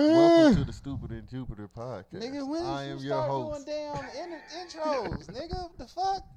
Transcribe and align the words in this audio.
Welcome 0.00 0.54
mm. 0.54 0.58
to 0.60 0.64
the 0.64 0.72
Stupid 0.72 1.10
and 1.10 1.28
Jupiter 1.28 1.68
podcast. 1.68 2.14
Nigga, 2.14 2.48
when 2.48 2.62
I 2.62 2.84
am 2.84 2.98
you 3.00 3.04
your 3.04 3.16
start 3.18 3.30
host. 3.30 3.66
doing 3.66 3.78
damn 3.92 4.32
in- 4.32 4.40
intros, 4.58 5.26
nigga? 5.26 5.62
What 5.62 5.78
the 5.78 5.86
fuck? 5.86 6.22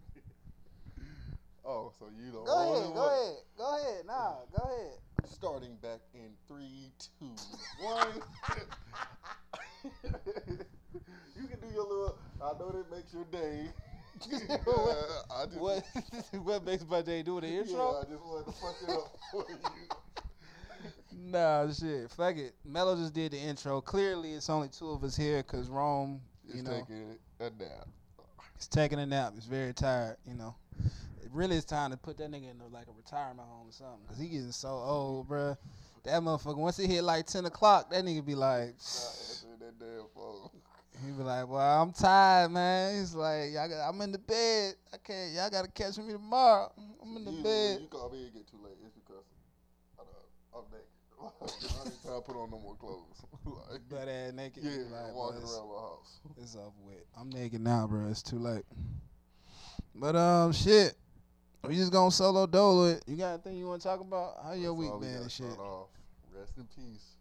Oh, 1.66 1.94
so 1.98 2.08
you 2.10 2.30
don't 2.30 2.46
Go 2.46 2.74
ahead, 2.74 2.94
go 2.94 3.08
ahead, 3.08 3.36
go 3.58 3.78
ahead. 3.78 4.06
Nah, 4.06 4.34
go 4.52 4.64
ahead. 4.66 4.98
Starting 5.32 5.78
back 5.82 6.02
in 6.14 6.32
three, 6.46 6.92
two, 7.00 7.32
one. 7.80 8.22
you 11.38 11.48
can 11.48 11.60
do 11.62 11.68
your 11.74 11.84
little. 11.84 12.18
I 12.42 12.52
know 12.60 12.70
that 12.70 12.92
makes 12.92 13.14
your 13.14 13.24
day. 13.32 13.68
I 15.32 15.46
just, 15.46 15.58
What 15.58 15.86
what 16.44 16.66
makes 16.66 16.86
my 16.86 17.02
day 17.02 17.24
do 17.24 17.40
the 17.40 17.48
Yeah, 17.48 17.62
intro? 17.62 18.02
I 18.02 18.04
just 18.12 18.26
wanted 18.26 18.46
to 18.46 18.52
fuck 18.52 18.76
it 18.86 18.90
up 18.90 19.18
for 19.32 19.46
you. 19.48 19.58
Nah, 21.16 21.72
shit. 21.72 22.10
Fuck 22.12 22.38
it. 22.38 22.54
Mello 22.66 22.96
just 22.96 23.14
did 23.14 23.32
the 23.32 23.38
intro. 23.38 23.82
Clearly, 23.82 24.34
it's 24.34 24.50
only 24.50 24.70
two 24.70 24.90
of 24.90 25.04
us 25.04 25.16
here 25.16 25.38
because 25.44 25.70
Rome, 25.70 26.22
you 26.48 26.56
It's 26.60 26.64
know, 26.64 26.72
taking 26.80 27.18
a 27.40 27.44
nap. 27.44 27.88
is 28.60 28.68
taking 28.68 29.00
a 29.00 29.06
nap. 29.06 29.34
He's 29.36 29.46
very 29.46 29.74
tired. 29.74 30.18
You 30.28 30.36
know, 30.36 30.56
it 31.22 31.30
really 31.32 31.56
is 31.58 31.66
time 31.66 31.92
to 31.92 31.98
put 31.98 32.18
that 32.18 32.32
nigga 32.32 32.52
in 32.52 32.62
a, 32.62 32.68
like 32.68 32.88
a 32.88 32.92
retirement 32.96 33.48
home 33.48 33.70
or 33.70 33.72
something 33.72 34.00
because 34.04 34.20
he 34.20 34.30
getting 34.30 34.52
so 34.52 34.70
old, 34.70 35.30
bruh. 35.30 35.58
That 36.04 36.22
motherfucker. 36.22 36.58
Once 36.58 36.80
it 36.80 36.90
hit 36.90 37.04
like 37.04 37.26
ten 37.28 37.46
o'clock, 37.46 37.90
that 37.92 38.04
nigga 38.04 38.26
be 38.26 38.36
like, 38.36 38.78
that 38.78 39.80
damn 39.80 40.06
phone. 40.14 40.50
he 41.04 41.12
be 41.12 41.24
like, 41.24 41.48
well, 41.48 41.82
I'm 41.82 41.94
tired, 41.94 42.52
man. 42.52 43.00
He's 43.00 43.16
like, 43.16 43.54
y'all 43.54 43.70
got, 43.70 43.88
I'm 43.90 44.00
in 44.02 44.12
the 44.12 44.20
bed. 44.20 44.76
I 44.94 44.98
can't. 44.98 45.34
Y'all 45.34 45.50
gotta 45.50 45.70
catch 45.70 45.98
me 45.98 46.12
tomorrow. 46.12 46.72
I'm 47.02 47.16
in 47.18 47.26
the 47.26 47.32
bed. 47.44 47.80
You 47.82 47.88
call 47.88 48.10
me 48.10 48.24
and 48.26 48.34
get 48.34 48.48
too 48.48 48.58
late, 48.64 48.74
it's 48.86 48.94
because 48.94 49.24
I'm 50.54 50.64
naked. 50.72 50.86
I 51.24 51.46
ain't 51.46 52.04
trying 52.04 52.16
to 52.16 52.22
put 52.22 52.36
on 52.36 52.52
no 52.52 52.60
more 52.60 52.76
clothes. 52.76 53.26
like, 53.72 53.82
Butt 53.90 54.08
ass 54.08 54.34
naked. 54.34 54.64
yeah, 54.64 54.72
I'm 54.72 54.92
like, 54.92 55.16
walking 55.16 55.42
around 55.42 55.70
my 55.70 55.82
house. 55.82 56.20
It's 56.42 56.56
over 56.56 56.72
with. 56.86 57.04
I'm 57.20 57.30
naked 57.30 57.62
now, 57.62 57.88
bro. 57.88 58.08
It's 58.10 58.22
too 58.22 58.40
late. 58.40 58.66
But 59.96 60.16
um, 60.16 60.52
shit. 60.52 60.96
We 61.66 61.76
just 61.76 61.94
gonna 61.94 62.12
solo 62.12 62.46
dolo 62.46 62.88
it. 62.88 63.04
You 63.08 63.16
got 63.16 63.34
anything 63.36 63.56
you 63.56 63.68
want 63.68 63.82
to 63.82 63.88
talk 63.88 64.02
about? 64.02 64.36
How 64.44 64.52
your 64.52 64.72
That's 64.72 64.80
week 64.80 64.92
all 64.92 65.00
we 65.00 65.08
been 65.08 65.16
and 65.16 65.32
shit? 65.32 65.58
Off. 65.58 65.88
Rest 66.38 66.58
in 66.58 66.68
peace, 66.76 67.16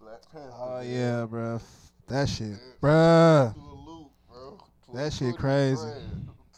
Black 0.00 0.20
Panther. 0.30 0.52
Oh 0.56 0.78
man. 0.78 0.90
yeah, 0.90 1.24
bro. 1.24 1.60
That 2.06 2.28
shit, 2.28 2.56
bruh. 2.80 3.52
A 3.52 3.58
loop, 3.58 4.12
bro. 4.28 4.58
That 4.94 5.12
shit 5.12 5.36
crazy. 5.36 5.88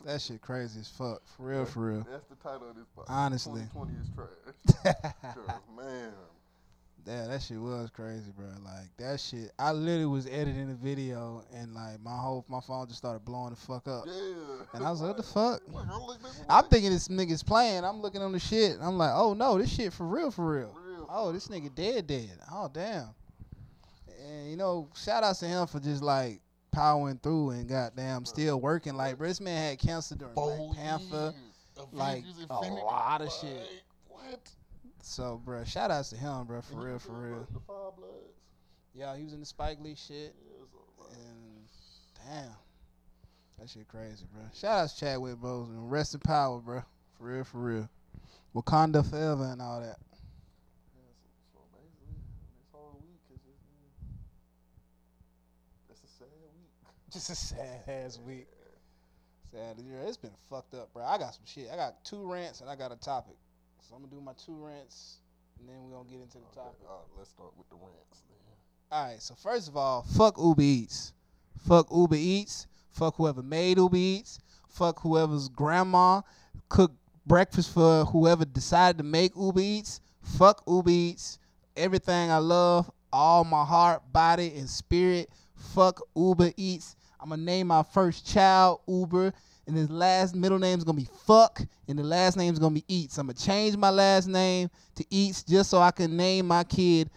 That 0.05 0.21
shit 0.21 0.43
crazy 0.43 0.81
as 0.81 0.89
fuck. 0.89 1.23
For 1.37 1.43
real, 1.47 1.65
for 1.65 1.91
real. 1.91 2.07
That's 2.11 2.27
the 2.27 2.37
title 2.37 2.69
of 2.69 2.77
this 2.77 2.87
podcast. 2.97 3.07
Honestly. 3.09 3.63
2020 3.73 3.93
is 4.03 4.09
trash. 4.15 5.57
man. 5.77 6.13
Yeah, 7.07 7.27
that 7.29 7.43
shit 7.43 7.59
was 7.59 7.91
crazy, 7.91 8.31
bro. 8.37 8.47
Like 8.65 8.89
that 8.99 9.21
shit. 9.21 9.51
I 9.59 9.73
literally 9.73 10.07
was 10.07 10.27
editing 10.27 10.69
the 10.69 10.75
video 10.75 11.43
and 11.55 11.75
like 11.75 12.01
my 12.03 12.17
whole 12.17 12.45
my 12.49 12.61
phone 12.61 12.87
just 12.87 12.99
started 12.99 13.25
blowing 13.25 13.51
the 13.51 13.57
fuck 13.57 13.89
up. 13.89 14.05
Yeah. 14.07 14.65
And 14.75 14.85
I 14.85 14.91
was 14.91 15.01
like, 15.01 15.09
what 15.09 15.17
the 15.17 15.23
fuck? 15.33 15.63
I'm 15.69 16.03
looking 16.03 16.27
at 16.27 16.47
I'm 16.49 16.65
thinking 16.67 16.91
this 16.91 17.09
nigga's 17.09 17.43
playing. 17.43 17.85
I'm 17.85 18.01
looking 18.01 18.23
on 18.23 18.33
the 18.33 18.39
shit. 18.39 18.77
I'm 18.81 18.99
like, 18.99 19.13
oh 19.15 19.35
no, 19.35 19.59
this 19.59 19.73
shit 19.73 19.93
for 19.93 20.07
real, 20.07 20.31
for 20.31 20.51
real. 20.51 20.77
Real. 20.87 21.09
Oh, 21.11 21.33
this 21.33 21.49
nigga 21.49 21.75
dead, 21.75 22.07
dead. 22.07 22.39
Oh, 22.53 22.71
damn. 22.73 23.09
And 24.23 24.51
you 24.51 24.57
know, 24.57 24.89
shout 24.95 25.25
outs 25.25 25.41
to 25.41 25.47
him 25.47 25.67
for 25.67 25.81
just 25.81 26.03
like 26.03 26.41
powering 26.71 27.19
through 27.23 27.51
and 27.51 27.69
goddamn 27.69 28.25
still 28.25 28.61
working. 28.61 28.95
Like, 28.95 29.19
bro, 29.19 29.29
this 29.29 29.41
man 29.41 29.71
had 29.71 29.79
cancer 29.79 30.15
during 30.15 30.35
Black 30.35 30.77
Panther. 30.77 31.35
like, 31.93 32.25
a 32.49 32.55
lot 32.55 33.23
of 33.23 33.33
shit. 33.33 33.69
What? 34.09 34.51
So, 35.03 35.41
bro, 35.45 35.65
shout 35.65 35.91
outs 35.91 36.11
to 36.11 36.17
him, 36.17 36.45
bro, 36.45 36.61
for 36.63 36.75
And 36.75 36.85
real, 36.85 36.99
for 36.99 37.13
real. 37.13 37.47
The 37.53 37.61
Five 37.61 37.97
Bloods. 37.97 38.37
Yeah, 38.95 39.17
he 39.17 39.25
was 39.25 39.33
in 39.33 39.41
the 39.41 39.47
Spike 39.47 39.79
Lee 39.81 39.95
shit. 39.95 40.35
Yeah, 40.47 41.17
And 41.17 41.69
damn, 42.45 42.51
that 43.59 43.71
shit 43.71 43.89
crazy, 43.89 44.27
bro. 44.33 44.43
Shout 44.55 44.79
outs 44.79 44.95
to 44.95 45.01
Chadwick 45.01 45.37
Boseman. 45.37 45.91
Rest 45.91 46.15
in 46.15 46.21
power, 46.21 46.59
bro. 46.61 46.83
For 47.17 47.25
real, 47.25 47.45
for 47.45 47.59
real. 47.59 47.89
Wakanda 48.55 49.09
forever 49.09 49.45
and 49.45 49.63
all 49.63 49.81
that. 49.81 49.97
So, 50.93 51.01
so 51.55 51.61
basically, 51.73 52.19
this 52.59 52.67
whole 52.73 53.01
week 53.03 53.21
is 53.33 53.41
just 55.91 56.05
a 56.05 56.09
sad 56.19 56.29
week. 56.55 56.71
Just 57.13 57.31
a 57.31 57.35
sad 57.35 57.83
ass 57.89 58.19
week. 58.25 58.49
Sad. 59.53 59.77
It's 60.07 60.17
been 60.17 60.31
fucked 60.49 60.75
up, 60.75 60.93
bro. 60.93 61.05
I 61.05 61.19
got 61.19 61.35
some 61.35 61.45
shit. 61.45 61.69
I 61.73 61.77
got 61.77 62.05
two 62.05 62.31
rants 62.31 62.61
and 62.61 62.71
I 62.71 62.77
got 62.77 62.93
a 62.93 62.97
topic. 62.97 63.37
So 63.91 63.97
I'm 63.97 64.03
gonna 64.03 64.15
do 64.15 64.21
my 64.21 64.33
two 64.35 64.55
rants 64.65 65.17
and 65.59 65.69
then 65.69 65.75
we're 65.83 65.97
gonna 65.97 66.09
get 66.09 66.21
into 66.21 66.39
the 66.39 66.45
Okay, 66.45 66.55
topic. 66.61 66.79
all 66.89 66.97
right, 66.99 67.19
let's 67.19 67.31
start 67.31 67.51
with 67.59 67.69
the 67.71 67.75
rants 67.77 68.23
then. 68.29 68.39
All 68.93 69.05
right. 69.05 69.21
So 69.21 69.35
first 69.35 69.69
of 69.69 69.77
all, 69.77 70.03
fuck 70.17 70.39
Uber 70.39 70.63
Eats. 70.63 71.13
Fuck 71.67 71.89
Uber 71.93 72.15
Eats. 72.17 72.67
Fuck 72.91 73.17
whoever 73.17 73.43
made 73.43 73.79
Uber 73.79 73.97
Eats. 73.97 74.39
Fuck 74.69 75.01
whoever's 75.01 75.49
grandma 75.49 76.23
cooked 76.69 76.97
breakfast 77.27 77.75
for 77.75 78.05
whoever 78.05 78.45
decided 78.45 78.99
to 78.99 79.05
make 79.05 79.33
Uber 79.37 79.61
Eats. 79.61 80.01
Fuck 80.23 80.63
Uber 80.69 80.91
Eats. 80.91 81.39
Everything 81.77 82.31
I 82.31 82.39
love, 82.39 82.91
all 83.13 83.43
my 83.45 83.65
heart, 83.65 84.03
body, 84.13 84.53
and 84.57 84.69
spirit. 84.71 85.31
Fuck 85.57 86.01
Uber 86.17 86.53
Eats. 86.57 86.95
I'm 87.21 87.31
gonna 87.31 87.43
name 87.43 87.67
my 87.67 87.83
first 87.83 88.27
child 88.27 88.81
Uber, 88.87 89.33
and 89.67 89.77
his 89.77 89.91
last 89.91 90.35
middle 90.35 90.59
name's 90.59 90.85
gonna 90.85 90.97
be 90.97 91.09
Fuck, 91.27 91.61
and 91.89 91.99
the 91.99 92.03
last 92.03 92.37
name's 92.37 92.59
gonna 92.59 92.75
be 92.75 92.85
Eats. 92.89 93.19
I'm 93.19 93.27
gonna 93.27 93.39
change 93.39 93.77
my 93.77 93.91
last 93.91 94.27
name 94.27 94.71
to 94.97 95.05
Eats 95.11 95.43
just 95.43 95.71
so 95.71 95.79
I 95.79 95.91
can 95.91 96.17
name 96.17 96.47
my 96.47 96.65
kid 96.65 97.11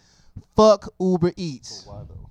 Fuck 0.56 0.88
Uber 1.00 1.32
Eats. 1.36 1.86
Why 1.86 2.02
though? 2.08 2.30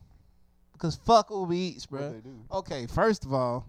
Because 0.74 0.96
fuck 0.98 1.30
Uber 1.30 1.54
Eats, 1.54 1.86
bro. 1.86 2.02
What 2.02 2.14
they 2.14 2.30
do? 2.30 2.40
Okay, 2.52 2.88
first 2.88 3.24
of 3.26 3.34
all, 3.34 3.66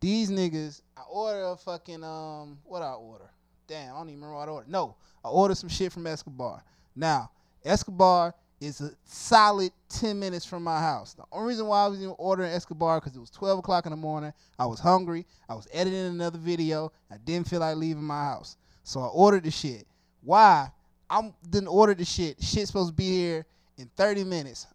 these 0.00 0.30
niggas, 0.30 0.80
I 0.96 1.02
order 1.10 1.44
a 1.44 1.56
fucking 1.56 2.02
um, 2.02 2.58
what 2.64 2.80
I 2.80 2.92
order? 2.92 3.30
Damn, 3.66 3.94
I 3.94 3.98
don't 3.98 4.08
even 4.08 4.20
remember 4.20 4.36
what 4.36 4.48
I 4.48 4.52
ordered. 4.52 4.70
No, 4.70 4.96
I 5.24 5.28
ordered 5.28 5.56
some 5.56 5.68
shit 5.68 5.92
from 5.92 6.06
Escobar. 6.06 6.64
Now, 6.96 7.30
Escobar 7.64 8.34
is 8.60 8.80
a 8.80 8.90
solid 9.04 9.72
ten 9.88 10.18
minutes 10.18 10.44
from 10.44 10.62
my 10.62 10.78
house. 10.78 11.14
The 11.14 11.24
only 11.32 11.48
reason 11.48 11.66
why 11.66 11.84
I 11.84 11.88
was 11.88 11.98
even 12.00 12.14
ordering 12.18 12.52
Escobar 12.52 13.00
because 13.00 13.16
it 13.16 13.20
was 13.20 13.30
twelve 13.30 13.58
o'clock 13.58 13.86
in 13.86 13.90
the 13.90 13.96
morning. 13.96 14.32
I 14.58 14.66
was 14.66 14.78
hungry. 14.80 15.26
I 15.48 15.54
was 15.54 15.66
editing 15.72 16.06
another 16.06 16.38
video. 16.38 16.92
I 17.10 17.16
didn't 17.16 17.48
feel 17.48 17.60
like 17.60 17.76
leaving 17.76 18.04
my 18.04 18.24
house, 18.24 18.56
so 18.82 19.00
I 19.00 19.06
ordered 19.06 19.44
the 19.44 19.50
shit. 19.50 19.86
Why? 20.22 20.70
I 21.08 21.32
didn't 21.48 21.68
order 21.68 21.94
the 21.94 22.04
shit. 22.04 22.42
Shit's 22.42 22.68
supposed 22.68 22.90
to 22.90 22.94
be 22.94 23.10
here 23.10 23.46
in 23.78 23.90
thirty 23.96 24.24
minutes. 24.24 24.66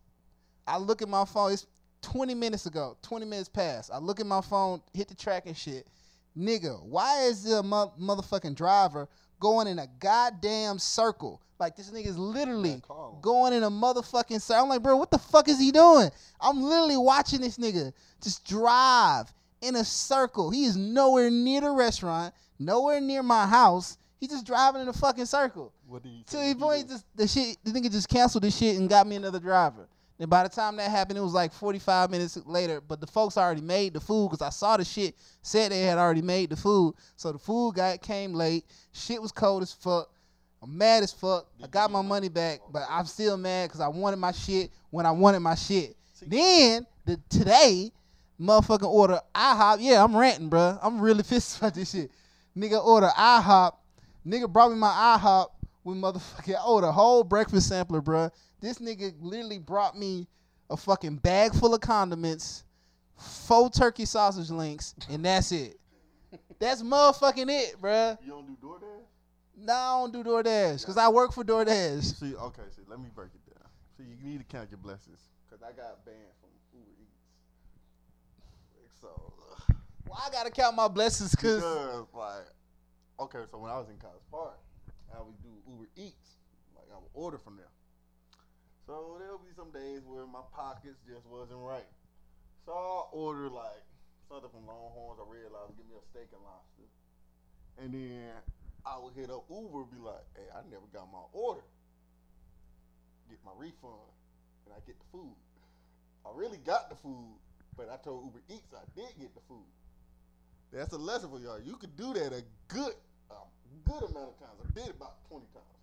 I 0.67 0.77
look 0.77 1.01
at 1.01 1.07
my 1.07 1.25
phone. 1.25 1.53
It's 1.53 1.67
20 2.01 2.35
minutes 2.35 2.65
ago. 2.67 2.97
20 3.01 3.25
minutes 3.25 3.49
past. 3.49 3.89
I 3.91 3.97
look 3.97 4.19
at 4.19 4.25
my 4.25 4.41
phone, 4.41 4.81
hit 4.93 5.07
the 5.07 5.15
track 5.15 5.47
and 5.47 5.57
shit. 5.57 5.87
Nigga, 6.37 6.83
why 6.83 7.23
is 7.23 7.43
the 7.43 7.63
mo- 7.63 7.93
motherfucking 7.99 8.55
driver 8.55 9.07
going 9.39 9.67
in 9.67 9.79
a 9.79 9.87
goddamn 9.99 10.79
circle? 10.79 11.41
Like 11.59 11.75
this 11.77 11.89
nigga's 11.89 12.17
literally 12.17 12.81
going 13.21 13.53
in 13.53 13.63
a 13.63 13.69
motherfucking 13.69 14.41
circle. 14.41 14.63
I'm 14.63 14.69
like, 14.69 14.83
bro, 14.83 14.97
what 14.97 15.11
the 15.11 15.17
fuck 15.17 15.47
is 15.47 15.59
he 15.59 15.71
doing? 15.71 16.09
I'm 16.41 16.61
literally 16.61 16.97
watching 16.97 17.41
this 17.41 17.57
nigga 17.57 17.93
just 18.21 18.45
drive 18.45 19.33
in 19.61 19.75
a 19.77 19.85
circle. 19.85 20.49
He 20.51 20.65
is 20.65 20.75
nowhere 20.75 21.29
near 21.29 21.61
the 21.61 21.71
restaurant, 21.71 22.33
nowhere 22.59 22.99
near 22.99 23.23
my 23.23 23.45
house. 23.45 23.97
He's 24.19 24.29
just 24.29 24.45
driving 24.45 24.81
in 24.81 24.87
a 24.87 24.93
fucking 24.93 25.25
circle. 25.25 25.71
What 25.87 26.03
do 26.03 26.09
you 26.09 26.23
Till 26.25 26.41
he 26.41 26.49
you 26.49 26.55
point 26.55 26.87
do? 26.87 26.93
just 26.93 27.05
the 27.15 27.27
shit 27.27 27.57
the 27.63 27.71
nigga 27.71 27.91
just 27.91 28.09
canceled 28.09 28.43
this 28.43 28.57
shit 28.57 28.77
and 28.77 28.89
got 28.89 29.07
me 29.07 29.15
another 29.15 29.39
driver. 29.39 29.87
Then 30.17 30.29
by 30.29 30.43
the 30.43 30.49
time 30.49 30.77
that 30.77 30.89
happened, 30.89 31.17
it 31.17 31.21
was 31.21 31.33
like 31.33 31.51
45 31.51 32.09
minutes 32.09 32.37
later. 32.45 32.79
But 32.81 33.01
the 33.01 33.07
folks 33.07 33.37
already 33.37 33.61
made 33.61 33.93
the 33.93 33.99
food 33.99 34.29
because 34.29 34.41
I 34.41 34.49
saw 34.49 34.77
the 34.77 34.85
shit 34.85 35.15
said 35.41 35.71
they 35.71 35.81
had 35.81 35.97
already 35.97 36.21
made 36.21 36.49
the 36.49 36.55
food. 36.55 36.95
So 37.15 37.31
the 37.31 37.39
food 37.39 37.75
guy 37.75 37.97
came 37.97 38.33
late. 38.33 38.65
Shit 38.93 39.21
was 39.21 39.31
cold 39.31 39.63
as 39.63 39.73
fuck. 39.73 40.09
I'm 40.61 40.77
mad 40.77 41.03
as 41.03 41.11
fuck. 41.11 41.47
I 41.61 41.67
got 41.67 41.91
my 41.91 42.01
money 42.01 42.29
back, 42.29 42.61
but 42.71 42.83
I'm 42.89 43.05
still 43.05 43.37
mad 43.37 43.69
because 43.69 43.81
I 43.81 43.87
wanted 43.87 44.17
my 44.17 44.31
shit 44.31 44.71
when 44.89 45.05
I 45.05 45.11
wanted 45.11 45.41
my 45.41 45.55
shit. 45.55 45.95
Then 46.25 46.87
the 47.05 47.19
today, 47.29 47.91
motherfucking 48.39 48.87
order 48.87 49.19
IHOP. 49.35 49.77
Yeah, 49.81 50.03
I'm 50.03 50.15
ranting, 50.15 50.49
bruh. 50.49 50.79
I'm 50.81 50.99
really 50.99 51.23
pissed 51.29 51.57
about 51.57 51.75
this 51.75 51.91
shit. 51.91 52.09
Nigga 52.57 52.83
order 52.83 53.09
IHOP. 53.17 53.73
Nigga 54.25 54.51
brought 54.51 54.71
me 54.71 54.77
my 54.77 55.19
IHOP 55.19 55.47
with 55.83 55.97
motherfucking. 55.97 56.55
I 56.55 56.63
ordered 56.65 56.87
a 56.87 56.91
whole 56.91 57.23
breakfast 57.23 57.67
sampler, 57.67 58.01
bruh. 58.01 58.31
This 58.65 58.79
nigga 58.79 59.13
literally 59.21 59.59
brought 59.59 59.95
me 59.95 60.27
a 60.71 60.75
fucking 60.75 61.17
bag 61.17 61.53
full 61.53 61.75
of 61.75 61.81
condiments, 61.81 62.63
four 63.15 63.69
turkey 63.69 64.05
sausage 64.05 64.49
links, 64.49 64.95
and 65.07 65.23
that's 65.23 65.51
it. 65.51 65.79
That's 66.57 66.81
motherfucking 66.81 67.47
it, 67.47 67.79
bruh. 67.79 68.17
You 68.25 68.31
don't 68.31 68.47
do 68.47 68.57
DoorDash? 68.59 69.05
No, 69.55 69.71
I 69.71 69.99
don't 69.99 70.13
do 70.13 70.23
DoorDash 70.27 70.79
because 70.81 70.97
I 70.97 71.07
work 71.09 71.31
for 71.31 71.43
DoorDash. 71.43 72.19
See, 72.19 72.33
okay, 72.33 72.63
see, 72.75 72.81
let 72.87 72.99
me 72.99 73.09
break 73.13 73.29
it 73.35 73.53
down. 73.53 73.69
See, 73.97 74.03
you 74.19 74.31
need 74.31 74.39
to 74.39 74.45
count 74.45 74.71
your 74.71 74.79
blessings. 74.79 75.19
Because 75.47 75.61
I 75.61 75.71
got 75.71 76.03
banned 76.03 76.17
from 76.41 76.49
Uber 76.73 76.89
Eats. 77.03 77.21
So, 78.99 79.33
Well, 80.07 80.19
I 80.25 80.31
gotta 80.31 80.49
count 80.49 80.75
my 80.75 80.87
blessings 80.87 81.35
because 81.35 81.57
because, 81.57 82.07
like, 82.15 82.47
okay, 83.19 83.43
so 83.51 83.59
when 83.59 83.69
I 83.69 83.77
was 83.77 83.89
in 83.89 83.97
College 83.97 84.23
Park, 84.31 84.57
I 85.15 85.21
would 85.21 85.39
do 85.43 85.49
Uber 85.69 85.87
Eats. 85.95 86.39
Like, 86.75 86.87
I 86.91 86.95
would 86.95 87.11
order 87.13 87.37
from 87.37 87.57
them. 87.57 87.67
So 88.85 89.17
there'll 89.17 89.41
be 89.41 89.53
some 89.57 89.73
days 89.73 90.05
where 90.05 90.29
my 90.29 90.45
pockets 90.53 91.01
just 91.09 91.25
wasn't 91.25 91.57
right. 91.65 91.89
So 92.65 92.73
I'll 92.73 93.09
order 93.13 93.49
like 93.49 93.81
something 94.29 94.49
from 94.53 94.69
Longhorns 94.69 95.17
I 95.17 95.25
Lobster, 95.25 95.73
give 95.73 95.89
me 95.89 95.97
a 95.97 96.05
steak 96.13 96.29
and 96.29 96.41
lobster. 96.45 96.89
And 97.81 97.89
then 97.93 98.29
I 98.85 99.01
would 99.01 99.17
hit 99.17 99.33
up 99.33 99.49
Uber, 99.49 99.89
and 99.89 99.91
be 99.91 99.97
like, 99.97 100.21
hey, 100.37 100.49
I 100.53 100.61
never 100.69 100.85
got 100.93 101.09
my 101.09 101.25
order. 101.33 101.65
Get 103.29 103.41
my 103.41 103.57
refund. 103.57 104.05
And 104.65 104.73
I 104.73 104.79
get 104.85 104.97
the 105.01 105.09
food. 105.09 105.33
I 106.25 106.29
really 106.33 106.61
got 106.61 106.89
the 106.89 106.95
food, 106.95 107.37
but 107.77 107.89
I 107.89 107.97
told 108.01 108.25
Uber 108.25 108.41
Eats 108.49 108.73
I 108.73 108.85
did 108.93 109.13
get 109.17 109.33
the 109.33 109.41
food. 109.49 109.69
That's 110.73 110.93
a 110.93 110.97
lesson 110.97 111.29
for 111.29 111.39
y'all. 111.39 111.61
You 111.61 111.77
could 111.77 111.97
do 111.97 112.13
that 112.13 112.33
a 112.33 112.41
good, 112.67 112.93
a 113.29 113.41
good 113.85 114.09
amount 114.09 114.33
of 114.33 114.37
times. 114.41 114.57
I 114.61 114.69
did 114.73 114.89
about 114.89 115.21
20 115.29 115.45
times. 115.53 115.81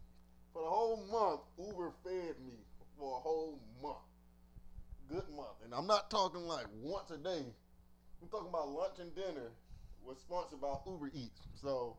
For 0.52 0.62
the 0.62 0.68
whole 0.68 0.98
month, 1.10 1.40
Uber 1.58 1.92
fed 2.02 2.34
me 2.46 2.58
for 3.02 3.18
a 3.18 3.20
whole 3.20 3.58
month. 3.82 4.06
Good 5.08 5.28
month. 5.34 5.58
And 5.64 5.74
I'm 5.74 5.88
not 5.88 6.08
talking 6.08 6.42
like 6.42 6.66
once 6.80 7.10
a 7.10 7.18
day. 7.18 7.42
I'm 8.22 8.28
talking 8.30 8.48
about 8.48 8.68
lunch 8.68 9.00
and 9.00 9.12
dinner 9.16 9.50
was 10.06 10.18
sponsored 10.20 10.60
by 10.60 10.74
Uber 10.86 11.10
Eats. 11.12 11.42
So 11.60 11.96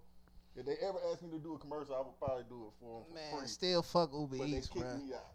if 0.56 0.66
they 0.66 0.76
ever 0.86 1.00
ask 1.12 1.22
me 1.24 1.30
to 1.32 1.40
do 1.40 1.56
a 1.56 1.58
commercial, 1.58 1.96
I 1.96 2.00
would 2.00 2.18
probably 2.20 2.44
do 2.48 2.68
it 2.68 2.74
for 2.80 3.00
them 3.00 3.08
for 3.10 3.16
Man, 3.16 3.40
free. 3.40 3.48
still 3.48 3.82
fuck 3.82 4.12
Uber 4.14 4.38
but 4.38 4.48
Eats, 4.48 4.68
bro. 4.68 4.84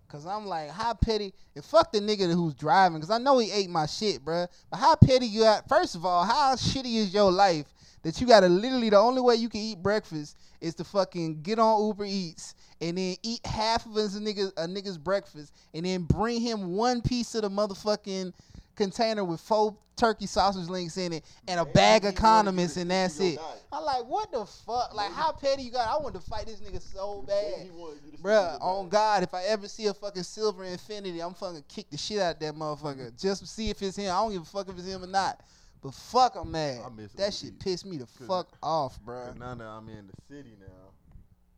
Cause 0.09 0.27
I'm 0.27 0.47
like, 0.47 0.71
how 0.71 0.95
petty? 0.95 1.35
And 1.55 1.65
fuck 1.65 1.93
the 1.93 2.01
nigga 2.01 2.33
who's 2.33 2.55
driving, 2.55 3.01
cause 3.01 3.11
I 3.11 3.19
know 3.19 3.39
he 3.39 3.51
ate 3.51 3.69
my 3.69 3.87
shit, 3.87 4.25
bruh. 4.25 4.47
But 4.71 4.77
how 4.79 4.95
petty 4.97 5.27
you 5.27 5.43
got? 5.43 5.69
First 5.69 5.95
of 5.95 6.05
all, 6.05 6.25
how 6.25 6.55
shitty 6.55 6.97
is 6.97 7.13
your 7.13 7.33
life 7.33 7.67
that 8.03 8.21
you 8.21 8.27
gotta 8.27 8.49
literally 8.49 8.91
the 8.91 8.99
only 8.99 9.21
way 9.21 9.35
you 9.35 9.49
can 9.49 9.61
eat 9.61 9.83
breakfast 9.83 10.37
is 10.61 10.75
to 10.77 10.85
fucking 10.85 11.43
get 11.43 11.59
on 11.59 11.85
Uber 11.87 12.05
Eats 12.05 12.55
and 12.81 12.97
then 12.97 13.17
eat 13.23 13.45
half 13.45 13.87
of 13.87 13.95
his 13.95 14.19
nigga 14.21 14.53
a 14.57 14.67
nigga's 14.67 14.99
breakfast 14.99 15.53
and 15.75 15.85
then 15.85 16.03
bring 16.03 16.41
him 16.41 16.77
one 16.77 17.03
piece 17.03 17.35
of 17.35 17.43
the 17.43 17.51
motherfucking 17.51 18.33
container 18.79 19.25
with 19.25 19.41
four 19.41 19.77
turkey 19.97 20.27
sausage 20.27 20.69
links 20.69 20.97
in 20.97 21.13
it 21.13 21.25
and 21.49 21.59
a 21.59 21.65
And 21.65 21.73
bag 21.73 22.03
of 22.03 22.15
wanted 22.15 22.21
condiments 22.21 22.77
and 22.77 22.91
that's 22.91 23.19
it. 23.21 23.39
I'm 23.73 23.85
like, 23.85 24.07
what 24.07 24.31
the 24.31 24.47
fuck? 24.47 24.95
Like, 24.95 25.13
how 25.13 25.33
petty 25.33 25.65
you 25.65 25.73
got? 25.73 25.89
I 25.89 26.01
want 26.03 26.15
to 26.15 26.21
fight 26.21 26.47
this 26.47 26.61
nigga 26.61 26.81
so 26.81 27.25
bad. 27.27 27.55
And 27.55 27.63
he 27.65 27.71
wanted 27.71 27.99
you 28.05 28.13
to 28.13 28.19
stick 28.19 28.23
to 28.23 28.29
Bruh, 28.29 28.63
on. 28.63 28.89
God, 28.89 29.25
if 29.25 29.35
I 29.35 29.43
ever 29.45 29.69
see 29.69 29.87
a 29.87 29.95
fucking 29.95 30.23
silver 30.23 30.65
Infiniti, 30.65 31.23
I'm 31.25 31.35
fucking 31.35 31.65
kick 31.69 31.91
the 31.91 31.99
shit 31.99 32.21
out 32.21 32.35
of 32.35 32.41
that 32.41 32.55
motherfucker. 32.55 33.21
Just 33.21 33.47
see 33.49 33.69
if 33.71 33.83
it's 33.83 33.97
him. 33.97 34.07
I 34.07 34.17
don't 34.21 34.33
give 34.33 34.43
a 34.43 34.45
fuck 34.47 34.69
if 34.69 34.79
it's 34.79 34.87
him 34.87 35.03
or 35.03 35.09
not. 35.09 35.41
But 35.83 35.95
fuck, 35.95 36.37
I'm 36.37 36.51
mad. 36.51 36.81
That 37.17 37.35
shit 37.35 37.51
Eats. 37.55 37.65
pissed 37.65 37.87
me 37.87 37.99
the 37.99 38.07
fuck 38.07 38.49
off, 38.63 38.99
bruh. 39.05 39.27
Cause 39.27 39.39
now 39.39 39.55
that 39.55 39.65
I'm 39.65 39.89
in 39.89 40.07
the 40.09 40.35
city 40.35 40.55
now, 40.61 40.93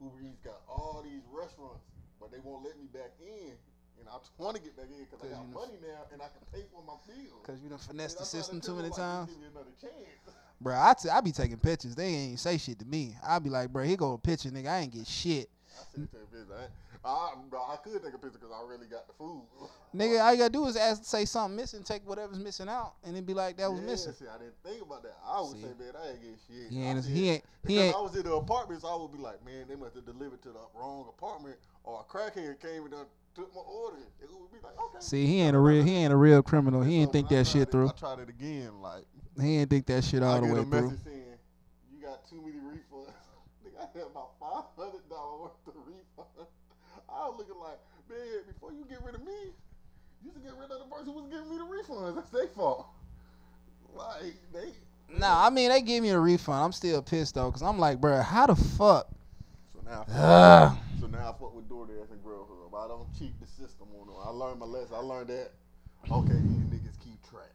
Uber 0.00 0.22
Eats 0.22 0.40
got 0.44 0.60
all 0.68 1.02
these 1.04 1.22
restaurants, 1.32 1.84
but 2.18 2.30
they 2.32 2.38
won't 2.42 2.64
let 2.64 2.78
me 2.78 2.86
back 2.92 3.12
in. 3.20 3.52
I 4.10 4.18
want 4.42 4.56
to 4.56 4.62
get 4.62 4.76
back 4.76 4.86
in 4.90 5.04
because 5.04 5.24
I 5.24 5.30
got 5.30 5.46
money 5.52 5.78
now 5.80 6.02
and 6.12 6.20
I 6.20 6.26
can 6.26 6.42
pay 6.52 6.66
for 6.72 6.82
my 6.82 6.98
bills. 7.06 7.46
Cause 7.46 7.60
you 7.62 7.68
done 7.68 7.78
finessed 7.78 8.18
the 8.18 8.24
I'm 8.24 8.30
trying 8.30 8.42
to 8.42 8.44
system 8.44 8.60
too 8.60 8.74
many 8.74 8.88
like, 8.88 8.98
times. 8.98 9.30
Bro, 9.30 9.40
me 9.40 9.46
another 9.54 9.74
chance. 9.80 10.20
Bruh, 10.62 10.76
I, 10.76 10.94
t- 10.94 11.08
I 11.08 11.20
be 11.20 11.32
taking 11.32 11.56
pictures. 11.56 11.94
They 11.94 12.06
ain't 12.06 12.40
say 12.40 12.58
shit 12.58 12.78
to 12.80 12.84
me. 12.84 13.16
I 13.26 13.38
be 13.38 13.48
like, 13.48 13.72
bro, 13.72 13.84
here 13.84 13.96
go 13.96 14.12
a 14.14 14.18
picture, 14.18 14.50
nigga. 14.50 14.68
I 14.68 14.78
ain't 14.80 14.92
get 14.92 15.06
shit. 15.06 15.48
I 15.72 15.84
should 15.94 16.10
take 16.12 16.20
a 16.20 16.26
picture. 16.26 16.54
I, 17.02 17.08
I, 17.08 17.34
bro, 17.48 17.60
I 17.60 17.76
could 17.76 18.02
take 18.02 18.12
a 18.12 18.18
picture 18.18 18.38
because 18.38 18.52
I 18.52 18.68
really 18.68 18.86
got 18.86 19.06
the 19.06 19.14
food. 19.14 19.42
Nigga, 19.94 20.20
all 20.22 20.32
you 20.32 20.38
gotta 20.38 20.52
do 20.52 20.66
is 20.66 20.76
ask, 20.76 21.02
to 21.02 21.08
say 21.08 21.24
something 21.24 21.56
missing, 21.56 21.82
take 21.82 22.06
whatever's 22.06 22.38
missing 22.38 22.68
out, 22.68 22.94
and 23.02 23.16
then 23.16 23.24
be 23.24 23.34
like, 23.34 23.56
that 23.56 23.70
was 23.70 23.80
yeah, 23.80 23.86
missing. 23.86 24.12
See, 24.12 24.26
I 24.26 24.38
didn't 24.38 24.54
think 24.62 24.82
about 24.82 25.02
that. 25.02 25.16
I 25.26 25.40
would 25.40 25.52
See. 25.52 25.62
say, 25.62 25.68
man, 25.78 25.92
I 25.96 26.10
ain't 26.10 26.22
get 26.22 26.38
shit. 26.46 26.70
He 26.70 26.82
ain't, 26.82 27.02
said- 27.02 27.12
he 27.12 27.30
ain't, 27.30 27.44
he 27.66 27.78
ain't. 27.80 27.96
I 27.96 28.00
was 28.00 28.14
in 28.14 28.22
the 28.22 28.34
apartment, 28.34 28.82
so 28.82 28.88
I 28.88 29.00
would 29.00 29.12
be 29.12 29.18
like, 29.18 29.44
man, 29.44 29.64
they 29.68 29.76
must 29.76 29.94
have 29.94 30.04
delivered 30.04 30.42
to 30.42 30.48
the 30.50 30.60
wrong 30.74 31.06
apartment, 31.08 31.56
or 31.84 32.04
a 32.06 32.12
crackhead 32.12 32.60
came 32.60 32.82
and 32.82 32.90
done 32.90 33.06
took 33.34 33.54
my 33.54 33.60
order. 33.60 33.96
It 34.22 34.28
would 34.30 34.50
be 34.52 34.58
like, 34.62 34.74
okay. 34.78 34.98
See, 35.00 35.26
he 35.26 35.40
ain't 35.40 35.56
a 35.56 35.58
real, 35.58 35.82
he 35.82 35.96
ain't 35.96 36.12
a 36.12 36.16
real 36.16 36.42
criminal. 36.42 36.82
He 36.82 36.96
ain't 37.00 37.12
think 37.12 37.28
that 37.28 37.46
shit 37.46 37.62
it- 37.62 37.70
through. 37.70 37.88
I 37.88 37.92
tried 37.92 38.18
it 38.20 38.28
again, 38.28 38.80
like 38.80 39.04
He 39.40 39.58
ain't 39.58 39.70
think 39.70 39.86
that 39.86 40.04
shit 40.04 40.22
all 40.22 40.36
I 40.36 40.40
the 40.40 40.46
way 40.46 40.60
a 40.60 40.64
through. 40.64 40.82
message 40.82 40.98
saying 41.04 41.22
you 41.92 42.02
got 42.06 42.28
too 42.28 42.40
many 42.42 42.58
refunds. 42.58 43.10
I 43.80 43.86
had 43.98 44.06
about 44.06 44.30
five 44.38 44.64
hundred 44.76 45.08
dollars 45.08 45.50
worth 45.66 45.74
of 45.76 45.82
refunds. 45.86 46.46
I 47.08 47.28
was 47.28 47.34
looking 47.38 47.58
like, 47.60 47.78
man, 48.08 48.42
before 48.52 48.72
you 48.72 48.84
get 48.88 49.02
rid 49.04 49.14
of 49.14 49.24
me, 49.24 49.52
you 50.24 50.30
should 50.32 50.42
get 50.44 50.52
rid 50.60 50.70
of 50.70 50.78
the 50.80 50.86
person 50.94 51.06
who 51.06 51.12
was 51.12 51.26
giving 51.30 51.48
me 51.50 51.56
the 51.58 51.64
refunds. 51.64 52.14
That's 52.16 52.30
their 52.30 52.46
fault. 52.48 52.86
Like 53.94 54.34
they. 54.52 54.72
Nah, 55.18 55.46
I 55.46 55.50
mean 55.50 55.70
they 55.70 55.82
gave 55.82 56.02
me 56.02 56.10
a 56.10 56.18
refund. 56.20 56.62
I'm 56.62 56.72
still 56.72 57.02
pissed 57.02 57.34
though, 57.34 57.50
cause 57.50 57.62
I'm 57.62 57.78
like, 57.78 58.00
bruh, 58.00 58.22
how 58.22 58.46
the 58.46 58.54
fuck? 58.54 59.08
So 59.74 59.80
now, 59.84 60.04
I 60.08 60.68
fuck, 60.68 60.78
so 61.00 61.06
now 61.08 61.18
I 61.18 61.32
fuck 61.40 61.54
with 61.56 61.68
DoorDash 61.68 62.10
and 62.12 62.22
Grubhub. 62.24 62.59
I 62.80 62.88
don't 62.88 63.06
cheat 63.18 63.38
the 63.40 63.46
system 63.46 63.88
on 64.00 64.06
them. 64.06 64.16
I 64.24 64.30
learned 64.30 64.60
my 64.60 64.66
lesson. 64.66 64.94
I 64.94 65.00
learned 65.00 65.28
that. 65.28 65.50
Okay, 66.10 66.32
these 66.32 66.80
niggas 66.80 66.98
keep 67.04 67.22
track. 67.28 67.52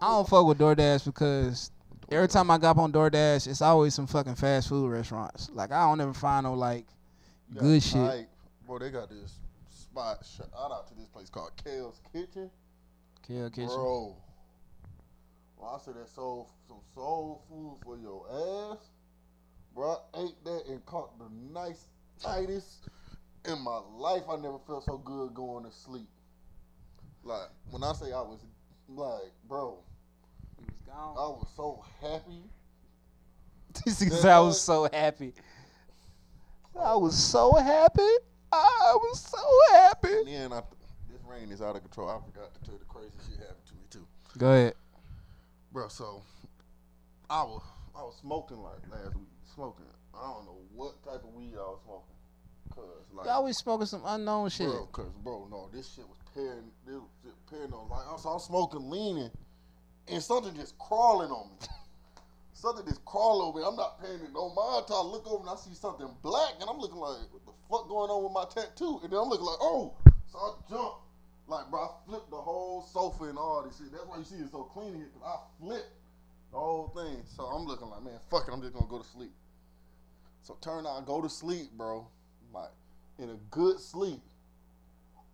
I 0.00 0.08
don't 0.08 0.26
fuck 0.26 0.46
with 0.46 0.58
DoorDash 0.58 1.04
because 1.04 1.70
every 2.10 2.28
time 2.28 2.50
I 2.50 2.56
got 2.56 2.78
on 2.78 2.90
DoorDash, 2.90 3.46
it's 3.46 3.60
always 3.60 3.94
some 3.94 4.06
fucking 4.06 4.34
fast 4.36 4.68
food 4.68 4.88
restaurants. 4.90 5.50
Like 5.52 5.72
I 5.72 5.82
don't 5.82 6.00
ever 6.00 6.14
find 6.14 6.44
no 6.44 6.54
like 6.54 6.86
got 7.52 7.60
good 7.60 7.82
shit. 7.82 8.06
Type. 8.06 8.28
Bro, 8.66 8.78
they 8.78 8.90
got 8.90 9.10
this 9.10 9.34
spot. 9.68 10.24
Shout 10.24 10.48
out 10.56 10.88
to 10.88 10.94
this 10.94 11.08
place 11.08 11.28
called 11.28 11.52
Kale's 11.62 12.00
Kitchen. 12.12 12.50
Kill 13.26 13.50
Kitchen. 13.50 13.68
Bro, 13.68 14.16
when 15.56 15.70
I 15.70 15.78
said 15.84 15.94
that 15.96 16.08
soul, 16.08 16.48
some 16.66 16.80
soul 16.94 17.42
food 17.48 17.76
for 17.84 17.98
your 17.98 18.72
ass, 18.72 18.78
bro, 19.74 19.96
I 20.14 20.20
ate 20.22 20.44
that 20.44 20.62
and 20.68 20.84
caught 20.86 21.18
the 21.18 21.26
nice 21.52 21.88
tightest 22.18 22.88
in 23.48 23.60
my 23.60 23.80
life. 23.96 24.22
I 24.30 24.36
never 24.36 24.58
felt 24.66 24.84
so 24.84 24.98
good 24.98 25.34
going 25.34 25.64
to 25.64 25.72
sleep. 25.72 26.08
Like 27.24 27.48
when 27.70 27.82
I 27.82 27.92
say 27.92 28.06
I 28.12 28.20
was 28.20 28.40
like, 28.88 29.32
bro, 29.48 29.78
He 30.58 30.64
was 30.64 30.88
I 30.88 31.28
was 31.28 31.46
so 31.56 31.84
happy. 32.00 32.42
This 33.84 34.00
nigga 34.00 34.12
said 34.12 34.30
I 34.30 34.40
was 34.40 34.60
so 34.60 34.88
happy. 34.92 35.34
I 36.78 36.94
was 36.94 37.16
so 37.16 37.54
happy. 37.54 38.14
I 38.52 38.94
was 38.96 39.20
so 39.20 39.76
happy. 39.76 40.14
And 40.14 40.28
then 40.28 40.52
I, 40.52 40.62
this 41.10 41.20
rain 41.28 41.50
is 41.50 41.60
out 41.60 41.76
of 41.76 41.82
control. 41.82 42.08
I 42.08 42.18
forgot 42.24 42.54
to 42.54 42.60
tell 42.60 42.74
you 42.74 42.80
the 42.80 42.86
crazy 42.86 43.10
shit 43.28 43.38
happened 43.38 43.66
to 43.66 43.74
me 43.74 43.80
too. 43.90 44.06
Go 44.38 44.52
ahead. 44.52 44.74
Bro, 45.72 45.88
so 45.88 46.22
I 47.28 47.42
was 47.42 47.62
I 47.94 48.02
was 48.02 48.16
smoking 48.20 48.58
like 48.62 48.78
last 48.90 49.16
week. 49.16 49.28
Smoking. 49.54 49.86
I 50.14 50.32
don't 50.32 50.46
know 50.46 50.58
what 50.74 51.02
type 51.04 51.24
of 51.24 51.34
weed 51.34 51.54
I 51.54 51.64
was 51.64 51.80
smoking. 51.84 52.15
Cause 52.76 52.84
like 53.12 53.26
You 53.26 53.32
always 53.32 53.56
smoking 53.56 53.86
some 53.86 54.02
unknown 54.04 54.50
shit. 54.50 54.68
bro, 54.68 54.86
cause 54.92 55.12
bro, 55.24 55.48
no, 55.50 55.68
this 55.72 55.94
shit 55.94 56.06
was 56.06 56.18
paran 56.34 56.70
this 56.86 56.96
was 57.24 57.34
paranoid. 57.50 57.88
Like 57.90 58.06
I 58.06 58.12
was, 58.12 58.26
I 58.26 58.34
was 58.34 58.46
smoking 58.46 58.90
leaning 58.90 59.30
and 60.08 60.22
something 60.22 60.54
just 60.54 60.78
crawling 60.78 61.30
on 61.30 61.50
me. 61.50 61.66
something 62.52 62.84
just 62.86 63.04
crawling 63.04 63.48
over 63.48 63.58
me. 63.58 63.64
I'm 63.66 63.76
not 63.76 64.00
paying 64.00 64.20
it 64.20 64.32
no 64.32 64.52
mind 64.54 64.84
until 64.84 64.96
I 64.96 65.04
look 65.10 65.26
over 65.26 65.40
and 65.40 65.50
I 65.50 65.56
see 65.56 65.74
something 65.74 66.08
black 66.22 66.54
and 66.60 66.68
I'm 66.68 66.78
looking 66.78 66.98
like 66.98 67.16
what 67.32 67.44
the 67.46 67.52
fuck 67.70 67.88
going 67.88 68.10
on 68.10 68.22
with 68.22 68.32
my 68.32 68.44
tattoo? 68.44 69.00
And 69.02 69.10
then 69.10 69.18
I'm 69.18 69.28
looking 69.28 69.46
like, 69.46 69.60
oh, 69.60 69.96
so 70.30 70.38
I 70.38 70.52
jump. 70.68 70.94
Like, 71.48 71.70
bro, 71.70 71.80
I 71.80 71.88
flipped 72.06 72.30
the 72.30 72.36
whole 72.36 72.82
sofa 72.82 73.24
and 73.24 73.38
all 73.38 73.62
this 73.62 73.78
shit. 73.78 73.92
That's 73.92 74.04
why 74.04 74.18
you 74.18 74.24
see 74.24 74.36
it 74.36 74.50
so 74.50 74.64
clean 74.64 74.96
here, 74.96 75.06
because 75.14 75.22
I 75.22 75.36
flipped 75.62 75.94
the 76.50 76.58
whole 76.58 76.88
thing. 76.88 77.22
So 77.24 77.44
I'm 77.44 77.66
looking 77.66 77.88
like, 77.88 78.02
man, 78.02 78.18
fuck 78.30 78.48
it, 78.48 78.52
I'm 78.52 78.60
just 78.60 78.74
gonna 78.74 78.88
go 78.88 78.98
to 78.98 79.08
sleep. 79.08 79.30
So 80.42 80.56
turn 80.60 80.86
out, 80.86 81.06
go 81.06 81.22
to 81.22 81.28
sleep, 81.28 81.70
bro. 81.76 82.08
In 83.18 83.30
a 83.30 83.36
good 83.50 83.80
sleep. 83.80 84.20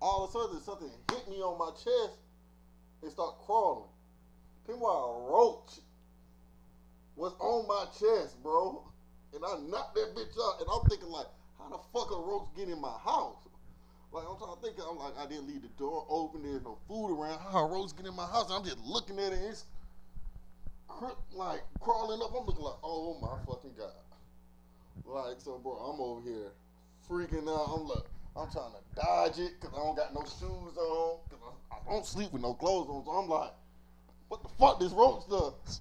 All 0.00 0.24
of 0.24 0.30
a 0.30 0.32
sudden, 0.32 0.60
something 0.60 0.90
hit 1.10 1.28
me 1.28 1.42
on 1.42 1.58
my 1.58 1.70
chest 1.72 2.18
and 3.02 3.10
start 3.10 3.38
crawling. 3.44 3.88
Meanwhile, 4.68 5.26
a 5.26 5.32
roach 5.32 5.80
was 7.16 7.34
on 7.40 7.66
my 7.66 7.86
chest, 7.98 8.40
bro. 8.42 8.84
And 9.34 9.42
I 9.44 9.58
knocked 9.68 9.94
that 9.96 10.14
bitch 10.14 10.34
out. 10.38 10.60
And 10.60 10.68
I'm 10.72 10.88
thinking, 10.88 11.08
like, 11.08 11.26
how 11.58 11.70
the 11.70 11.78
fuck 11.92 12.12
a 12.12 12.20
roach 12.20 12.48
get 12.56 12.68
in 12.68 12.80
my 12.80 12.96
house? 13.04 13.48
Like 14.12 14.24
I'm 14.28 14.36
trying 14.36 14.54
to 14.54 14.60
think, 14.60 14.76
I'm 14.78 14.98
like, 14.98 15.16
I 15.18 15.26
didn't 15.26 15.48
leave 15.48 15.62
the 15.62 15.72
door 15.78 16.06
open. 16.08 16.42
There's 16.42 16.62
no 16.62 16.78
food 16.86 17.16
around. 17.16 17.40
How 17.50 17.66
a 17.66 17.68
roach 17.68 17.96
get 17.96 18.06
in 18.06 18.14
my 18.14 18.26
house? 18.26 18.50
I'm 18.50 18.62
just 18.62 18.78
looking 18.78 19.18
at 19.18 19.32
it. 19.32 19.38
And 19.38 19.48
it's 19.48 19.64
like 21.32 21.62
crawling 21.80 22.20
up. 22.22 22.30
I'm 22.38 22.44
looking 22.44 22.62
like, 22.62 22.78
oh 22.84 23.18
my 23.20 23.38
fucking 23.46 23.72
god. 23.76 23.90
Like 25.06 25.40
so, 25.40 25.58
bro, 25.58 25.72
I'm 25.72 26.00
over 26.00 26.20
here 26.28 26.52
freaking 27.08 27.48
out. 27.48 27.68
I'm 27.74 27.88
like, 27.88 28.04
I'm 28.36 28.50
trying 28.50 28.72
to 28.72 29.00
dodge 29.00 29.38
it 29.38 29.60
because 29.60 29.76
I 29.76 29.82
don't 29.82 29.96
got 29.96 30.14
no 30.14 30.22
shoes 30.22 30.76
on. 30.76 31.18
Cause 31.30 31.38
I, 31.70 31.74
I 31.74 31.92
don't 31.92 32.06
sleep 32.06 32.32
with 32.32 32.42
no 32.42 32.54
clothes 32.54 32.88
on. 32.88 33.04
So 33.04 33.10
I'm 33.10 33.28
like, 33.28 33.52
what 34.28 34.42
the 34.42 34.48
fuck 34.58 34.80
this 34.80 34.92
roach 34.92 35.28
does? 35.28 35.80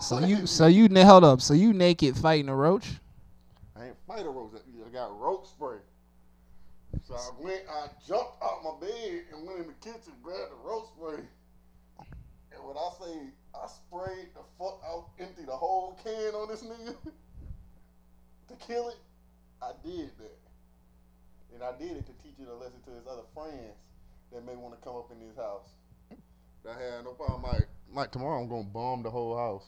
So 0.00 0.18
you, 0.20 0.46
so 0.46 0.66
you, 0.66 0.88
hold 1.04 1.24
up. 1.24 1.40
So 1.40 1.54
you 1.54 1.72
naked 1.72 2.16
fighting 2.16 2.48
a 2.48 2.56
roach? 2.56 2.86
I 3.76 3.86
ain't 3.86 3.96
fight 4.06 4.26
a 4.26 4.28
roach. 4.28 4.52
I 4.54 4.92
got 4.92 5.18
roach 5.18 5.46
spray. 5.48 5.78
So 7.06 7.14
I 7.14 7.42
went, 7.42 7.62
I 7.68 7.86
jumped 8.06 8.42
out 8.42 8.62
my 8.62 8.86
bed 8.86 9.22
and 9.32 9.46
went 9.46 9.60
in 9.60 9.66
the 9.66 9.74
kitchen, 9.74 10.12
grabbed 10.22 10.52
the 10.52 10.68
roach 10.68 10.86
spray. 10.96 11.24
And 11.98 12.64
when 12.64 12.76
I 12.76 12.90
say 13.00 13.30
I 13.54 13.66
sprayed 13.66 14.28
the 14.34 14.42
fuck 14.58 14.80
out, 14.86 15.08
empty 15.18 15.44
the 15.44 15.56
whole 15.56 15.98
can 16.02 16.34
on 16.34 16.48
this 16.48 16.62
nigga 16.62 16.94
to 18.48 18.66
kill 18.66 18.88
it, 18.88 18.96
I 19.64 19.72
did 19.86 20.10
that. 20.18 20.38
and 21.54 21.62
I 21.62 21.72
did 21.78 21.96
it 21.96 22.06
to 22.06 22.12
teach 22.22 22.34
it 22.38 22.48
a 22.48 22.54
lesson 22.54 22.80
to 22.86 22.90
his 22.90 23.06
other 23.10 23.22
friends 23.34 23.74
that 24.32 24.44
may 24.44 24.56
want 24.56 24.74
to 24.78 24.80
come 24.84 24.96
up 24.96 25.10
in 25.10 25.26
his 25.26 25.36
house. 25.36 25.68
I 26.68 26.72
had 26.72 27.04
no 27.04 27.12
problem. 27.12 27.42
Like, 27.42 27.68
like 27.92 28.10
tomorrow, 28.10 28.40
I'm 28.42 28.48
gonna 28.48 28.64
bomb 28.64 29.02
the 29.02 29.10
whole 29.10 29.36
house. 29.36 29.64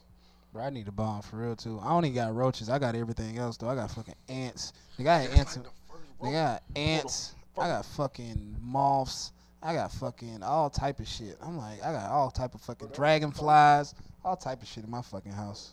Bro, 0.53 0.65
I 0.65 0.71
need 0.71 0.89
a 0.89 0.93
bomb 0.93 1.23
for 1.23 1.37
real 1.37 1.57
too. 1.57 1.79
I 1.83 1.93
only 1.93 2.11
got 2.11 2.35
roaches. 2.35 2.69
I 2.69 2.79
got 2.79 2.95
everything 2.95 3.39
else 3.39 3.57
though. 3.57 3.69
I 3.69 3.75
got 3.75 3.91
fucking 3.91 4.15
ants. 4.29 4.73
They 4.99 5.05
had 5.05 5.31
ants. 5.31 5.57
Like 5.57 5.65
the 5.67 5.71
first 5.91 6.19
Nigga, 6.21 6.23
I 6.23 6.25
roach. 6.25 6.33
got 6.33 6.63
ants. 6.77 7.35
I 7.59 7.69
got 7.69 7.85
fucking 7.87 8.57
moths. 8.61 9.33
I 9.63 9.75
got 9.75 9.91
fucking 9.93 10.43
all 10.43 10.69
type 10.71 11.01
of 11.01 11.09
shit. 11.09 11.37
I'm 11.43 11.57
like, 11.59 11.83
I 11.83 11.93
got 11.93 12.11
all 12.11 12.31
type 12.31 12.55
of 12.55 12.61
fucking 12.61 12.89
dragonflies, 12.89 13.95
all 14.25 14.37
type 14.37 14.61
of 14.63 14.69
shit 14.69 14.85
in 14.85 14.91
my 14.91 15.03
fucking 15.03 15.33
house. 15.33 15.73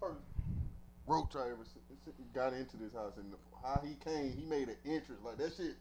First 0.00 0.20
roach 1.06 1.34
I 1.36 1.46
ever 1.50 1.64
se- 1.64 1.80
se- 1.88 1.89
got 2.34 2.52
into 2.52 2.76
this 2.76 2.92
house, 2.92 3.12
and 3.16 3.32
how 3.62 3.82
he 3.84 3.96
came, 4.04 4.32
he 4.32 4.44
made 4.44 4.68
an 4.68 4.76
entrance 4.84 5.20
like 5.24 5.38
that 5.38 5.52
shit. 5.56 5.76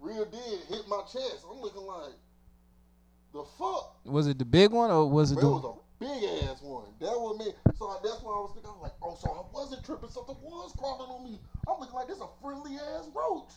Real 0.00 0.24
did 0.24 0.60
hit 0.68 0.88
my 0.88 1.00
chest. 1.02 1.44
I'm 1.50 1.60
looking 1.60 1.82
like 1.82 2.14
the 3.32 3.44
fuck. 3.58 3.96
Was 4.04 4.26
it 4.26 4.38
the 4.38 4.44
big 4.44 4.70
one 4.70 4.90
or 4.90 5.10
was 5.10 5.32
it 5.32 5.40
the? 5.40 5.46
it 5.46 5.50
was 5.50 5.64
a 5.64 6.04
big 6.04 6.48
ass 6.48 6.62
one. 6.62 6.86
That 7.00 7.18
was 7.18 7.38
me. 7.38 7.52
So 7.76 7.86
I, 7.88 7.98
that's 8.02 8.22
why 8.22 8.32
I 8.32 8.40
was 8.46 8.52
thinking. 8.54 8.70
I 8.70 8.74
was 8.74 8.82
like, 8.82 8.96
oh, 9.02 9.16
so 9.20 9.30
I 9.30 9.42
wasn't 9.52 9.84
tripping. 9.84 10.08
Something 10.08 10.36
was 10.40 10.72
crawling 10.78 11.10
on 11.10 11.24
me. 11.24 11.40
I'm 11.66 11.80
looking 11.80 11.94
like 11.94 12.08
this 12.08 12.20
a 12.20 12.28
friendly 12.40 12.76
ass 12.76 13.08
roach. 13.14 13.50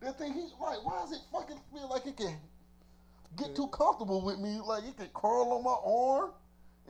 That 0.00 0.18
thing, 0.18 0.32
he's 0.32 0.52
like, 0.60 0.84
why 0.84 1.00
does 1.00 1.12
it 1.12 1.20
fucking 1.32 1.58
feel 1.72 1.88
like 1.88 2.06
it 2.06 2.16
can 2.16 2.36
get 3.36 3.54
too 3.54 3.68
comfortable 3.68 4.24
with 4.24 4.38
me? 4.38 4.60
Like 4.64 4.84
it 4.84 4.96
can 4.96 5.08
crawl 5.12 5.52
on 5.52 5.64
my 5.64 5.76
arm. 5.84 6.32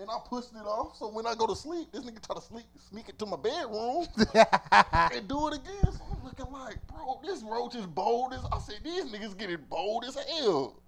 And 0.01 0.11
I 0.11 0.19
pushed 0.29 0.51
it 0.53 0.67
off. 0.67 0.97
So 0.97 1.09
when 1.09 1.25
I 1.27 1.35
go 1.35 1.47
to 1.47 1.55
sleep, 1.55 1.93
this 1.93 2.03
nigga 2.03 2.25
try 2.27 2.35
to 2.35 2.43
sleep, 2.43 2.65
sneak 2.91 3.09
it 3.09 3.19
to 3.21 3.27
my 3.27 3.37
bedroom 3.37 4.07
and 5.13 5.29
do 5.29 5.49
it 5.49 5.55
again. 5.55 5.93
So 5.93 6.01
I'm 6.11 6.25
looking 6.25 6.53
like, 6.53 6.79
bro, 6.89 7.21
this 7.23 7.43
roach 7.43 7.77
is 7.77 7.87
bold 7.87 8.33
as 8.33 8.45
I 8.53 8.59
said, 8.59 8.81
these 8.83 9.05
niggas 9.05 9.39
getting 9.39 9.59
bold 9.71 10.05
as 10.05 10.17
hell. 10.17 10.81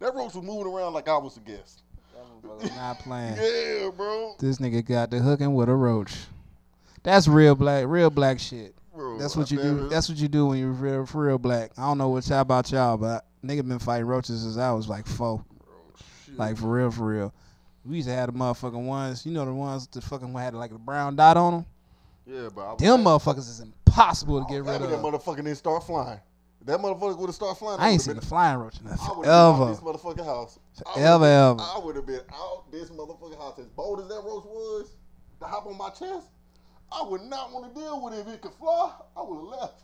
That 0.00 0.14
roach 0.14 0.34
was 0.34 0.44
moving 0.44 0.72
around 0.72 0.92
like 0.92 1.08
I 1.08 1.16
was 1.18 1.36
a 1.36 1.40
guest. 1.40 1.82
Not 2.74 2.98
playing. 3.00 3.36
Yeah, 3.38 3.90
bro. 3.90 4.34
This 4.38 4.58
nigga 4.58 4.84
got 4.84 5.10
the 5.10 5.18
hooking 5.18 5.54
with 5.54 5.68
a 5.68 5.74
roach. 5.74 6.14
That's 7.02 7.28
real 7.28 7.54
black, 7.54 7.84
real 7.86 8.10
black 8.10 8.40
shit. 8.40 8.74
Bro, 8.94 9.18
That's 9.18 9.36
what 9.36 9.52
I 9.52 9.54
you 9.54 9.62
do. 9.62 9.88
That's 9.88 10.08
what 10.08 10.18
you 10.18 10.26
do 10.26 10.46
when 10.46 10.58
you're 10.58 10.72
real, 10.72 11.06
for 11.06 11.26
real 11.26 11.38
black. 11.38 11.70
I 11.78 11.82
don't 11.82 11.98
know 11.98 12.08
what 12.08 12.28
y'all 12.28 12.40
about 12.40 12.72
y'all, 12.72 12.96
but 12.96 13.24
nigga 13.44 13.66
been 13.66 13.78
fighting 13.78 14.06
roaches 14.06 14.42
since 14.42 14.56
I 14.56 14.72
was 14.72 14.88
like 14.88 15.06
four. 15.06 15.44
Bro. 15.64 15.76
Like 16.36 16.56
for 16.56 16.66
real, 16.66 16.90
for 16.90 17.06
real. 17.06 17.34
We 17.84 17.96
used 17.96 18.08
to 18.08 18.14
have 18.14 18.32
the 18.32 18.38
motherfucking 18.38 18.84
ones. 18.84 19.24
You 19.24 19.32
know 19.32 19.44
the 19.44 19.52
ones 19.54 19.86
that 19.88 20.02
fucking 20.04 20.32
had 20.34 20.54
like 20.54 20.72
a 20.72 20.78
brown 20.78 21.16
dot 21.16 21.36
on 21.36 21.52
them. 21.54 21.66
yeah, 22.26 22.48
but 22.54 22.60
I 22.62 22.72
was 22.72 22.80
Them 22.80 23.02
happy- 23.04 23.04
motherfuckers 23.04 23.38
is 23.48 23.60
impossible 23.60 24.44
to 24.44 24.52
get 24.52 24.64
rid 24.64 24.82
of. 24.82 24.90
That 24.90 25.00
motherfucker 25.00 25.36
didn't 25.36 25.56
start 25.56 25.84
flying. 25.84 26.20
If 26.60 26.66
That 26.66 26.80
motherfucker 26.80 27.16
would 27.16 27.26
have 27.28 27.34
started 27.34 27.54
flying. 27.58 27.80
I 27.80 27.90
ain't 27.90 28.02
would've 28.06 28.22
seen 28.22 28.26
a 28.26 28.28
flying 28.28 28.58
roach 28.58 28.78
in 28.80 28.86
that 28.86 28.98
I 29.00 29.12
would 29.16 29.26
have 29.26 29.56
forever. 29.56 29.58
been 29.58 29.68
out 29.68 29.94
this 29.94 30.02
motherfucking 30.02 30.24
house. 30.26 30.58
I 30.86 30.92
Forever, 30.94 31.24
ever. 31.24 31.60
I 31.60 31.80
would 31.82 31.96
have 31.96 32.06
been 32.06 32.20
out 32.34 32.70
this 32.72 32.90
motherfucking 32.90 33.38
house. 33.38 33.58
As 33.58 33.66
bold 33.68 34.00
as 34.00 34.08
that 34.08 34.22
roach 34.24 34.44
was, 34.44 34.90
to 35.40 35.46
hop 35.46 35.66
on 35.66 35.78
my 35.78 35.90
chest, 35.90 36.26
I 36.92 37.02
would 37.02 37.22
not 37.22 37.52
want 37.52 37.72
to 37.72 37.80
deal 37.80 38.02
with 38.02 38.14
it. 38.14 38.26
If 38.26 38.28
it 38.34 38.40
could 38.42 38.52
fly, 38.54 38.92
I 39.16 39.22
would 39.22 39.36
have 39.36 39.60
left. 39.60 39.82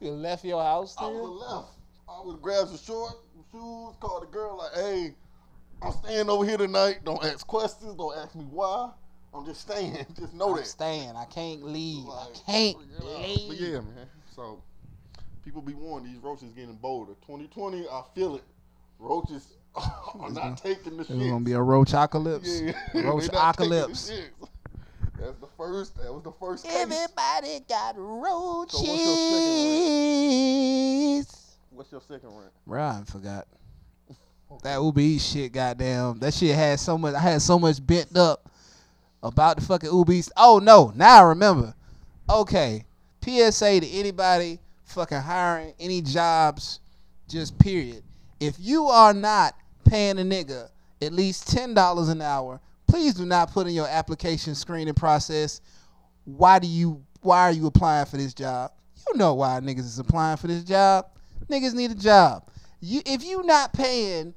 You 0.00 0.10
left 0.10 0.44
your 0.44 0.62
house 0.62 0.94
I 0.98 1.06
would 1.06 1.14
have 1.14 1.22
left. 1.54 1.68
I 2.08 2.20
would 2.24 2.32
have 2.34 2.42
grabbed 2.42 2.68
some 2.68 2.78
short 2.78 3.12
shoes, 3.52 3.94
called 4.00 4.22
the 4.22 4.26
girl 4.26 4.58
like, 4.58 4.72
"Hey, 4.74 5.14
I'm 5.82 5.92
staying 5.92 6.28
over 6.28 6.44
here 6.44 6.56
tonight. 6.56 7.00
Don't 7.04 7.22
ask 7.24 7.46
questions. 7.46 7.94
Don't 7.94 8.16
ask 8.16 8.34
me 8.34 8.44
why. 8.44 8.90
I'm 9.34 9.44
just 9.44 9.60
staying. 9.60 10.06
Just 10.18 10.32
know 10.32 10.50
I'm 10.50 10.56
that." 10.56 10.66
staying. 10.66 11.14
I 11.14 11.26
can't 11.26 11.62
leave. 11.62 12.08
I 12.08 12.28
can't 12.46 12.78
leave. 13.04 13.48
But 13.48 13.60
yeah, 13.60 13.80
man. 13.80 14.08
So 14.34 14.62
people 15.44 15.60
be 15.60 15.74
warned 15.74 16.06
these 16.06 16.22
roaches 16.22 16.52
getting 16.52 16.76
bolder. 16.76 17.12
2020, 17.26 17.86
I 17.86 18.02
feel 18.14 18.36
it. 18.36 18.44
Roaches 18.98 19.52
are 19.74 20.30
not 20.30 20.56
taking 20.56 20.96
the 20.96 21.04
shit. 21.04 21.16
It's 21.16 21.26
gonna 21.26 21.44
be 21.44 21.52
a 21.52 21.60
roach 21.60 21.90
apocalypse. 21.90 22.60
yeah, 22.60 22.72
roach 22.94 23.26
they 23.26 23.36
not 23.36 23.58
taking 23.58 23.70
the 23.70 23.84
apocalypse. 23.84 24.10
That's 25.18 25.38
the 25.38 25.48
first. 25.58 25.98
That 25.98 26.12
was 26.12 26.22
the 26.22 26.32
first 26.32 26.64
case. 26.64 26.74
Everybody 26.74 27.60
got 27.68 27.94
roaches. 27.98 28.72
So 28.72 28.82
what's 28.82 28.90
your 29.04 31.22
What's 31.70 31.92
your 31.92 32.00
second 32.00 32.30
rank? 32.30 32.52
Bro, 32.66 32.82
I 32.82 33.02
forgot. 33.04 33.46
That 34.62 34.80
Uber 34.80 35.00
Eats 35.00 35.24
shit, 35.24 35.52
goddamn. 35.52 36.18
That 36.18 36.34
shit 36.34 36.54
had 36.54 36.80
so 36.80 36.96
much. 36.96 37.14
I 37.14 37.20
had 37.20 37.42
so 37.42 37.58
much 37.58 37.84
bent 37.84 38.16
up 38.16 38.48
about 39.22 39.56
the 39.56 39.62
fucking 39.62 39.90
Uber 39.90 40.12
Eats. 40.12 40.30
Oh 40.36 40.60
no, 40.62 40.92
now 40.94 41.24
I 41.24 41.28
remember. 41.28 41.74
Okay, 42.28 42.84
PSA 43.22 43.80
to 43.80 43.88
anybody 43.88 44.58
fucking 44.84 45.18
hiring 45.18 45.74
any 45.78 46.00
jobs, 46.00 46.80
just 47.28 47.58
period. 47.58 48.02
If 48.40 48.56
you 48.58 48.86
are 48.86 49.14
not 49.14 49.54
paying 49.84 50.18
a 50.18 50.22
nigga 50.22 50.68
at 51.02 51.12
least 51.12 51.48
ten 51.48 51.74
dollars 51.74 52.08
an 52.08 52.22
hour, 52.22 52.60
please 52.86 53.14
do 53.14 53.26
not 53.26 53.52
put 53.52 53.66
in 53.66 53.74
your 53.74 53.88
application 53.88 54.54
screening 54.54 54.94
process. 54.94 55.60
Why 56.24 56.58
do 56.58 56.66
you? 56.66 57.02
Why 57.20 57.42
are 57.42 57.52
you 57.52 57.66
applying 57.66 58.06
for 58.06 58.16
this 58.16 58.34
job? 58.34 58.72
You 59.08 59.18
know 59.18 59.34
why 59.34 59.60
niggas 59.60 59.80
is 59.80 59.98
applying 59.98 60.36
for 60.36 60.46
this 60.46 60.64
job. 60.64 61.06
Niggas 61.48 61.74
need 61.74 61.90
a 61.90 61.94
job. 61.94 62.48
You 62.80 63.00
if 63.04 63.24
you 63.24 63.42
not 63.42 63.72
paying 63.72 64.34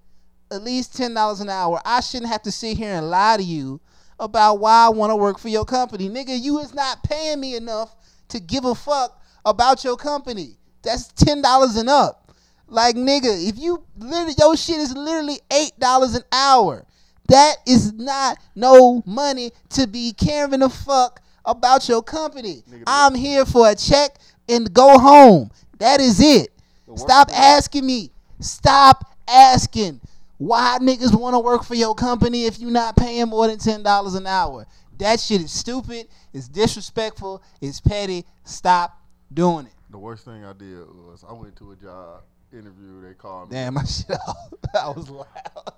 at 0.51 0.63
least 0.63 0.95
ten 0.95 1.13
dollars 1.13 1.39
an 1.41 1.49
hour, 1.49 1.81
I 1.85 1.99
shouldn't 2.01 2.31
have 2.31 2.43
to 2.43 2.51
sit 2.51 2.77
here 2.77 2.93
and 2.93 3.09
lie 3.09 3.37
to 3.37 3.43
you 3.43 3.79
about 4.19 4.59
why 4.59 4.85
I 4.85 4.89
want 4.89 5.11
to 5.11 5.15
work 5.15 5.39
for 5.39 5.49
your 5.49 5.65
company. 5.65 6.09
Nigga, 6.09 6.39
you 6.39 6.59
is 6.59 6.73
not 6.73 7.03
paying 7.03 7.39
me 7.39 7.55
enough 7.55 7.95
to 8.29 8.39
give 8.39 8.65
a 8.65 8.75
fuck 8.75 9.21
about 9.45 9.83
your 9.83 9.97
company. 9.97 10.57
That's 10.83 11.07
ten 11.09 11.41
dollars 11.41 11.75
and 11.75 11.89
up. 11.89 12.33
Like 12.67 12.95
nigga, 12.95 13.47
if 13.49 13.57
you 13.57 13.83
literally 13.97 14.35
your 14.37 14.55
shit 14.55 14.77
is 14.77 14.95
literally 14.95 15.39
eight 15.51 15.77
dollars 15.79 16.15
an 16.15 16.23
hour. 16.31 16.85
That 17.27 17.57
is 17.67 17.93
not 17.93 18.39
no 18.55 19.03
money 19.05 19.51
to 19.69 19.85
be 19.85 20.13
caring 20.13 20.63
a 20.63 20.69
fuck 20.69 21.21
about 21.45 21.87
your 21.87 22.01
company. 22.01 22.63
Nigga, 22.67 22.83
I'm 22.87 23.13
here 23.13 23.45
for 23.45 23.69
a 23.69 23.75
check 23.75 24.17
and 24.47 24.73
go 24.73 24.97
home. 24.97 25.51
That 25.77 26.01
is 26.01 26.19
it. 26.19 26.49
Stop 26.95 27.29
asking 27.31 27.85
me. 27.85 28.11
Stop 28.39 29.15
asking 29.27 30.01
why 30.37 30.77
niggas 30.81 31.17
want 31.19 31.33
to 31.33 31.39
work 31.39 31.63
for 31.63 31.75
your 31.75 31.93
company 31.93 32.45
if 32.45 32.59
you're 32.59 32.71
not 32.71 32.95
paying 32.95 33.27
more 33.27 33.47
than 33.47 33.57
ten 33.57 33.83
dollars 33.83 34.15
an 34.15 34.25
hour. 34.25 34.65
That 34.97 35.19
shit 35.19 35.41
is 35.41 35.51
stupid. 35.51 36.07
It's 36.33 36.47
disrespectful. 36.47 37.41
It's 37.61 37.79
petty. 37.79 38.25
Stop 38.43 39.01
doing 39.33 39.65
it. 39.65 39.73
The 39.89 39.97
worst 39.97 40.25
thing 40.25 40.43
I 40.43 40.53
did 40.53 40.79
was 40.79 41.23
I 41.27 41.33
went 41.33 41.55
to 41.57 41.71
a 41.71 41.75
job 41.75 42.23
interview. 42.51 43.01
They 43.01 43.13
called 43.13 43.49
me. 43.49 43.55
Damn, 43.55 43.75
my 43.75 43.83
shit 43.85 44.11
off. 44.27 44.53
I 44.73 44.89
was 44.89 45.09
loud. 45.09 45.73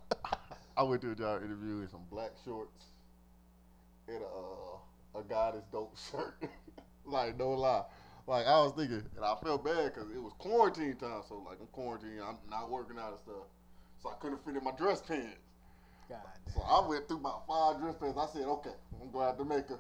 I 0.76 0.84
went 0.84 1.02
to 1.04 1.12
a 1.12 1.16
job 1.16 1.44
interview 1.44 1.82
in 1.82 1.90
some 1.90 2.02
black 2.10 2.32
shorts 2.44 2.86
and 4.08 4.18
a, 4.18 5.18
uh, 5.18 5.20
a 5.20 5.24
goddess 5.24 5.64
dope 5.72 5.96
shirt. 6.12 6.36
like 7.06 7.38
no 7.38 7.52
lie. 7.52 7.84
Like 8.32 8.48
I 8.48 8.64
was 8.64 8.72
thinking, 8.72 9.04
and 9.18 9.26
I 9.26 9.36
felt 9.44 9.66
bad 9.66 9.92
because 9.94 10.10
it 10.10 10.24
was 10.24 10.32
quarantine 10.40 10.96
time. 10.96 11.20
So 11.28 11.44
like 11.46 11.60
I'm 11.60 11.68
quarantined, 11.68 12.24
I'm 12.24 12.38
not 12.50 12.72
working 12.72 12.96
out 12.98 13.12
and 13.12 13.20
stuff. 13.20 13.44
So 14.02 14.08
I 14.08 14.16
couldn't 14.24 14.40
fit 14.46 14.56
in 14.56 14.64
my 14.64 14.72
dress 14.72 15.02
pants. 15.02 15.36
So 16.56 16.64
I 16.64 16.88
went 16.88 17.10
through 17.10 17.18
about 17.18 17.44
five 17.46 17.82
dress 17.82 18.00
pants. 18.00 18.16
I 18.16 18.32
said, 18.32 18.48
okay, 18.48 18.72
I'm 19.02 19.12
gonna 19.12 19.28
have 19.28 19.38
to 19.38 19.44
make 19.44 19.68
a, 19.68 19.76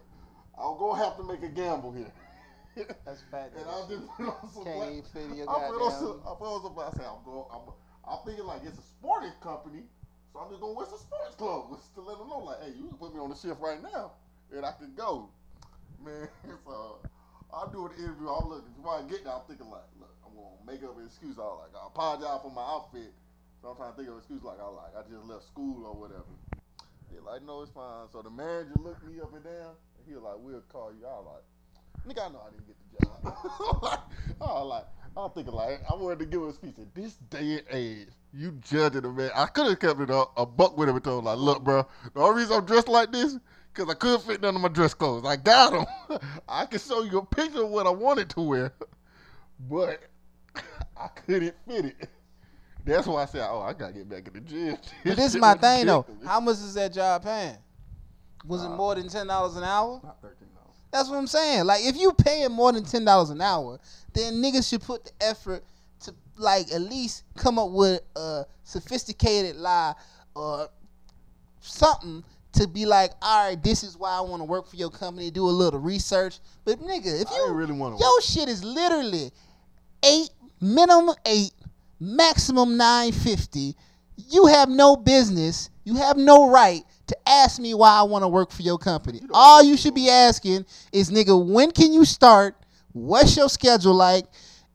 I'm 0.59 0.75
gonna 0.75 0.99
have 0.99 1.15
to 1.15 1.23
make 1.23 1.43
a 1.43 1.47
gamble 1.47 1.95
here. 1.95 2.11
That's 3.07 3.23
fat. 3.31 3.55
and 3.55 3.63
I 3.63 3.87
just 3.87 4.03
put 4.19 4.27
on 4.27 4.51
some 4.51 4.63
Can't 4.67 4.99
even 4.99 5.03
fit 5.15 5.31
your 5.31 5.47
I 5.47 5.71
put 5.71 5.79
on 5.79 5.91
some, 5.95 6.19
I 6.27 6.35
put 6.35 6.51
on 6.51 6.59
some, 6.59 6.75
I 6.75 6.91
said, 6.91 7.07
I'm 7.07 7.23
going, 7.23 7.47
I'm, 7.55 7.71
I'm 8.03 8.19
thinking 8.27 8.43
like 8.43 8.67
it's 8.67 8.77
a 8.77 8.83
sporting 8.83 9.31
company, 9.39 9.87
so 10.33 10.43
I'm 10.43 10.51
just 10.51 10.59
gonna 10.59 10.75
wear 10.75 10.91
some 10.91 10.99
sports 10.99 11.39
clothes 11.39 11.87
to 11.95 12.01
let 12.01 12.19
them 12.19 12.27
know, 12.27 12.43
like, 12.43 12.59
hey, 12.67 12.75
you 12.75 12.83
can 12.83 12.99
put 12.99 13.15
me 13.15 13.21
on 13.23 13.29
the 13.29 13.35
shift 13.39 13.63
right 13.63 13.79
now, 13.81 14.19
and 14.51 14.65
I 14.65 14.75
can 14.75 14.91
go, 14.91 15.31
man. 16.03 16.27
So 16.67 16.99
I 17.53 17.67
do 17.71 17.85
an 17.85 17.93
interview. 17.99 18.29
I'm 18.29 18.47
looking 18.49 18.71
before 18.75 18.95
I 18.95 19.03
get 19.07 19.23
there. 19.23 19.33
I'm 19.33 19.43
thinking 19.47 19.69
like, 19.69 19.87
look, 19.99 20.15
I'm 20.25 20.33
gonna 20.35 20.63
make 20.65 20.83
up 20.83 20.97
an 20.97 21.05
excuse. 21.05 21.35
I 21.37 21.43
like, 21.43 21.75
I 21.75 21.87
apologize 21.87 22.39
for 22.41 22.51
my 22.51 22.63
outfit. 22.63 23.11
So 23.61 23.69
I'm 23.69 23.75
trying 23.75 23.91
to 23.91 23.97
think 23.97 24.07
of 24.07 24.15
an 24.15 24.19
excuse 24.19 24.43
like 24.43 24.57
I 24.59 24.67
like 24.67 24.93
I 24.97 25.01
just 25.05 25.25
left 25.27 25.45
school 25.45 25.85
or 25.85 25.93
whatever. 25.93 26.31
They're 27.11 27.21
like, 27.21 27.43
no, 27.43 27.61
it's 27.61 27.71
fine. 27.71 28.07
So 28.11 28.21
the 28.21 28.31
manager 28.31 28.75
looked 28.79 29.03
me 29.05 29.19
up 29.19 29.35
and 29.35 29.43
down, 29.43 29.75
and 29.97 30.03
he 30.07 30.15
was 30.15 30.23
like, 30.23 30.39
we'll 30.39 30.63
call 30.71 30.91
you. 30.95 31.05
I 31.05 31.19
like. 31.19 31.45
Nigga, 32.07 32.29
I 32.29 32.33
know 32.33 32.41
I 32.41 32.49
didn't 32.49 32.67
get 32.67 32.77
the 32.81 33.05
job. 33.05 33.83
like, 33.83 33.99
I 34.41 34.45
was 34.45 34.67
like, 34.67 34.85
I'm 35.15 35.29
thinking 35.31 35.53
like, 35.53 35.81
I 35.89 35.93
wanted 35.93 36.19
to 36.19 36.25
give 36.25 36.41
a 36.41 36.53
speech. 36.53 36.79
At 36.79 36.95
this 36.95 37.13
day 37.29 37.59
and 37.59 37.63
age, 37.69 38.07
you 38.33 38.57
judging 38.61 39.05
a 39.05 39.11
man. 39.11 39.29
I 39.35 39.45
could 39.45 39.67
have 39.67 39.79
kept 39.79 39.99
it 39.99 40.09
a, 40.09 40.25
a 40.37 40.45
buck 40.45 40.77
with 40.77 40.89
him 40.89 40.95
and 40.95 41.03
told 41.03 41.19
him 41.19 41.25
like, 41.25 41.37
look, 41.37 41.63
bro, 41.63 41.85
the 42.13 42.21
only 42.21 42.41
reason 42.41 42.57
I'm 42.57 42.65
dressed 42.65 42.87
like 42.87 43.11
this, 43.11 43.37
because 43.73 43.89
I 43.89 43.93
couldn't 43.93 44.21
fit 44.23 44.41
none 44.41 44.55
of 44.55 44.61
my 44.61 44.67
dress 44.67 44.93
clothes. 44.93 45.25
I 45.25 45.35
got 45.35 45.71
them. 46.09 46.19
I 46.49 46.65
can 46.65 46.79
show 46.79 47.03
you 47.03 47.19
a 47.19 47.25
picture 47.25 47.63
of 47.63 47.69
what 47.69 47.87
I 47.87 47.89
wanted 47.89 48.29
to 48.31 48.41
wear, 48.41 48.73
but 49.69 50.01
I 50.97 51.07
couldn't 51.25 51.55
fit 51.67 51.85
it. 51.85 52.09
That's 52.83 53.07
why 53.07 53.23
I 53.23 53.25
said, 53.25 53.47
oh, 53.49 53.61
I 53.61 53.73
gotta 53.73 53.93
get 53.93 54.09
back 54.09 54.27
in 54.27 54.33
the 54.33 54.41
gym. 54.41 54.77
But 55.05 55.15
this 55.15 55.35
is 55.35 55.39
my 55.39 55.53
thing 55.53 55.85
though. 55.85 56.05
How 56.25 56.39
much 56.39 56.55
is 56.55 56.73
that 56.73 56.93
job 56.93 57.23
paying? 57.23 57.57
Was 58.45 58.63
it 58.63 58.67
Uh, 58.67 58.75
more 58.75 58.95
than 58.95 59.07
ten 59.07 59.27
dollars 59.27 59.55
an 59.55 59.63
hour? 59.63 60.01
Not 60.03 60.21
thirteen 60.21 60.47
dollars. 60.55 60.75
That's 60.91 61.09
what 61.09 61.17
I'm 61.17 61.27
saying. 61.27 61.65
Like 61.65 61.85
if 61.85 61.95
you 61.95 62.11
paying 62.13 62.51
more 62.51 62.71
than 62.71 62.83
ten 62.83 63.05
dollars 63.05 63.29
an 63.29 63.39
hour, 63.39 63.79
then 64.13 64.33
niggas 64.41 64.67
should 64.67 64.81
put 64.81 65.05
the 65.05 65.11
effort 65.21 65.63
to 66.01 66.15
like 66.37 66.71
at 66.73 66.81
least 66.81 67.23
come 67.37 67.59
up 67.59 67.69
with 67.69 68.01
a 68.15 68.45
sophisticated 68.63 69.57
lie 69.57 69.93
or 70.35 70.67
something 71.59 72.23
to 72.53 72.67
be 72.67 72.85
like, 72.85 73.11
all 73.21 73.49
right, 73.49 73.63
this 73.63 73.83
is 73.83 73.97
why 73.97 74.11
I 74.11 74.21
want 74.21 74.41
to 74.41 74.45
work 74.45 74.67
for 74.67 74.75
your 74.75 74.89
company. 74.89 75.31
Do 75.31 75.45
a 75.45 75.49
little 75.49 75.79
research, 75.79 76.39
but 76.65 76.79
nigga, 76.79 77.21
if 77.21 77.27
I 77.29 77.35
you 77.35 77.53
really 77.53 77.73
want 77.73 77.97
to. 77.97 78.03
your 78.03 78.21
shit 78.21 78.49
is 78.49 78.63
literally 78.63 79.31
eight 80.03 80.29
minimum 80.59 81.15
eight, 81.25 81.53
maximum 81.99 82.77
nine 82.77 83.11
fifty. 83.11 83.75
You 84.15 84.47
have 84.47 84.69
no 84.69 84.95
business. 84.95 85.69
You 85.83 85.95
have 85.95 86.17
no 86.17 86.49
right 86.49 86.83
to 87.07 87.17
ask 87.27 87.59
me 87.59 87.73
why 87.73 87.89
I 87.89 88.03
want 88.03 88.23
to 88.23 88.27
work 88.27 88.51
for 88.51 88.61
your 88.61 88.77
company. 88.77 89.19
don't 89.19 89.31
All 89.33 89.63
you 89.63 89.75
should 89.75 89.95
be 89.95 90.09
asking 90.09 90.65
is, 90.91 91.09
nigga, 91.09 91.45
when 91.45 91.71
can 91.71 91.91
you 91.91 92.05
start? 92.05 92.55
What's 92.93 93.35
your 93.35 93.49
schedule 93.49 93.93
like? 93.93 94.25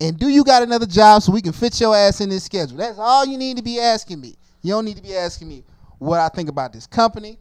And 0.00 0.18
do 0.18 0.28
you 0.28 0.44
got 0.44 0.62
another 0.62 0.86
job 0.86 1.22
so 1.22 1.32
we 1.32 1.40
can 1.40 1.52
fit 1.52 1.80
your 1.80 1.94
ass 1.94 2.20
in 2.20 2.28
this 2.28 2.44
schedule? 2.44 2.76
That's 2.76 2.98
all 2.98 3.24
you 3.24 3.38
need 3.38 3.56
to 3.56 3.62
be 3.62 3.80
asking 3.80 4.20
me. 4.20 4.36
You 4.62 4.72
don't 4.72 4.84
need 4.84 4.96
to 4.96 5.02
be 5.02 5.14
asking 5.14 5.48
me 5.48 5.64
what 5.98 6.20
I 6.20 6.28
think 6.28 6.48
about 6.48 6.72
this 6.72 6.86
company. 6.86 7.38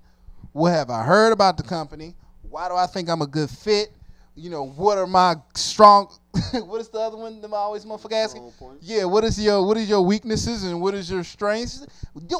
What 0.56 0.72
have 0.72 0.90
I 0.90 1.04
heard 1.04 1.34
about 1.34 1.58
the 1.58 1.64
company? 1.64 2.16
Why 2.44 2.70
do 2.70 2.76
I 2.76 2.88
think 2.88 3.10
I'm 3.10 3.22
a 3.22 3.28
good 3.28 3.50
fit? 3.50 3.90
You 4.38 4.50
know, 4.50 4.68
what 4.68 4.98
are 4.98 5.06
my 5.06 5.36
strong? 5.54 6.10
what 6.54 6.80
is 6.80 6.88
the 6.88 6.98
other 6.98 7.18
one 7.18 7.42
that 7.42 7.52
I 7.52 7.58
always 7.58 7.84
motherfucker 7.84 8.14
asking? 8.14 8.54
Yeah, 8.80 9.04
what 9.04 9.26
is 9.26 9.38
your 9.38 9.68
what 9.68 9.76
is 9.76 9.90
your 9.90 10.02
weaknesses 10.02 10.64
and 10.64 10.80
what 10.80 10.94
is 10.94 11.12
your 11.12 11.26
strengths? 11.26 11.86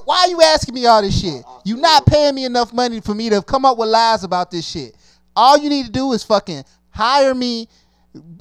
Why 0.06 0.16
are 0.20 0.28
you 0.30 0.42
asking 0.42 0.76
me 0.76 0.86
all 0.86 1.02
this 1.02 1.20
shit? 1.20 1.44
Uh, 1.46 1.58
uh, 1.58 1.62
you 1.66 1.76
uh, 1.76 1.80
not 1.82 2.06
paying 2.06 2.36
me 2.36 2.46
enough 2.46 2.72
money 2.72 3.02
for 3.02 3.14
me 3.14 3.30
to 3.32 3.42
come 3.42 3.66
up 3.66 3.78
with 3.78 3.90
lies 3.90 4.24
about 4.24 4.50
this 4.50 4.66
shit. 4.66 4.96
All 5.36 5.58
you 5.58 5.70
need 5.70 5.88
to 5.88 5.92
do 5.92 6.14
is 6.14 6.24
fucking 6.24 6.64
hire 6.92 7.36
me, 7.36 7.68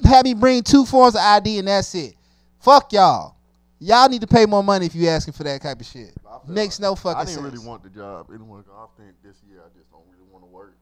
have 0.05 0.23
me 0.23 0.35
bring 0.35 0.63
two 0.63 0.85
forms 0.85 1.15
of 1.15 1.21
ID, 1.21 1.59
and 1.59 1.67
that's 1.67 1.93
it. 1.95 2.15
Fuck 2.61 2.93
y'all. 2.93 3.35
Y'all 3.79 4.07
need 4.07 4.21
to 4.21 4.27
pay 4.27 4.45
more 4.45 4.63
money 4.63 4.85
if 4.85 4.95
you 4.95 5.09
asking 5.09 5.33
for 5.33 5.43
that 5.43 5.61
type 5.61 5.81
of 5.81 5.85
shit. 5.85 6.13
Makes 6.47 6.79
like- 6.79 6.89
no 6.89 6.95
fucking 6.95 7.27
sense. 7.27 7.29
I 7.29 7.41
didn't 7.41 7.43
sense. 7.43 7.53
really 7.53 7.67
want 7.67 7.83
the 7.83 7.89
job 7.89 8.27
anyway. 8.33 8.61
I 8.71 8.85
think 8.97 9.15
this 9.23 9.37
year 9.49 9.61
I 9.61 9.69
just 9.77 9.89
don't 9.91 10.05
really 10.11 10.29
want 10.31 10.43
to 10.43 10.49
work. 10.51 10.75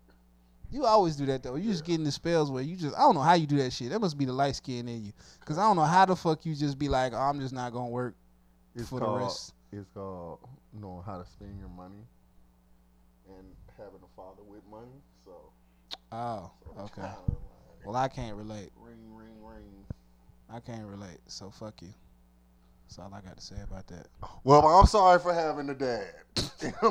You 0.74 0.86
always 0.86 1.16
do 1.16 1.28
that 1.28 1.44
though. 1.44 1.54
You 1.56 1.70
just 1.70 1.86
get 1.86 1.96
in 1.96 2.04
the 2.04 2.12
spells 2.12 2.50
where 2.50 2.64
you 2.64 2.76
just 2.76 2.96
I 2.96 3.02
don't 3.02 3.14
know 3.14 3.22
how 3.22 3.34
you 3.36 3.46
do 3.46 3.58
that 3.58 3.72
shit. 3.72 3.92
That 3.92 4.00
must 4.00 4.18
be 4.18 4.26
the 4.26 4.34
light 4.34 4.56
skin 4.56 4.88
in 4.88 5.06
you. 5.06 5.14
Cause 5.46 5.60
I 5.60 5.62
don't 5.62 5.76
know 5.76 5.84
how 5.84 6.06
the 6.06 6.16
fuck 6.16 6.46
you 6.48 6.56
just 6.56 6.80
be 6.80 6.90
like, 6.90 7.14
oh, 7.14 7.18
I'm 7.18 7.40
just 7.40 7.54
not 7.54 7.72
gonna 7.74 7.90
work 7.90 8.16
It's 8.76 8.90
for 8.90 9.00
called, 9.00 9.20
the 9.22 9.26
rest. 9.26 9.54
It's 9.72 9.88
called 9.94 10.40
knowing 10.74 11.04
how 11.06 11.20
to 11.22 11.26
spend 11.30 11.60
your 11.60 11.70
money 11.70 12.08
and 13.28 13.46
having 13.78 14.00
a 14.04 14.16
father 14.16 14.42
with 14.48 14.62
money. 14.72 15.00
So, 15.24 15.32
Oh, 16.12 16.50
so 16.76 16.82
okay. 16.86 17.02
like, 17.04 17.12
Well, 17.86 17.96
I 17.96 18.08
can't 18.08 18.36
relate. 18.36 18.72
ring, 18.76 18.98
ring, 19.16 19.44
ring. 19.44 19.86
I 20.50 20.60
can't 20.60 20.88
relate. 20.88 21.20
So 21.28 21.52
fuck 21.52 21.80
you. 21.84 21.94
That's 22.88 22.98
all 22.98 23.14
I 23.14 23.22
got 23.22 23.38
to 23.38 23.44
say 23.44 23.56
about 23.64 23.86
that. 23.88 24.08
Well, 24.44 24.66
I'm 24.66 24.88
sorry 24.88 25.20
for 25.20 25.34
having 25.34 25.70
a 25.70 25.76
dad. 25.76 26.14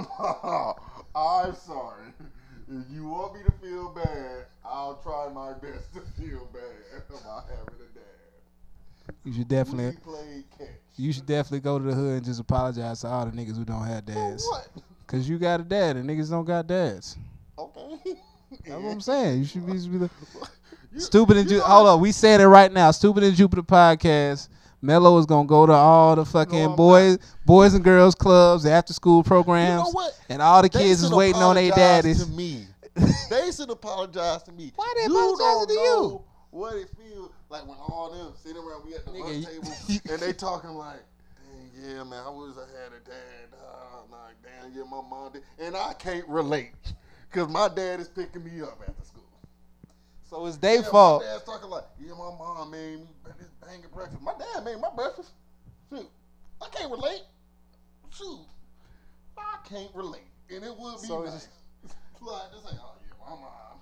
I'm 1.16 1.54
sorry. 1.56 2.12
If 2.74 2.90
you 2.94 3.06
want 3.08 3.34
me 3.34 3.40
to 3.44 3.52
feel 3.52 3.90
bad, 3.90 4.46
I'll 4.64 4.94
try 5.02 5.28
my 5.32 5.52
best 5.52 5.92
to 5.94 6.00
feel 6.20 6.48
bad 6.52 7.02
about 7.10 7.44
having 7.48 7.74
a 7.80 7.94
dad. 7.94 9.14
You 9.24 9.32
should 9.34 9.48
definitely, 9.48 9.90
We 9.90 10.12
played 10.12 10.44
catch. 10.58 10.68
you 10.96 11.12
should 11.12 11.26
definitely 11.26 11.60
go 11.60 11.78
to 11.78 11.84
the 11.84 11.94
hood 11.94 12.16
and 12.16 12.24
just 12.24 12.40
apologize 12.40 13.00
to 13.00 13.08
all 13.08 13.26
the 13.26 13.32
niggas 13.32 13.56
who 13.56 13.64
don't 13.64 13.84
have 13.84 14.04
For 14.06 14.12
dads. 14.12 14.46
what? 14.48 14.68
Cause 15.06 15.28
you 15.28 15.38
got 15.38 15.60
a 15.60 15.64
dad 15.64 15.96
and 15.96 16.08
niggas 16.08 16.30
don't 16.30 16.44
got 16.46 16.66
dads. 16.66 17.16
Okay. 17.58 18.14
That's 18.66 18.80
what 18.82 18.92
I'm 18.92 19.00
saying. 19.02 19.40
You 19.40 19.44
should 19.44 19.66
be, 19.66 19.78
should 19.78 19.92
be 19.92 19.98
the, 19.98 20.10
You- 20.94 21.00
Stupid 21.00 21.36
and 21.38 21.50
you 21.50 21.56
Ju- 21.56 21.62
know- 21.62 21.64
hold 21.66 21.88
up, 21.88 22.00
we 22.00 22.12
saying 22.12 22.40
it 22.40 22.44
right 22.44 22.72
now. 22.72 22.90
Stupid 22.92 23.22
and 23.24 23.34
Jupiter 23.36 23.62
podcast. 23.62 24.48
Mello 24.84 25.16
is 25.18 25.26
gonna 25.26 25.46
go 25.46 25.64
to 25.64 25.72
all 25.72 26.16
the 26.16 26.24
fucking 26.24 26.58
No, 26.70 26.74
boys, 26.76 27.16
boys 27.46 27.72
and 27.74 27.84
girls 27.84 28.16
clubs, 28.16 28.66
after 28.66 28.92
school 28.92 29.18
You 29.18 29.22
programs, 29.22 29.84
know 29.84 29.90
what? 29.90 30.18
and 30.28 30.42
all 30.42 30.60
the 30.60 30.68
They 30.68 30.80
kids 30.86 31.04
is 31.04 31.10
waiting 31.12 31.40
on 31.40 31.54
their 31.54 31.70
daddies. 31.70 32.24
To 32.26 32.30
me, 32.32 32.66
they 33.30 33.50
should 33.52 33.70
apologize 33.70 34.42
to 34.44 34.52
me. 34.52 34.72
Why 34.76 34.92
they 34.96 35.04
you 35.04 35.08
apologizing 35.08 35.38
don't 35.38 35.68
to 35.68 35.74
you? 35.74 35.78
know 35.80 36.24
What 36.50 36.76
it 36.76 36.88
feels 36.96 37.30
like 37.48 37.66
when 37.66 37.78
all 37.78 38.10
them 38.10 38.32
sitting 38.42 38.62
around, 38.62 38.84
we 38.84 38.94
at 38.94 39.04
the 39.06 39.12
Nigga, 39.12 39.20
lunch 39.24 39.46
table, 39.46 39.78
and 40.10 40.20
they 40.20 40.32
talking 40.32 40.70
like, 40.70 41.02
"Dang, 41.36 41.70
yeah, 41.82 42.04
man, 42.04 42.22
I 42.26 42.30
wish 42.30 42.54
I 42.56 42.68
had 42.82 42.92
a 42.92 43.00
dad." 43.04 43.48
Uh, 43.54 44.02
like, 44.10 44.36
damn, 44.42 44.72
yeah, 44.76 44.82
my 44.84 45.00
mom 45.08 45.32
did, 45.32 45.42
and 45.58 45.76
I 45.76 45.94
can't 45.94 46.28
relate 46.28 46.72
because 47.30 47.48
my 47.48 47.68
dad 47.68 48.00
is 48.00 48.08
picking 48.08 48.44
me 48.44 48.60
up 48.62 48.78
after 48.86 49.04
school. 49.04 49.22
So 50.28 50.46
it's 50.46 50.56
their 50.58 50.76
Yeah, 50.76 50.82
fault. 50.82 51.22
My 51.22 51.28
dad's 51.28 51.44
talking 51.44 51.70
like, 51.70 51.84
"Yeah, 52.00 52.12
my 52.12 52.30
mom 52.38 52.70
made 52.70 52.98
me 53.00 53.06
this 53.38 53.48
banging 53.64 53.86
breakfast." 53.92 54.22
My 54.22 54.34
dad 54.38 54.64
made 54.64 54.78
my 54.80 54.90
breakfast. 54.94 55.30
Shoot, 55.90 56.08
I 56.60 56.68
can't 56.68 56.90
relate. 56.90 57.22
Shoot, 58.10 58.40
I 59.38 59.56
can't 59.68 59.94
relate, 59.94 60.28
and 60.50 60.64
it 60.64 60.76
would 60.76 61.00
be 61.02 61.08
So 61.08 61.22
nice. 61.22 61.48
Like 62.26 62.50
this 62.52 62.62
ain't 62.70 62.80
oh 62.82 62.94
yeah, 63.02 63.14
my 63.24 63.34
mom. 63.40 63.78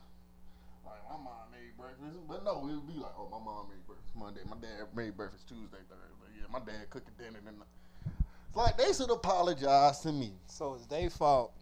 Like 0.84 1.02
my 1.10 1.16
mom 1.16 1.44
made 1.52 1.76
breakfast, 1.76 2.16
but 2.28 2.44
no, 2.44 2.60
it 2.68 2.74
would 2.74 2.86
be 2.86 2.98
like, 3.00 3.12
oh, 3.18 3.28
my 3.30 3.38
mom 3.42 3.68
made 3.68 3.84
breakfast 3.86 4.16
Monday. 4.16 4.40
My 4.48 4.56
dad 4.56 4.88
made 4.94 5.16
breakfast 5.16 5.48
Tuesday, 5.48 5.82
Thursday. 5.88 6.30
Yeah, 6.38 6.46
my 6.52 6.60
dad 6.60 6.88
cooking 6.90 7.12
dinner. 7.18 7.38
And 7.46 7.56
it's 8.48 8.56
like 8.56 8.76
they 8.76 8.92
should 8.92 9.10
apologize 9.10 10.00
to 10.00 10.12
me. 10.12 10.32
So 10.46 10.74
it's 10.74 10.86
their 10.86 11.10
fault. 11.10 11.52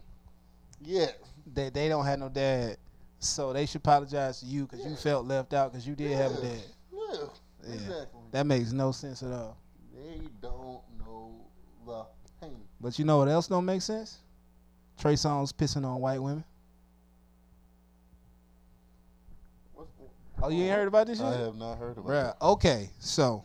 Yeah, 0.81 1.11
They 1.53 1.69
they 1.69 1.89
don't 1.89 2.05
have 2.05 2.19
no 2.19 2.29
dad. 2.29 2.77
So 3.19 3.51
they 3.51 3.65
should 3.65 3.81
apologize 3.81 4.39
to 4.39 4.45
you 4.45 4.65
because 4.65 4.85
you 4.85 4.95
felt 4.95 5.25
left 5.25 5.53
out 5.53 5.71
because 5.71 5.85
you 5.85 5.93
did 5.95 6.11
have 6.13 6.31
a 6.31 6.41
dad. 6.41 6.61
yeah, 6.93 6.99
Yeah. 7.67 7.73
exactly. 7.73 8.21
That 8.31 8.45
makes 8.45 8.71
no 8.71 8.91
sense 8.93 9.21
at 9.23 9.31
all. 9.31 9.57
They 9.93 10.21
don't 10.41 10.81
know 10.99 11.35
the 11.85 12.05
pain. 12.39 12.61
But 12.79 12.97
you 12.97 13.03
know 13.03 13.17
what 13.17 13.27
else 13.27 13.47
don't 13.47 13.65
make 13.65 13.81
sense? 13.81 14.19
Trey 14.97 15.13
Songz 15.15 15.51
pissing 15.53 15.85
on 15.85 15.99
white 15.99 16.21
women. 16.21 16.45
What's, 19.73 19.89
Oh, 20.41 20.49
you 20.49 20.63
ain't 20.63 20.75
heard 20.75 20.87
about 20.87 21.07
this 21.07 21.17
shit? 21.17 21.27
I 21.27 21.37
have 21.37 21.55
not 21.55 21.77
heard 21.77 21.97
about 21.97 22.05
Bruh, 22.05 22.39
that. 22.39 22.41
okay, 22.41 22.89
so 22.99 23.43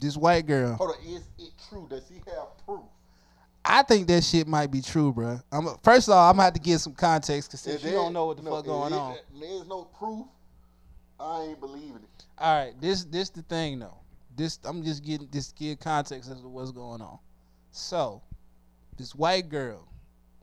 this 0.00 0.16
white 0.16 0.46
girl, 0.46 0.74
Hold 0.74 0.90
on, 0.96 1.06
is 1.06 1.22
it 1.38 1.50
true? 1.68 1.86
Does 1.90 2.08
he 2.08 2.16
have 2.26 2.48
proof? 2.64 2.80
I 3.64 3.82
think 3.82 4.06
that 4.08 4.22
shit 4.24 4.46
might 4.46 4.70
be 4.70 4.80
true, 4.80 5.12
bro. 5.12 5.40
I'm 5.52 5.66
first 5.82 6.08
of 6.08 6.14
all, 6.14 6.30
I'm 6.30 6.34
gonna 6.36 6.44
have 6.44 6.54
to 6.54 6.60
give 6.60 6.80
some 6.80 6.94
context 6.94 7.50
because 7.50 7.60
since 7.60 7.82
If 7.82 7.90
you 7.90 7.96
don't 7.96 8.12
know 8.12 8.26
what 8.26 8.36
the 8.36 8.42
no, 8.44 8.56
fuck 8.56 8.64
going 8.64 8.92
it- 8.92 8.96
on. 8.96 9.12
Uh, 9.12 9.16
there's 9.40 9.66
no 9.66 9.84
proof. 9.98 10.26
I 11.20 11.42
ain't 11.42 11.60
believing 11.60 11.96
it. 11.96 12.24
All 12.38 12.54
right, 12.64 12.80
this 12.80 13.04
this 13.04 13.28
the 13.30 13.42
thing 13.42 13.80
though. 13.80 13.98
This 14.36 14.58
I'm 14.64 14.84
just 14.84 15.04
getting 15.04 15.28
this 15.32 15.50
give 15.52 15.80
context 15.80 16.30
as 16.30 16.40
to 16.40 16.48
what's 16.48 16.70
going 16.70 17.02
on. 17.02 17.18
So, 17.72 18.22
this 18.96 19.14
white 19.14 19.48
girl 19.48 19.88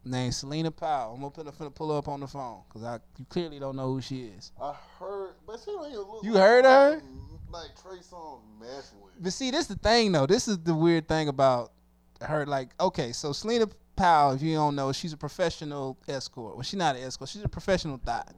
named 0.05 0.33
Celina 0.33 0.71
Powell. 0.71 1.15
I'm 1.15 1.21
gonna 1.21 1.31
put, 1.31 1.47
finna 1.47 1.73
pull 1.73 1.91
her 1.91 1.97
up 1.97 2.07
on 2.07 2.19
the 2.19 2.27
phone 2.27 2.61
because 2.67 2.83
I 2.83 2.99
you 3.17 3.25
clearly 3.29 3.59
don't 3.59 3.75
know 3.75 3.87
who 3.87 4.01
she 4.01 4.25
is. 4.37 4.51
I 4.61 4.73
heard, 4.99 5.33
but 5.45 5.59
she 5.59 5.71
don't 5.71 5.87
even 5.87 5.99
look. 5.99 6.23
You 6.23 6.33
like 6.33 6.41
heard 6.43 6.65
her? 6.65 6.97
Mm-hmm. 6.97 7.53
Like, 7.53 7.69
like 7.69 7.81
Trey 7.81 7.97
Songz 7.99 8.41
messing 8.59 9.01
with. 9.01 9.11
But 9.21 9.33
see, 9.33 9.51
this 9.51 9.61
is 9.61 9.67
the 9.67 9.75
thing 9.75 10.11
though. 10.11 10.25
This 10.25 10.47
is 10.47 10.59
the 10.59 10.73
weird 10.73 11.07
thing 11.07 11.27
about 11.27 11.71
her. 12.21 12.45
Like, 12.45 12.69
okay, 12.79 13.11
so 13.11 13.31
Celina 13.31 13.67
Powell, 13.95 14.33
if 14.33 14.41
you 14.41 14.55
don't 14.55 14.75
know, 14.75 14.91
she's 14.91 15.13
a 15.13 15.17
professional 15.17 15.97
escort. 16.07 16.55
Well, 16.55 16.63
she's 16.63 16.77
not 16.77 16.95
an 16.95 17.03
escort. 17.03 17.29
She's 17.29 17.43
a 17.43 17.49
professional 17.49 17.97
thought. 17.97 18.33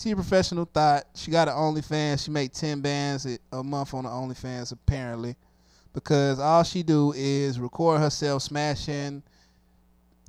She 0.00 0.12
a 0.12 0.14
professional 0.14 0.64
thought. 0.64 1.06
She 1.16 1.32
got 1.32 1.48
an 1.48 1.54
OnlyFans. 1.54 2.24
She 2.24 2.30
make 2.30 2.52
ten 2.52 2.80
bands 2.80 3.26
a- 3.26 3.38
a 3.52 3.64
month 3.64 3.94
on 3.94 4.04
the 4.04 4.10
OnlyFans 4.10 4.70
apparently, 4.70 5.34
because 5.92 6.38
all 6.38 6.62
she 6.62 6.84
do 6.84 7.12
is 7.16 7.58
record 7.58 8.00
herself 8.00 8.42
smashing 8.42 9.24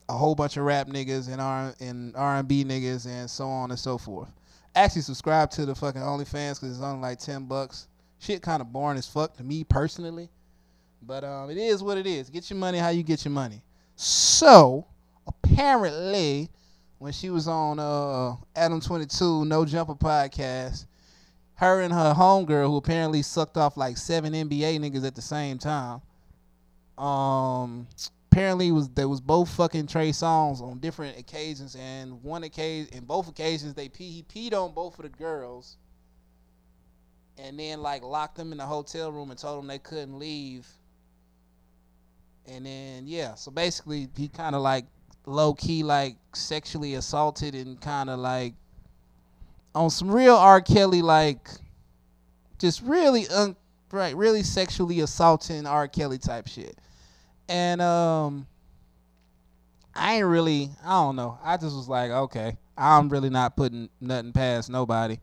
a 0.10 0.14
whole 0.14 0.34
bunch 0.36 0.58
of 0.58 0.64
rap 0.66 0.88
niggas 0.88 1.32
and 1.32 1.40
R 1.40 1.74
and 1.80 2.16
R 2.16 2.38
and 2.38 2.48
B 2.48 2.66
niggas 2.66 3.06
and 3.06 3.30
so 3.30 3.48
on 3.48 3.70
and 3.70 3.80
so 3.80 3.98
forth. 3.98 4.30
Actually, 4.76 5.04
subscribe 5.04 5.52
to 5.52 5.66
the 5.66 5.76
fucking 5.76 6.02
OnlyFans 6.02 6.60
because 6.60 6.76
it's 6.76 6.82
only 6.82 7.02
like 7.02 7.20
ten 7.20 7.46
bucks. 7.46 7.88
Shit, 8.18 8.42
kind 8.42 8.62
of 8.62 8.74
boring 8.74 8.98
as 8.98 9.08
fuck 9.08 9.38
to 9.38 9.44
me 9.44 9.64
personally, 9.64 10.30
but 11.04 11.24
um, 11.24 11.50
it 11.50 11.58
is 11.58 11.82
what 11.82 11.98
it 11.98 12.08
is. 12.08 12.30
Get 12.30 12.50
your 12.50 12.58
money 12.58 12.80
how 12.80 12.90
you 12.90 13.04
get 13.04 13.24
your 13.24 13.32
money. 13.32 13.62
So 13.96 14.86
apparently, 15.28 16.50
when 16.98 17.14
she 17.14 17.30
was 17.30 17.48
on 17.48 17.80
uh 17.80 18.36
Adam 18.56 18.82
Twenty 18.82 19.06
Two 19.06 19.46
No 19.46 19.64
Jumper 19.64 19.96
podcast, 19.96 20.86
her 21.56 21.82
and 21.82 21.94
her 21.94 22.16
homegirl, 22.16 22.68
who 22.68 22.78
apparently 22.78 23.22
sucked 23.22 23.58
off 23.58 23.78
like 23.78 23.96
seven 23.96 24.34
NBA 24.34 24.80
niggas 24.80 25.06
at 25.06 25.16
the 25.16 25.22
same 25.22 25.60
time, 25.60 26.02
um, 26.98 27.88
apparently 28.40 28.72
was 28.72 28.88
they 28.92 29.04
was 29.04 29.20
both 29.20 29.50
fucking 29.50 29.86
Trey 29.86 30.12
Songz 30.12 30.62
on 30.62 30.80
different 30.80 31.20
occasions, 31.20 31.76
and 31.76 32.24
one 32.24 32.44
occasion, 32.44 32.88
in 32.94 33.04
both 33.04 33.28
occasions, 33.28 33.74
they 33.74 33.90
pee, 33.90 34.10
he 34.10 34.24
peed 34.24 34.54
on 34.54 34.74
both 34.74 34.98
of 34.98 35.04
the 35.04 35.10
girls, 35.10 35.76
and 37.38 37.60
then 37.60 37.82
like 37.82 38.02
locked 38.02 38.38
them 38.38 38.54
in 38.54 38.58
the 38.58 38.66
hotel 38.66 39.12
room 39.12 39.30
and 39.30 39.38
told 39.38 39.60
them 39.60 39.68
they 39.68 39.78
couldn't 39.78 40.18
leave. 40.18 40.66
And 42.48 42.66
then 42.66 43.08
yeah, 43.08 43.36
so 43.36 43.52
basically 43.52 44.08
he 44.16 44.30
kind 44.30 44.56
of 44.56 44.62
like 44.62 44.86
low 45.26 45.54
key 45.54 45.84
like 45.84 46.16
sexually 46.34 46.94
assaulted 46.94 47.56
and 47.56 47.80
kind 47.82 48.10
of 48.10 48.20
like 48.20 48.54
on 49.76 49.90
some 49.90 50.10
real 50.10 50.38
R. 50.38 50.62
Kelly 50.62 51.02
like 51.02 51.50
just 52.58 52.82
really 52.84 53.28
un- 53.28 53.58
right, 53.92 54.16
really 54.16 54.44
sexually 54.44 55.02
assaulting 55.02 55.66
R. 55.66 55.90
Kelly 55.90 56.18
type 56.18 56.48
shit. 56.48 56.78
And 57.50 57.82
um 57.82 58.48
I 59.96 60.16
ain't 60.18 60.28
really 60.28 60.70
I 60.86 60.92
don't 60.92 61.16
know. 61.16 61.38
I 61.44 61.58
just 61.58 61.76
was 61.76 61.90
like, 61.90 62.12
okay, 62.12 62.58
I'm 62.78 63.10
really 63.10 63.32
not 63.32 63.58
putting 63.58 63.90
nothing 64.00 64.32
past 64.32 64.70
nobody. 64.70 65.18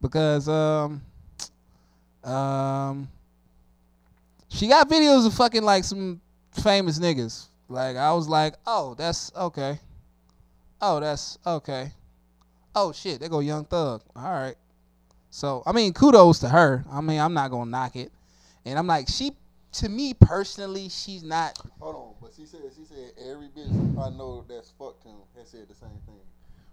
Because 0.00 0.48
um 0.48 1.02
um 2.24 3.08
she 4.48 4.68
got 4.68 4.88
videos 4.88 5.26
of 5.26 5.34
fucking 5.34 5.62
like 5.62 5.84
some 5.84 6.20
famous 6.50 6.98
niggas. 6.98 7.46
Like 7.68 7.96
I 7.96 8.12
was 8.14 8.26
like, 8.26 8.54
oh, 8.66 8.94
that's 8.94 9.30
okay. 9.36 9.78
Oh, 10.80 10.98
that's 10.98 11.38
okay. 11.46 11.92
Oh 12.74 12.90
shit, 12.92 13.20
they 13.20 13.28
go 13.28 13.40
Young 13.40 13.66
Thug. 13.66 14.02
All 14.16 14.32
right. 14.32 14.56
So 15.28 15.62
I 15.66 15.72
mean, 15.72 15.92
kudos 15.92 16.38
to 16.38 16.48
her. 16.48 16.86
I 16.90 17.02
mean, 17.02 17.20
I'm 17.20 17.34
not 17.34 17.50
gonna 17.50 17.70
knock 17.70 17.96
it. 17.96 18.10
And 18.64 18.78
I'm 18.78 18.86
like, 18.86 19.08
she 19.08 19.32
to 19.72 19.88
me 19.88 20.14
personally, 20.14 20.88
she's 20.88 21.22
not. 21.22 21.58
Hold 21.80 21.94
on, 21.96 22.14
but 22.20 22.32
she 22.36 22.44
said 22.46 22.60
she 22.76 22.84
said 22.84 23.12
every 23.30 23.48
bitch 23.48 23.70
I 23.98 24.10
know 24.16 24.44
that's 24.48 24.70
fucked 24.78 25.04
him 25.04 25.16
has 25.36 25.48
said 25.48 25.68
the 25.68 25.74
same 25.74 25.90
thing. 26.06 26.20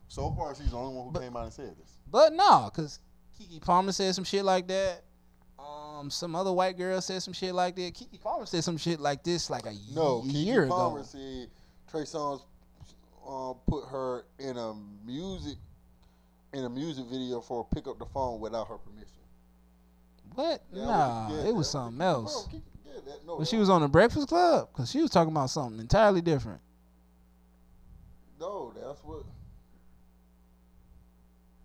So 0.08 0.32
far, 0.32 0.56
she's 0.56 0.72
the 0.72 0.78
only 0.78 0.96
one 0.96 1.06
who 1.08 1.12
But- 1.12 1.22
came 1.22 1.36
out 1.36 1.44
and 1.44 1.54
said 1.54 1.76
this. 1.78 1.98
But 2.10 2.34
no, 2.34 2.70
cause 2.74 3.00
Keke 3.40 3.62
Palmer 3.62 3.92
said 3.92 4.16
some 4.16 4.24
shit 4.24 4.44
like 4.46 4.68
that. 4.68 5.04
Um, 5.60 6.10
some 6.10 6.36
other 6.36 6.54
white 6.54 6.78
girl 6.78 7.02
said 7.02 7.22
some 7.22 7.34
shit 7.34 7.54
like 7.54 7.76
that. 7.76 7.94
Keke 7.94 8.20
Palmer 8.22 8.46
said 8.46 8.64
some 8.64 8.78
shit 8.78 9.00
like 9.00 9.24
this 9.24 9.50
like 9.50 9.66
a 9.66 9.74
No, 9.94 10.20
y- 10.26 10.32
Keke 10.32 10.46
year 10.46 10.68
Palmer 10.68 11.00
ago. 11.00 11.06
said 11.06 11.50
Trey 11.92 12.02
Songz 12.04 12.42
uh, 13.28 13.54
put 13.68 13.86
her 13.90 14.24
in 14.40 14.58
a 14.58 14.74
music 15.06 15.58
in 16.54 16.64
a 16.64 16.70
music 16.70 17.06
video 17.08 17.42
for 17.42 17.66
pick 17.66 17.88
up 17.88 18.00
the 18.00 18.06
phone 18.06 18.40
without 18.40 18.68
her 18.70 18.78
permission. 18.78 19.12
What? 20.34 20.62
Nah, 20.72 21.30
yeah, 21.32 21.50
it 21.50 21.56
was 21.56 21.70
something 21.70 22.00
else. 22.02 22.48
Bro, 22.48 22.60
Keke- 22.60 22.64
that- 23.06 23.26
no, 23.26 23.40
that 23.40 23.48
she 23.48 23.58
was 23.58 23.70
on 23.70 23.82
the 23.82 23.88
Breakfast 23.88 24.28
Club, 24.28 24.70
cause 24.74 24.90
she 24.92 25.02
was 25.02 25.10
talking 25.12 25.32
about 25.32 25.50
something 25.50 25.80
entirely 25.80 26.22
different. 26.22 26.60
No, 28.40 28.72
that's 28.76 29.04
what. 29.04 29.24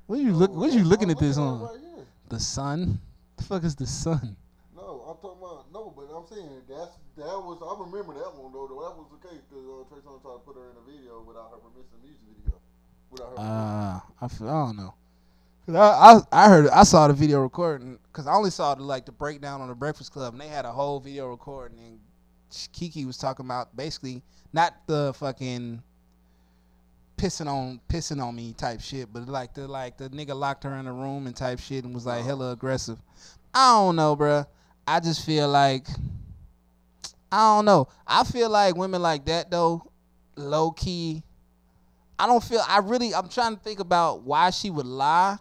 What 0.07 0.19
you 0.21 0.33
look? 0.33 0.51
no, 0.53 0.59
What 0.61 0.73
you 0.73 0.85
looking 0.85 1.11
I'm 1.11 1.17
at 1.17 1.21
this 1.21 1.37
looking 1.37 1.51
on? 1.53 1.61
Right. 1.63 2.07
The 2.29 2.41
sun? 2.41 3.01
The 3.37 3.45
fuck 3.45 3.65
is 3.65 3.75
the 3.77 3.87
sun? 3.87 4.37
No, 4.77 5.05
I'm 5.09 5.17
talking 5.17 5.39
about 5.43 5.67
no, 5.73 5.93
but 5.97 6.09
I'm 6.15 6.27
saying 6.27 6.63
that's 6.69 6.97
that 7.17 7.39
was 7.41 7.61
I 7.61 7.73
remember 7.81 8.15
that 8.15 8.33
one 8.37 8.53
though. 8.53 8.67
That 8.69 8.97
was 8.97 9.07
the 9.13 9.29
case 9.29 9.41
because 9.49 9.65
uh, 9.65 9.85
Trey 9.89 10.01
Songz 10.01 10.23
tried 10.23 10.33
to 10.35 10.39
put 10.45 10.57
her 10.57 10.71
in 10.71 10.77
a 10.77 10.85
video 10.85 11.23
without 11.23 11.51
her 11.53 11.59
permission, 11.59 11.97
music 12.03 12.25
video, 12.45 12.59
without 13.11 13.31
her. 13.31 13.39
Uh, 13.39 14.01
I, 14.25 14.29
feel, 14.29 14.49
I 14.49 14.67
don't 14.67 14.77
know. 14.77 14.95
'Cause 15.67 15.77
I, 15.77 15.81
I 15.81 16.47
I 16.47 16.49
heard 16.49 16.69
I 16.69 16.83
saw 16.83 17.07
the 17.09 17.15
video 17.15 17.41
recording 17.41 17.99
because 18.05 18.27
I 18.27 18.35
only 18.35 18.51
saw 18.51 18.75
the 18.75 18.83
like 18.83 19.07
the 19.07 19.13
breakdown 19.13 19.61
on 19.61 19.69
the 19.69 19.75
Breakfast 19.75 20.13
Club 20.13 20.35
and 20.35 20.41
they 20.41 20.49
had 20.49 20.65
a 20.65 20.73
whole 20.73 20.99
video 20.99 21.29
recording 21.29 21.79
and 21.79 22.01
Keke 22.51 23.07
was 23.07 23.17
talking 23.17 23.47
about 23.47 23.75
basically 23.77 24.23
not 24.53 24.75
the 24.87 25.15
fucking 25.15 25.83
pissing 27.17 27.47
on 27.47 27.81
pissing 27.89 28.21
on 28.21 28.35
me 28.35 28.53
type 28.55 28.81
shit, 28.81 29.13
but 29.13 29.29
like 29.29 29.55
the 29.55 29.69
like 29.69 29.97
the 29.97 30.09
nigga 30.11 30.35
locked 30.35 30.65
her 30.65 30.75
in 30.75 30.87
a 30.89 30.93
room 30.93 31.27
and 31.27 31.37
type 31.37 31.61
shit 31.61 31.85
and 31.85 31.95
was 31.95 32.07
like 32.07 32.25
hella 32.25 32.51
aggressive. 32.53 32.99
I 33.55 33.75
don't 33.77 33.97
know, 33.97 34.17
bruh. 34.17 34.47
I 34.87 34.99
just 34.99 35.25
feel 35.25 35.49
like 35.49 35.87
I 37.31 37.57
don't 37.57 37.65
know. 37.65 37.87
I 38.07 38.25
feel 38.25 38.51
like 38.51 38.77
women 38.77 39.01
like 39.01 39.25
that 39.27 39.51
though, 39.51 39.91
low 40.37 40.73
key. 40.73 41.23
I 42.19 42.27
don't 42.27 42.43
feel. 42.43 42.63
I 42.69 42.79
really. 42.79 43.15
I'm 43.15 43.29
trying 43.29 43.55
to 43.57 43.63
think 43.63 43.81
about 43.81 44.23
why 44.23 44.51
she 44.51 44.71
would 44.71 44.87
lie, 44.87 45.39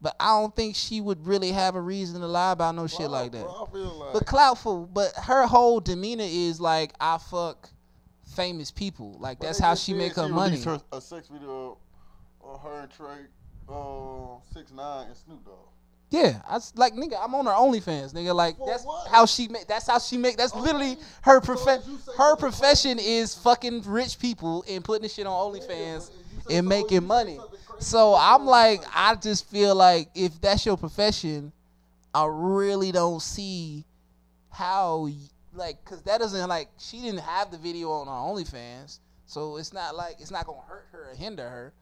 but 0.00 0.14
I 0.20 0.40
don't 0.40 0.54
think 0.54 0.76
she 0.76 1.00
would 1.00 1.26
really 1.26 1.52
have 1.52 1.74
a 1.74 1.80
reason 1.80 2.20
to 2.20 2.26
lie 2.26 2.52
about 2.52 2.74
no 2.74 2.86
shit 2.86 3.10
like 3.10 3.32
that. 3.32 3.42
bro, 3.44 3.66
I 3.68 3.72
feel 3.72 3.94
like 3.98 4.12
But 4.12 4.26
cloutful. 4.26 4.92
But 4.92 5.12
her 5.24 5.46
whole 5.46 5.80
demeanor 5.80 6.26
is 6.26 6.60
like 6.60 6.92
I 7.00 7.18
fuck 7.18 7.70
famous 8.34 8.70
people. 8.70 9.16
Like 9.18 9.38
But 9.38 9.46
that's 9.46 9.58
how 9.58 9.74
she 9.74 9.94
make 9.94 10.14
her 10.16 10.28
money. 10.28 10.60
Her, 10.62 10.80
a 10.92 11.00
sex 11.00 11.28
video 11.28 11.78
of 12.44 12.60
her 12.62 12.80
and 12.80 12.90
Trey, 12.90 13.26
uh, 13.68 14.36
six 14.52 14.70
nine 14.72 15.06
and 15.08 15.16
Snoop 15.16 15.44
Dogg. 15.44 15.54
Yeah, 16.10 16.40
I 16.48 16.60
like 16.76 16.92
nigga. 16.94 17.18
I'm 17.20 17.34
on 17.34 17.46
her 17.46 17.52
OnlyFans, 17.52 18.14
nigga. 18.14 18.32
Like 18.32 18.56
For 18.58 18.68
that's 18.68 18.84
what? 18.84 19.08
how 19.08 19.26
she 19.26 19.48
make. 19.48 19.66
That's 19.66 19.88
how 19.88 19.98
she 19.98 20.16
make. 20.16 20.36
That's 20.36 20.54
literally 20.54 20.98
her 21.22 21.42
So 21.42 21.54
profe- 21.54 21.78
if 21.80 21.88
you 21.88 21.98
say 21.98 22.12
Her 22.16 22.36
profession 22.36 22.98
is 23.00 23.34
fucking 23.34 23.82
rich 23.82 24.20
people 24.20 24.64
and 24.68 24.84
putting 24.84 25.02
this 25.02 25.14
shit 25.14 25.26
on 25.26 25.54
Yeah, 25.56 25.60
OnlyFans 25.60 26.10
if 26.48 26.58
and 26.58 26.68
making 26.68 27.04
money. 27.04 27.40
So 27.78 28.14
I'm 28.18 28.46
like, 28.46 28.82
I 28.94 29.14
just 29.16 29.48
feel 29.50 29.74
like 29.74 30.08
if 30.14 30.40
that's 30.40 30.64
your 30.64 30.76
profession, 30.76 31.52
I 32.14 32.26
really 32.30 32.92
don't 32.92 33.20
see 33.20 33.84
how, 34.50 35.08
like, 35.52 35.84
cause 35.84 36.02
that 36.02 36.18
doesn't 36.18 36.48
like 36.48 36.68
she 36.78 37.02
didn't 37.02 37.20
have 37.20 37.50
the 37.50 37.58
video 37.58 37.90
on 37.90 38.06
her 38.06 38.12
OnlyFans, 38.12 39.00
so 39.26 39.56
it's 39.56 39.72
not 39.72 39.94
like 39.94 40.16
it's 40.20 40.30
not 40.30 40.46
gonna 40.46 40.62
hurt 40.66 40.86
her 40.92 41.10
or 41.10 41.14
hinder 41.14 41.48
her. 41.48 41.72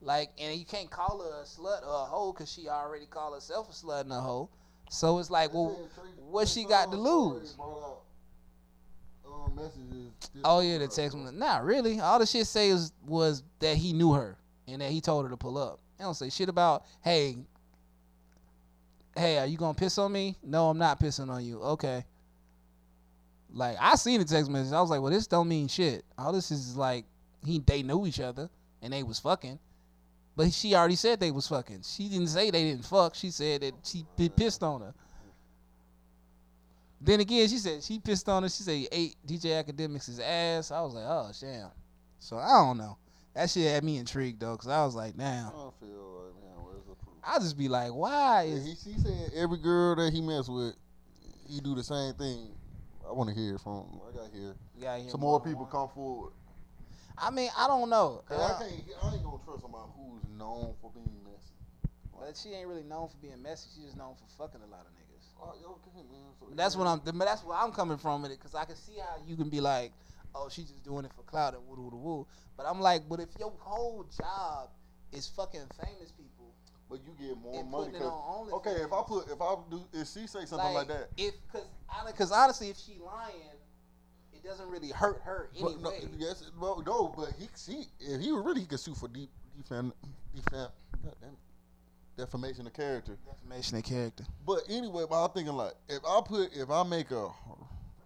Like, 0.00 0.30
and 0.38 0.56
you 0.56 0.64
can't 0.64 0.90
call 0.90 1.20
her 1.20 1.40
a 1.40 1.44
slut 1.44 1.82
or 1.82 2.02
a 2.02 2.04
hoe 2.04 2.32
because 2.32 2.52
she 2.52 2.68
already 2.68 3.06
called 3.06 3.34
herself 3.34 3.68
a 3.68 3.72
slut 3.72 4.02
and 4.02 4.12
a 4.12 4.20
hoe. 4.20 4.48
So 4.88 5.18
it's 5.18 5.30
like, 5.30 5.52
well, 5.52 5.76
what 6.30 6.46
she 6.46 6.64
got 6.64 6.92
to 6.92 6.96
lose? 6.96 7.54
brought 7.54 7.82
out, 7.82 8.00
um, 9.26 9.56
messages 9.56 10.12
Oh 10.44 10.60
yeah, 10.60 10.78
the 10.78 10.86
text. 10.86 11.16
Nah, 11.16 11.58
really. 11.58 11.98
All 11.98 12.20
the 12.20 12.26
shit 12.26 12.46
say 12.46 12.70
was, 12.70 12.92
was 13.04 13.42
that 13.58 13.76
he 13.76 13.92
knew 13.92 14.12
her 14.12 14.36
and 14.68 14.80
that 14.80 14.90
he 14.90 15.00
told 15.00 15.24
her 15.24 15.30
to 15.30 15.36
pull 15.36 15.58
up. 15.58 15.80
They 15.98 16.04
don't 16.04 16.14
say 16.14 16.30
shit 16.30 16.48
about, 16.48 16.84
hey, 17.02 17.36
hey, 19.16 19.38
are 19.38 19.46
you 19.46 19.56
gonna 19.56 19.74
piss 19.74 19.98
on 19.98 20.12
me? 20.12 20.36
No, 20.42 20.70
I'm 20.70 20.78
not 20.78 21.00
pissing 21.00 21.30
on 21.30 21.44
you. 21.44 21.60
Okay. 21.62 22.04
Like 23.52 23.76
I 23.80 23.94
seen 23.96 24.20
the 24.20 24.26
text 24.26 24.50
message. 24.50 24.72
I 24.72 24.80
was 24.80 24.90
like, 24.90 25.00
well, 25.00 25.12
this 25.12 25.26
don't 25.26 25.48
mean 25.48 25.68
shit. 25.68 26.04
All 26.18 26.32
this 26.32 26.50
is 26.50 26.76
like 26.76 27.04
he 27.44 27.60
they 27.60 27.82
knew 27.82 28.06
each 28.06 28.20
other 28.20 28.50
and 28.82 28.92
they 28.92 29.02
was 29.02 29.18
fucking. 29.18 29.58
But 30.36 30.52
she 30.52 30.74
already 30.74 30.96
said 30.96 31.18
they 31.18 31.30
was 31.30 31.48
fucking. 31.48 31.82
She 31.82 32.08
didn't 32.10 32.26
say 32.26 32.50
they 32.50 32.64
didn't 32.64 32.84
fuck. 32.84 33.14
She 33.14 33.30
said 33.30 33.62
that 33.62 33.74
she 33.82 34.04
pissed 34.28 34.62
on 34.62 34.82
her. 34.82 34.94
Then 37.00 37.20
again, 37.20 37.48
she 37.48 37.56
said 37.56 37.82
she 37.82 37.98
pissed 37.98 38.28
on 38.28 38.42
her. 38.42 38.48
She 38.48 38.62
said 38.62 38.86
ate 38.92 39.16
DJ 39.26 39.64
Akademiks' 39.64 40.20
ass. 40.20 40.70
I 40.70 40.82
was 40.82 40.94
like, 40.94 41.04
oh 41.06 41.30
damn. 41.40 41.70
So 42.18 42.36
I 42.36 42.52
don't 42.64 42.76
know. 42.76 42.98
That 43.36 43.50
shit 43.50 43.70
had 43.70 43.84
me 43.84 43.98
intrigued 43.98 44.40
though, 44.40 44.56
cause 44.56 44.68
I 44.70 44.82
was 44.82 44.94
like, 44.94 45.12
I 45.14 45.18
damn. 45.18 45.52
don't 45.52 45.74
feel 45.78 46.24
like 46.24 46.42
man, 46.42 46.56
where's 46.64 46.86
the 46.88 46.94
proof? 46.94 47.16
I 47.22 47.38
just 47.38 47.58
be 47.58 47.68
like, 47.68 47.92
why 47.92 48.44
Yeah, 48.44 48.54
is 48.54 48.64
he, 48.64 48.74
she 48.92 48.98
said 48.98 49.30
every 49.36 49.58
girl 49.58 49.94
that 49.96 50.10
he 50.10 50.22
mess 50.22 50.48
with, 50.48 50.74
he 51.46 51.60
do 51.60 51.74
the 51.74 51.84
same 51.84 52.14
thing. 52.14 52.56
I 53.06 53.12
want 53.12 53.28
to 53.28 53.36
hear 53.36 53.58
from. 53.58 54.00
I 54.08 54.16
got 54.16 54.32
hear 54.32 54.56
Yeah, 54.74 54.96
yeah, 54.96 55.10
some 55.10 55.20
more 55.20 55.38
than 55.38 55.50
people 55.52 55.64
one. 55.64 55.70
come 55.70 55.88
forward. 55.94 56.32
I 57.18 57.30
mean, 57.30 57.50
I 57.58 57.66
don't 57.66 57.90
know. 57.90 58.24
Uh, 58.30 58.34
I 58.40 58.48
can't. 58.58 58.72
I 58.72 59.14
ain't 59.14 59.22
gonna 59.22 59.38
trust 59.44 59.60
somebody 59.60 59.84
who's 59.94 60.22
known 60.38 60.72
for 60.80 60.90
being 60.94 61.20
messy. 61.22 61.52
But 62.18 62.40
she 62.42 62.56
ain't 62.56 62.68
really 62.68 62.84
known 62.84 63.08
for 63.08 63.18
being 63.18 63.42
messy. 63.42 63.68
She's 63.74 63.84
just 63.84 63.96
known 63.98 64.14
for 64.16 64.24
fucking 64.48 64.62
a 64.66 64.70
lot 64.72 64.86
of 64.88 64.92
niggas. 64.96 65.28
Oh, 65.38 65.52
okay, 65.52 66.02
man. 66.10 66.32
So 66.40 66.46
That's 66.56 66.74
what 66.74 66.86
I'm. 66.86 67.02
That's 67.18 67.44
where 67.44 67.58
I'm 67.58 67.70
coming 67.72 67.98
from 67.98 68.22
with 68.22 68.32
it, 68.32 68.40
cause 68.40 68.54
I 68.54 68.64
can 68.64 68.76
see 68.76 68.94
how 68.98 69.16
you 69.26 69.36
can 69.36 69.50
be 69.50 69.60
like, 69.60 69.92
oh, 70.36 70.48
she's 70.50 70.70
just 70.70 70.84
doing 70.84 71.04
it 71.04 71.12
for 71.16 71.22
clout 71.22 71.54
and 71.54 71.66
woo 71.66 71.76
woo 71.76 71.96
woo. 71.98 72.26
But 72.56 72.66
I'm 72.66 72.80
like, 72.80 73.08
but 73.08 73.20
if 73.20 73.28
your 73.38 73.52
whole 73.58 74.04
job 74.16 74.70
is 75.12 75.26
fucking 75.28 75.62
famous 75.84 76.12
people 76.12 76.52
But 76.88 77.00
you 77.04 77.12
get 77.18 77.36
more 77.38 77.64
money. 77.64 77.98
'cause- 77.98 78.52
okay, 78.54 78.82
if 78.82 78.92
I 78.92 79.02
put, 79.02 79.28
if 79.28 79.40
I 79.40 79.56
do, 79.70 79.84
if 79.92 80.06
she 80.08 80.26
say 80.28 80.44
something 80.46 80.72
like, 80.74 80.88
that, 80.88 81.10
if 81.16 81.34
cause 81.52 81.62
because 82.06 82.30
honestly, 82.32 82.68
if 82.70 82.76
she 82.78 82.98
lying, 83.04 83.34
it 84.32 84.44
doesn't 84.44 84.68
really 84.68 84.90
hurt 84.90 85.20
her 85.22 85.48
anyway. 85.56 85.72
but 85.82 86.02
no, 86.02 86.08
yes, 86.16 86.44
well, 86.58 86.80
no, 86.86 87.08
but 87.08 87.32
he, 87.38 87.48
she, 87.56 87.86
if 87.98 88.20
he 88.20 88.30
really, 88.30 88.60
he 88.60 88.66
could 88.66 88.78
sue 88.78 88.94
for 88.94 89.08
deep, 89.08 89.30
defam, 89.60 89.92
defam, 90.36 90.70
defamation 92.16 92.66
of 92.66 92.72
character. 92.72 93.16
Defamation 93.26 93.78
of 93.78 93.84
character. 93.84 94.24
But 94.46 94.62
anyway, 94.68 95.04
but 95.08 95.24
I'm 95.24 95.30
thinking 95.30 95.54
like, 95.54 95.74
if 95.88 96.04
I 96.04 96.20
put, 96.24 96.52
if 96.54 96.70
I 96.70 96.82
make 96.84 97.10
a 97.10 97.30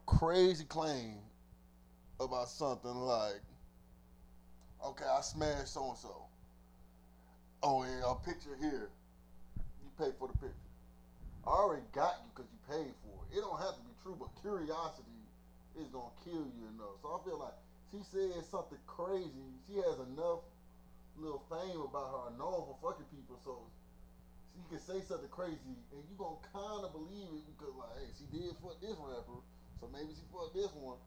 crazy 0.07 0.65
claim 0.65 1.19
about 2.21 2.49
something 2.49 2.95
like, 2.95 3.41
okay, 4.85 5.09
I 5.09 5.21
smashed 5.23 5.73
so 5.73 5.89
and 5.89 5.99
so. 5.99 6.29
Oh, 7.63 7.83
and 7.83 8.05
a 8.05 8.15
picture 8.15 8.57
here. 8.61 8.93
You 9.57 9.89
pay 9.97 10.13
for 10.19 10.29
the 10.29 10.37
picture. 10.37 10.69
I 11.49 11.51
already 11.51 11.89
got 11.93 12.21
you 12.21 12.29
because 12.33 12.49
you 12.53 12.61
paid 12.69 12.93
for 13.01 13.17
it. 13.25 13.37
It 13.37 13.41
don't 13.41 13.57
have 13.57 13.77
to 13.77 13.85
be 13.89 13.97
true, 14.05 14.17
but 14.21 14.29
curiosity 14.45 15.21
is 15.81 15.89
gonna 15.89 16.13
kill 16.25 16.45
you 16.45 16.65
enough. 16.77 17.01
So 17.01 17.17
I 17.17 17.19
feel 17.25 17.41
like 17.41 17.57
she 17.89 18.05
said 18.05 18.37
something 18.45 18.81
crazy. 18.85 19.49
She 19.65 19.81
has 19.81 19.97
enough 20.13 20.45
little 21.17 21.45
fame 21.49 21.81
about 21.81 22.13
her, 22.13 22.37
known 22.37 22.69
for 22.69 22.77
fucking 22.85 23.09
people, 23.13 23.41
so 23.45 23.65
she 24.53 24.61
can 24.69 24.81
say 24.81 25.01
something 25.05 25.33
crazy 25.33 25.77
and 25.93 26.01
you 26.05 26.15
gonna 26.21 26.41
kind 26.53 26.85
of 26.85 26.93
believe 26.93 27.33
it 27.33 27.45
because 27.57 27.73
like, 27.77 27.93
hey, 27.97 28.09
she 28.13 28.25
did 28.29 28.53
fuck 28.61 28.77
this 28.81 28.97
rapper, 29.01 29.41
so 29.81 29.89
maybe 29.89 30.13
she 30.13 30.25
fucked 30.33 30.53
this 30.53 30.73
one. 30.77 31.01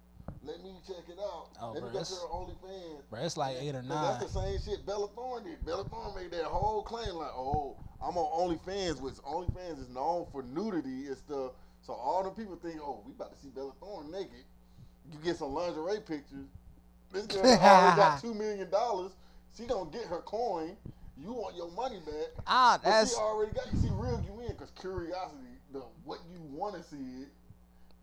Let 0.46 0.62
me 0.64 0.72
check 0.86 1.04
it 1.08 1.18
out. 1.20 1.50
Oh, 1.62 1.72
Let 1.72 1.76
me 1.76 1.80
bro, 1.80 1.82
go 1.82 1.88
to 1.88 1.94
that's- 1.94 2.22
her 2.22 2.28
OnlyFans. 2.28 3.10
Bro, 3.10 3.20
it's 3.22 3.38
like 3.38 3.58
eight 3.62 3.76
or 3.76 3.82
nine. 3.82 4.20
That's 4.20 4.32
the 4.34 4.42
same 4.42 4.60
shit 4.60 4.86
Bella 4.86 5.08
Thorne 5.16 5.44
did. 5.46 5.66
Bella 5.66 5.86
Thorne 5.86 6.16
made 6.16 6.32
that 6.32 6.44
whole 6.46 6.84
claim 6.84 7.16
like, 7.16 7.32
oh, 7.34 7.78
I'm 8.02 8.18
on 8.18 8.50
OnlyFans, 8.58 9.00
which 9.00 9.16
OnlyFans 9.16 9.80
is 9.80 9.90
known 9.90 10.26
for 10.32 10.44
nudity 10.44 11.08
and 11.08 11.18
stuff. 11.18 11.52
So 11.82 11.94
all 11.94 12.24
the 12.24 12.30
people 12.32 12.58
think, 12.58 12.80
oh, 12.82 13.02
we 13.06 13.14
about 13.14 13.34
to 13.34 13.40
see 13.42 13.50
Bella 13.50 13.72
Thorne 13.80 14.12
naked. 14.12 14.44
You 15.12 15.18
get 15.24 15.38
some 15.38 15.54
lingerie 15.54 16.00
pictures. 16.00 16.48
This 17.12 17.26
girl 17.28 17.46
already 17.46 17.98
got 17.98 18.22
two 18.22 18.34
million 18.34 18.70
dollars. 18.70 19.12
She 19.56 19.66
gonna 19.66 19.90
get 19.92 20.06
her 20.06 20.20
coin. 20.22 20.76
You 21.18 21.32
want 21.32 21.56
your 21.56 21.70
money 21.72 22.00
back. 22.06 22.30
Ah, 22.48 22.80
that's 22.84 23.12
she 23.14 23.18
already 23.22 23.54
got 23.54 23.72
you. 23.72 23.80
See, 23.80 23.90
real 23.92 24.24
you 24.26 24.42
in 24.42 24.48
because 24.54 24.72
curiosity, 24.72 25.60
the 25.72 25.80
what 26.06 26.20
you 26.32 26.40
want 26.52 26.76
to 26.76 26.84
see 26.84 26.96
it, 26.96 27.30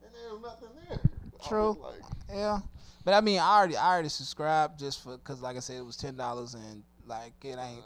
and 0.05 0.13
there's 0.15 0.41
nothing 0.41 0.69
there. 0.89 1.01
True. 1.49 1.79
Like, 1.81 2.01
yeah. 2.33 2.59
But 3.05 3.15
I 3.15 3.21
mean, 3.21 3.39
I 3.39 3.57
already 3.59 3.77
I 3.77 3.93
already 3.93 4.09
subscribed 4.11 4.79
just 4.79 5.03
for 5.03 5.17
because, 5.17 5.41
like 5.41 5.57
I 5.57 5.61
said, 5.61 5.77
it 5.77 5.85
was 5.85 5.97
ten 5.97 6.17
dollars 6.17 6.55
and 6.55 6.83
like 7.07 7.33
it 7.43 7.57
ain't. 7.59 7.83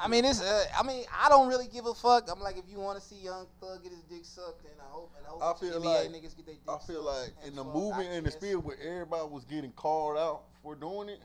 I 0.00 0.08
mean, 0.08 0.24
it's. 0.24 0.42
Uh, 0.42 0.64
I 0.76 0.82
mean, 0.82 1.04
I 1.16 1.28
don't 1.28 1.48
really 1.48 1.68
give 1.68 1.86
a 1.86 1.94
fuck. 1.94 2.28
I'm 2.30 2.40
like, 2.40 2.58
if 2.58 2.64
you 2.68 2.78
want 2.80 2.98
to 3.00 3.04
see 3.04 3.16
Young 3.16 3.46
Thug 3.60 3.84
get 3.84 3.92
his 3.92 4.02
dick 4.02 4.24
sucked, 4.24 4.64
and 4.64 4.74
I 4.80 4.90
hope, 4.90 5.12
and 5.16 5.24
I 5.24 5.30
hope 5.30 5.56
I 5.56 5.60
feel 5.60 5.80
NBA 5.80 5.84
like- 5.84 6.08
niggas 6.10 6.36
get 6.36 6.44
their 6.46 6.54
dick 6.56 6.64
I 6.68 6.78
feel 6.78 7.04
like 7.04 7.32
in 7.46 7.54
the 7.54 7.62
movement 7.62 8.08
and 8.10 8.26
the 8.26 8.32
field 8.32 8.64
where 8.64 8.76
everybody 8.80 9.28
was 9.28 9.44
getting 9.44 9.70
called 9.72 10.18
out 10.18 10.42
for 10.60 10.74
doing 10.74 11.08
it, 11.08 11.20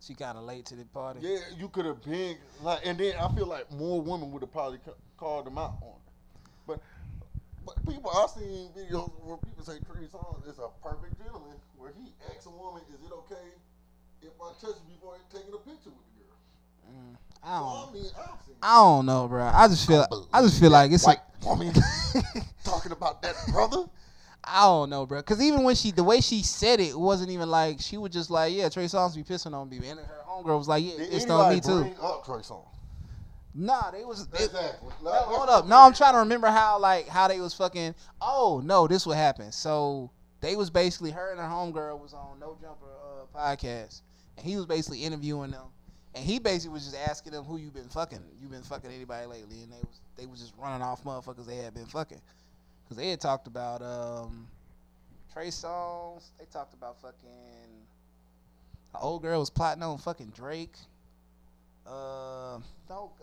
She 0.00 0.14
kind 0.14 0.36
of 0.36 0.42
late 0.42 0.66
to 0.66 0.74
the 0.74 0.84
party. 0.86 1.20
yeah, 1.22 1.38
you 1.56 1.68
could 1.68 1.84
have 1.86 2.02
been 2.02 2.36
like, 2.62 2.80
and 2.84 2.98
then 2.98 3.14
I 3.16 3.28
feel 3.32 3.46
like 3.46 3.70
more 3.70 4.00
women 4.02 4.32
would 4.32 4.42
have 4.42 4.52
probably 4.52 4.78
ca- 4.78 4.90
called 5.16 5.46
them 5.46 5.58
out 5.58 5.74
on 5.80 5.94
it. 6.04 6.09
But 7.70 7.92
people 7.94 8.10
I've 8.10 8.30
seen 8.30 8.68
videos 8.76 9.10
where 9.22 9.36
people 9.36 9.64
say 9.64 9.78
Trey 9.86 10.06
Songz 10.06 10.48
is 10.48 10.58
a 10.58 10.68
perfect 10.82 11.18
gentleman, 11.22 11.54
where 11.76 11.92
he 11.96 12.12
asks 12.28 12.46
a 12.46 12.50
woman, 12.50 12.82
"Is 12.88 13.00
it 13.06 13.12
okay 13.12 13.46
if 14.22 14.30
I 14.42 14.52
touch 14.60 14.76
you 14.88 14.94
before 14.94 15.16
taking 15.32 15.54
a 15.54 15.58
picture 15.58 15.90
with 15.90 16.06
the 16.10 16.24
girl?" 16.24 16.36
Mm, 16.90 17.16
I 17.44 17.60
don't. 17.60 17.88
I 17.88 17.92
mean, 17.92 18.10
I 18.62 18.74
don't 18.74 19.06
know, 19.06 19.28
bro. 19.28 19.44
I 19.44 19.68
just 19.68 19.86
feel. 19.86 20.28
I 20.32 20.42
just 20.42 20.58
feel 20.60 20.70
like 20.70 20.90
it's. 20.90 21.06
white 21.06 21.18
A, 21.42 21.46
woman 21.46 21.72
talking 22.64 22.92
about 22.92 23.22
that 23.22 23.36
brother. 23.52 23.84
I 24.42 24.62
don't 24.62 24.90
know, 24.90 25.06
bro. 25.06 25.22
Cause 25.22 25.40
even 25.40 25.62
when 25.62 25.74
she, 25.76 25.90
the 25.90 26.02
way 26.02 26.22
she 26.22 26.42
said 26.42 26.80
it, 26.80 26.90
it 26.90 26.98
wasn't 26.98 27.30
even 27.30 27.50
like 27.50 27.80
she 27.80 27.98
was 27.98 28.10
just 28.10 28.30
like, 28.30 28.54
yeah, 28.54 28.70
Trey 28.70 28.86
Songz 28.86 29.14
be 29.14 29.22
pissing 29.22 29.52
on 29.52 29.68
me, 29.68 29.76
and 29.86 30.00
her 30.00 30.20
homegirl 30.26 30.58
was 30.58 30.66
like, 30.66 30.82
yeah, 30.82 30.96
Did 30.96 31.10
pissed 31.10 31.30
on 31.30 31.54
me 31.54 31.60
too. 31.60 31.94
up 32.02 32.24
Trey 32.24 32.38
Songz? 32.38 32.64
Nah, 33.54 33.90
they 33.90 34.04
was. 34.04 34.26
They, 34.28 34.44
Exactly. 34.44 34.90
No, 35.02 35.10
hold 35.10 35.48
up. 35.48 35.66
No, 35.66 35.80
I'm 35.80 35.92
trying 35.92 36.12
to 36.14 36.20
remember 36.20 36.48
how 36.48 36.78
like 36.78 37.08
how 37.08 37.28
they 37.28 37.40
was 37.40 37.54
fucking. 37.54 37.94
Oh 38.20 38.60
no, 38.64 38.86
this 38.86 39.06
what 39.06 39.16
happened. 39.16 39.52
So 39.54 40.10
they 40.40 40.56
was 40.56 40.70
basically 40.70 41.10
her 41.10 41.30
and 41.32 41.40
her 41.40 41.46
homegirl 41.46 42.00
was 42.00 42.14
on 42.14 42.38
No 42.38 42.56
Jumper 42.60 42.86
uh, 42.86 43.38
podcast, 43.38 44.02
and 44.36 44.46
he 44.46 44.56
was 44.56 44.66
basically 44.66 45.04
interviewing 45.04 45.50
them, 45.50 45.66
and 46.14 46.24
he 46.24 46.38
basically 46.38 46.74
was 46.74 46.84
just 46.84 46.96
asking 46.96 47.32
them 47.32 47.44
who 47.44 47.56
you 47.56 47.70
been 47.70 47.88
fucking. 47.88 48.22
You 48.40 48.48
been 48.48 48.62
fucking 48.62 48.90
anybody 48.90 49.26
lately? 49.26 49.62
And 49.62 49.72
they 49.72 49.80
was 49.80 50.00
they 50.16 50.26
was 50.26 50.40
just 50.40 50.54
running 50.56 50.82
off 50.82 51.02
motherfuckers 51.02 51.46
they 51.46 51.56
had 51.56 51.74
been 51.74 51.86
fucking, 51.86 52.20
because 52.84 52.96
they 52.96 53.10
had 53.10 53.20
talked 53.20 53.48
about 53.48 53.82
um 53.82 54.46
Trey 55.32 55.48
Songz. 55.48 56.30
They 56.38 56.44
talked 56.52 56.74
about 56.74 57.00
fucking. 57.00 57.28
The 58.92 58.98
old 58.98 59.22
girl 59.22 59.38
was 59.40 59.50
plotting 59.50 59.82
on 59.82 59.98
fucking 59.98 60.32
Drake. 60.36 60.74
Uh, 61.86 62.58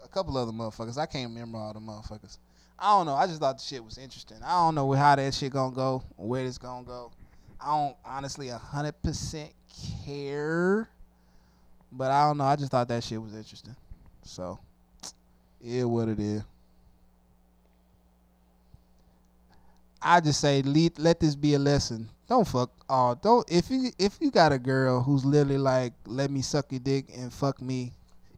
a 0.04 0.08
couple 0.12 0.38
other 0.38 0.52
motherfuckers. 0.52 0.98
I 0.98 1.06
can't 1.06 1.30
remember 1.30 1.58
all 1.58 1.74
the 1.74 1.80
motherfuckers. 1.80 2.38
I 2.80 2.98
don't 2.98 3.06
know. 3.06 3.15
I 3.15 3.28
just 3.28 3.39
thought 3.39 3.58
the 3.58 3.63
shit 3.63 3.84
was 3.84 3.98
interesting. 3.98 4.38
I 4.43 4.52
don't 4.52 4.76
know 4.76 4.91
how 4.91 5.15
that 5.15 5.34
shit 5.34 5.52
gonna 5.52 5.76
go, 5.76 6.04
where 6.15 6.46
it's 6.46 6.58
gonna 6.58 6.86
go. 6.86 7.12
I 7.60 7.76
don't 7.76 7.96
honestly 8.06 8.50
hundred 8.50 9.02
percent 9.02 9.52
care, 10.06 10.88
but 11.91 12.12
I 12.12 12.28
don't 12.28 12.38
know. 12.38 12.43
I 12.43 12.56
just 12.56 12.72
thought 12.72 12.88
that 12.89 13.04
shit 13.04 13.22
was 13.22 13.34
interesting. 13.34 13.76
So, 14.24 14.60
yeah, 15.62 15.86
what 15.86 16.10
it 16.10 16.20
is. 16.20 16.43
I 20.02 20.20
just 20.20 20.39
say 20.39 20.62
let, 20.62 21.00
let 21.00 21.20
this 21.20 21.36
be 21.36 21.56
a 21.56 21.60
lesson. 21.60 22.10
Don't 22.30 22.48
fuck. 22.48 22.72
Oh, 22.89 23.17
don't 23.22 23.50
if 23.52 23.72
you 23.72 23.91
if 23.98 24.17
you 24.22 24.30
got 24.30 24.52
a 24.52 24.60
girl 24.60 25.02
who's 25.02 25.26
literally 25.26 25.58
like, 25.58 25.93
let 26.06 26.30
me 26.30 26.41
suck 26.41 26.72
your 26.72 26.80
dick 26.80 27.06
and 27.17 27.34
fuck 27.34 27.62
me, 27.62 27.93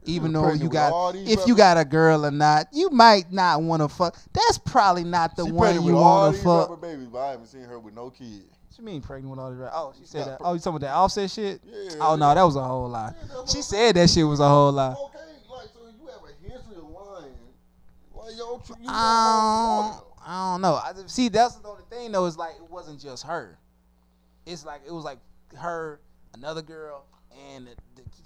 even 0.10 0.34
though 0.34 0.52
you 0.54 0.70
got 0.70 1.16
if 1.16 1.46
you 1.48 1.56
got 1.56 1.78
a 1.78 1.86
girl 1.86 2.26
or 2.26 2.32
not, 2.32 2.68
you 2.74 2.90
might 2.90 3.32
not 3.32 3.62
want 3.62 3.82
to 3.82 3.88
fuck. 3.90 4.18
That's 4.34 4.58
probably 4.58 5.04
not 5.04 5.36
the 5.36 5.46
She 5.46 5.52
one 5.52 5.84
you 5.84 5.94
want 5.94 6.36
to 6.36 6.42
fuck. 6.42 6.82
babies, 6.82 7.08
but 7.08 7.20
I 7.20 7.32
haven't 7.32 7.48
seen 7.48 7.64
her 7.64 7.80
with 7.80 7.94
no 7.94 8.10
kid. 8.10 8.44
She 8.76 8.82
mean 8.82 9.02
pregnant 9.02 9.32
with 9.32 9.40
all 9.40 9.52
these? 9.52 9.62
Oh, 9.74 9.94
she 10.00 10.06
said 10.06 10.28
that. 10.28 10.38
Oh, 10.42 10.54
you 10.54 10.60
talking 10.60 10.78
about 10.78 10.88
that 10.88 10.94
Offset 10.94 11.30
shit? 11.30 11.62
Yeah. 11.66 11.98
Oh 12.00 12.16
no, 12.16 12.34
that 12.34 12.44
was 12.44 12.56
a 12.56 12.64
whole 12.64 12.88
lie. 12.90 13.14
Yeah, 13.30 13.46
She 13.46 13.62
said 13.62 13.96
that 13.96 14.10
shit 14.10 14.26
was 14.26 14.40
a 14.40 14.48
whole 14.48 14.72
lie. 14.72 14.92
Okay, 14.92 15.18
like 15.50 15.68
so 15.74 15.80
you 16.00 16.08
have 16.08 16.22
a 16.24 16.44
history 16.50 16.78
of 16.78 16.84
lying. 16.90 17.34
Like 18.16 18.38
yo, 18.38 18.58
tr- 18.66 18.82
you 18.82 18.90
Um, 18.90 20.02
I 20.26 20.52
don't 20.54 20.62
know. 20.62 20.76
I, 20.76 20.94
see, 21.08 21.30
that's 21.30 21.56
the 21.56 21.68
only 21.68 21.84
thing 21.90 22.12
though. 22.12 22.26
Is 22.26 22.38
like 22.38 22.56
it 22.56 22.70
wasn't 22.70 23.02
just 23.02 23.26
her. 23.26 23.58
It's 24.46 24.66
like 24.66 24.82
it 24.88 24.94
was 24.94 25.04
like 25.04 25.20
her, 25.58 26.00
another 26.36 26.62
girl, 26.62 27.06
and 27.54 27.68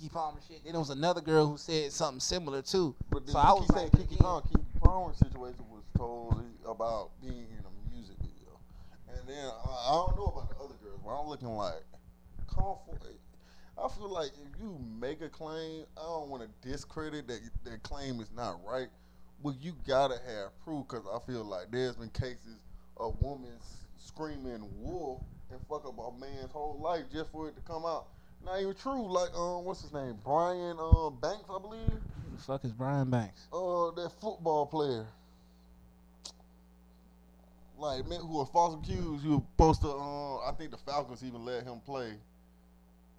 Keke 0.04 0.12
Palmer 0.12 0.40
shit. 0.48 0.64
Then 0.64 0.74
there 0.74 0.80
was 0.80 0.90
another 0.90 1.22
girl 1.22 1.48
who 1.48 1.58
said 1.58 1.92
something 1.92 2.20
similar 2.20 2.62
too. 2.62 2.96
But 3.10 3.30
So 3.30 3.38
I 3.38 3.54
was 3.54 3.68
saying 3.74 3.90
like, 3.94 4.10
Keke 4.10 4.20
Palmer, 4.20 4.42
Keke 4.42 4.82
Palmer 4.82 5.14
situation 5.14 5.64
was 5.70 5.84
totally 5.98 6.46
about 6.66 7.12
being 7.22 7.48
in 7.52 7.64
a 7.66 7.96
music 7.96 8.18
video, 8.20 8.60
and 9.10 9.28
then 9.28 9.46
I, 9.46 9.70
I 9.70 9.92
don't 9.92 10.18
know 10.18 10.26
about 10.26 10.50
the 10.50 10.64
other 10.64 10.76
girls, 10.84 11.00
but 11.04 11.10
I'm 11.10 11.28
looking 11.28 11.50
like, 11.50 11.84
comfort. 12.48 13.02
I 13.76 13.88
feel 13.88 14.10
like 14.10 14.32
if 14.34 14.62
you 14.62 14.80
make 15.00 15.22
a 15.22 15.30
claim, 15.30 15.86
I 15.98 16.02
don't 16.02 16.30
want 16.30 16.44
to 16.44 16.70
discredit 16.70 17.28
that 17.28 17.40
that 17.64 17.82
claim 17.82 18.20
is 18.20 18.30
not 18.36 18.60
right, 18.64 18.88
but 19.44 19.56
you 19.62 19.74
gotta 19.88 20.16
have 20.28 20.58
proof 20.64 20.88
because 20.88 21.06
I 21.12 21.20
feel 21.26 21.44
like 21.44 21.72
there's 21.72 21.96
been 21.96 22.10
cases 22.10 22.62
of 22.98 23.20
women 23.20 23.52
screaming 23.98 24.64
wolf 24.80 25.22
and 25.50 25.60
fuck 25.68 25.86
up 25.88 25.98
a 25.98 26.20
man's 26.20 26.52
whole 26.52 26.80
life 26.82 27.06
just 27.12 27.32
for 27.32 27.50
it 27.50 27.56
to 27.56 27.62
come 27.62 27.84
out. 27.84 28.08
Not 28.46 28.62
even 28.62 28.76
true. 28.76 29.12
Like 29.12 29.34
um, 29.36 29.64
what's 29.66 29.82
his 29.82 29.94
name? 29.94 30.18
Brian 30.24 30.78
um 30.80 31.18
Banks, 31.22 31.46
I 31.50 31.60
believe. 31.60 31.90
Who 31.90 32.38
the 32.38 32.44
fuck 32.44 32.66
is 32.66 32.72
Brian 32.72 33.10
Banks? 33.10 33.48
Uh, 33.54 33.92
that 33.92 34.12
football 34.20 34.66
player. 34.66 35.06
Like 37.78 38.08
man, 38.08 38.20
who 38.22 38.28
was 38.28 38.50
false 38.52 38.76
accused. 38.76 39.24
You 39.24 39.32
were 39.32 39.44
supposed 39.52 39.82
to. 39.82 39.90
Uh, 39.90 40.50
I 40.50 40.54
think 40.58 40.72
the 40.72 40.78
Falcons 40.78 41.24
even 41.24 41.46
let 41.46 41.64
him 41.64 41.80
play. 41.86 42.14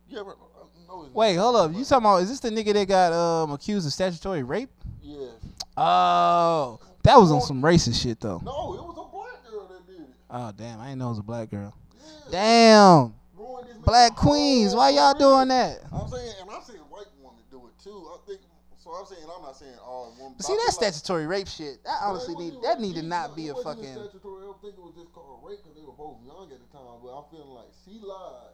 You 0.09 0.21
ever 0.21 0.33
uh, 0.33 0.65
know 0.87 1.09
Wait, 1.15 1.37
hold 1.37 1.57
up. 1.57 1.73
You 1.73 1.85
talking 1.85 2.05
about? 2.05 2.23
Is 2.23 2.29
this 2.29 2.41
the 2.41 2.51
nigga 2.51 2.75
that 2.75 2.89
got 2.89 3.13
um 3.13 3.53
accused 3.53 3.87
of 3.87 3.93
statutory 3.93 4.43
rape? 4.43 4.71
Yes. 5.03 5.31
Oh, 5.77 6.79
that 7.03 7.17
was 7.17 7.33
on 7.33 7.41
some 7.41 7.63
racist 7.63 8.03
shit 8.03 8.21
though. 8.21 8.41
No, 8.45 8.75
it 8.75 8.83
was 8.83 8.97
a 8.99 9.15
black 9.15 9.51
girl 9.51 9.67
that 9.69 9.87
did 9.87 10.03
it. 10.03 10.11
Oh 10.31 10.53
damn, 10.57 10.81
I 10.81 10.87
didn't 10.87 10.99
know 10.99 11.07
it 11.07 11.11
was 11.11 11.19
a 11.19 11.23
black 11.23 11.51
girl. 11.51 11.75
Yeah. 11.97 12.31
Damn, 12.31 13.15
Ruined 13.45 13.69
this 13.69 13.77
black 13.79 14.17
queens, 14.17 14.75
why 14.75 14.91
y'all 14.91 15.13
doing 15.15 15.49
that? 15.49 15.81
I'm 15.93 16.09
saying, 16.09 16.33
and 16.41 16.51
I'm 16.51 16.63
saying 16.63 16.81
white 16.89 17.07
women 17.21 17.43
do 17.51 17.67
it 17.67 17.83
too. 17.83 18.09
I 18.13 18.17
think. 18.27 18.41
So 18.79 18.91
I'm 18.91 19.07
saying 19.07 19.23
I'm 19.25 19.43
not 19.43 19.57
saying 19.57 19.77
all 19.83 20.15
women. 20.19 20.35
But 20.37 20.45
see, 20.47 20.57
that's 20.65 20.77
like- 20.81 20.93
statutory 20.93 21.27
rape 21.27 21.49
shit. 21.49 21.83
That 21.85 21.99
honestly 22.03 22.35
need 22.37 22.55
that 22.63 22.81
need 22.81 22.95
to 22.97 23.03
not 23.03 23.35
be 23.37 23.49
a 23.49 23.51
it 23.51 23.55
wasn't 23.57 23.79
even 23.81 23.95
fucking. 23.95 24.09
statutory. 24.11 24.43
I 24.43 24.47
don't 24.47 24.61
think 24.61 24.75
it 24.75 24.81
was 24.81 24.95
just 24.95 25.13
called 25.13 25.41
rape 25.45 25.59
because 25.63 25.77
they 25.77 25.85
were 25.85 25.93
both 25.97 26.19
young 26.25 26.49
at 26.53 26.61
the 26.61 26.69
time. 26.77 27.01
But 27.03 27.09
I'm 27.17 27.25
feeling 27.31 27.49
like 27.53 27.69
she 27.85 28.01
lied, 28.01 28.53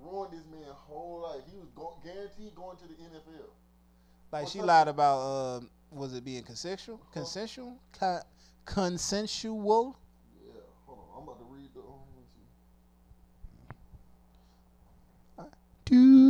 ruined 0.00 0.32
this 0.32 0.44
man's 0.50 0.72
whole 0.88 1.20
life. 1.28 1.42
He 1.50 1.56
was 1.56 1.68
go- 1.76 1.96
guaranteed 2.04 2.54
going 2.54 2.76
to 2.78 2.84
the 2.88 2.94
NFL. 2.94 3.48
Like 4.32 4.48
she 4.48 4.62
lied 4.62 4.88
about 4.88 5.20
um, 5.60 5.70
was 5.90 6.14
it 6.14 6.24
being 6.24 6.42
consensual? 6.42 7.00
Consensual? 7.12 7.76
Con- 7.98 8.22
consensual? 8.64 9.98
Yeah, 10.40 10.52
hold 10.86 10.98
on. 10.98 11.04
I'm 11.16 11.28
about 11.28 11.38
to 11.40 11.44
read 11.52 11.68
the. 11.74 11.80
Um, 11.80 12.00
let 15.36 15.46
me 15.46 15.52
see. 15.90 16.29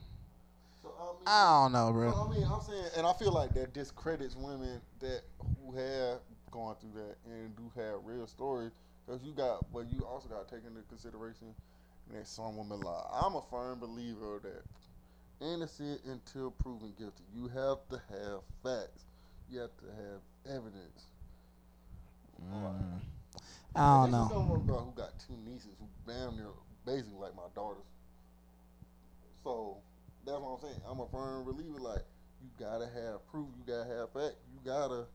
I 1.25 1.63
don't 1.63 1.71
know, 1.73 1.91
bro. 1.91 2.11
So, 2.11 2.29
I 2.29 2.35
mean, 2.35 2.47
I'm 2.51 2.61
saying, 2.61 2.85
and 2.97 3.05
I 3.05 3.13
feel 3.13 3.31
like 3.31 3.53
that 3.53 3.73
discredits 3.73 4.35
women 4.35 4.81
that 4.99 5.21
who 5.39 5.75
have 5.75 6.19
gone 6.51 6.75
through 6.79 7.01
that 7.01 7.15
and 7.25 7.55
do 7.55 7.71
have 7.75 8.03
real 8.03 8.27
stories. 8.27 8.71
Because 9.05 9.23
you 9.23 9.33
got, 9.33 9.65
but 9.73 9.85
you 9.91 10.05
also 10.05 10.29
got 10.29 10.47
to 10.47 10.55
take 10.55 10.65
into 10.65 10.81
consideration 10.87 11.53
that 12.13 12.27
some 12.27 12.57
women 12.57 12.81
lie. 12.81 13.03
I'm 13.11 13.35
a 13.35 13.41
firm 13.49 13.79
believer 13.79 14.39
that 14.43 15.45
innocent 15.45 16.01
until 16.05 16.51
proven 16.51 16.93
guilty. 16.97 17.23
You 17.35 17.47
have 17.47 17.79
to 17.89 18.01
have 18.09 18.41
facts. 18.63 19.05
You 19.49 19.59
have 19.59 19.71
to 19.77 19.85
have 19.85 20.55
evidence. 20.55 21.05
Mm. 22.41 22.99
I 23.75 24.01
don't 24.01 24.11
know. 24.11 24.27
Some 24.29 24.65
girl 24.65 24.83
who 24.83 24.91
got 25.01 25.19
two 25.19 25.35
nieces 25.45 25.75
who 25.79 25.87
damn 26.05 26.35
near 26.35 26.47
basically 26.85 27.19
like 27.19 27.35
my 27.35 27.43
daughters. 27.55 27.83
So 29.43 29.77
that's 30.25 30.39
what 30.39 30.55
I'm 30.55 30.61
saying. 30.61 30.81
I'm 30.87 30.99
a 30.99 31.07
firm 31.07 31.45
believer. 31.45 31.79
Like 31.79 32.03
you 32.41 32.49
gotta 32.59 32.85
have 32.85 33.25
proof. 33.31 33.47
You 33.57 33.63
gotta 33.65 33.89
have 33.89 34.13
fact. 34.13 34.35
You 34.53 34.59
gotta 34.65 35.05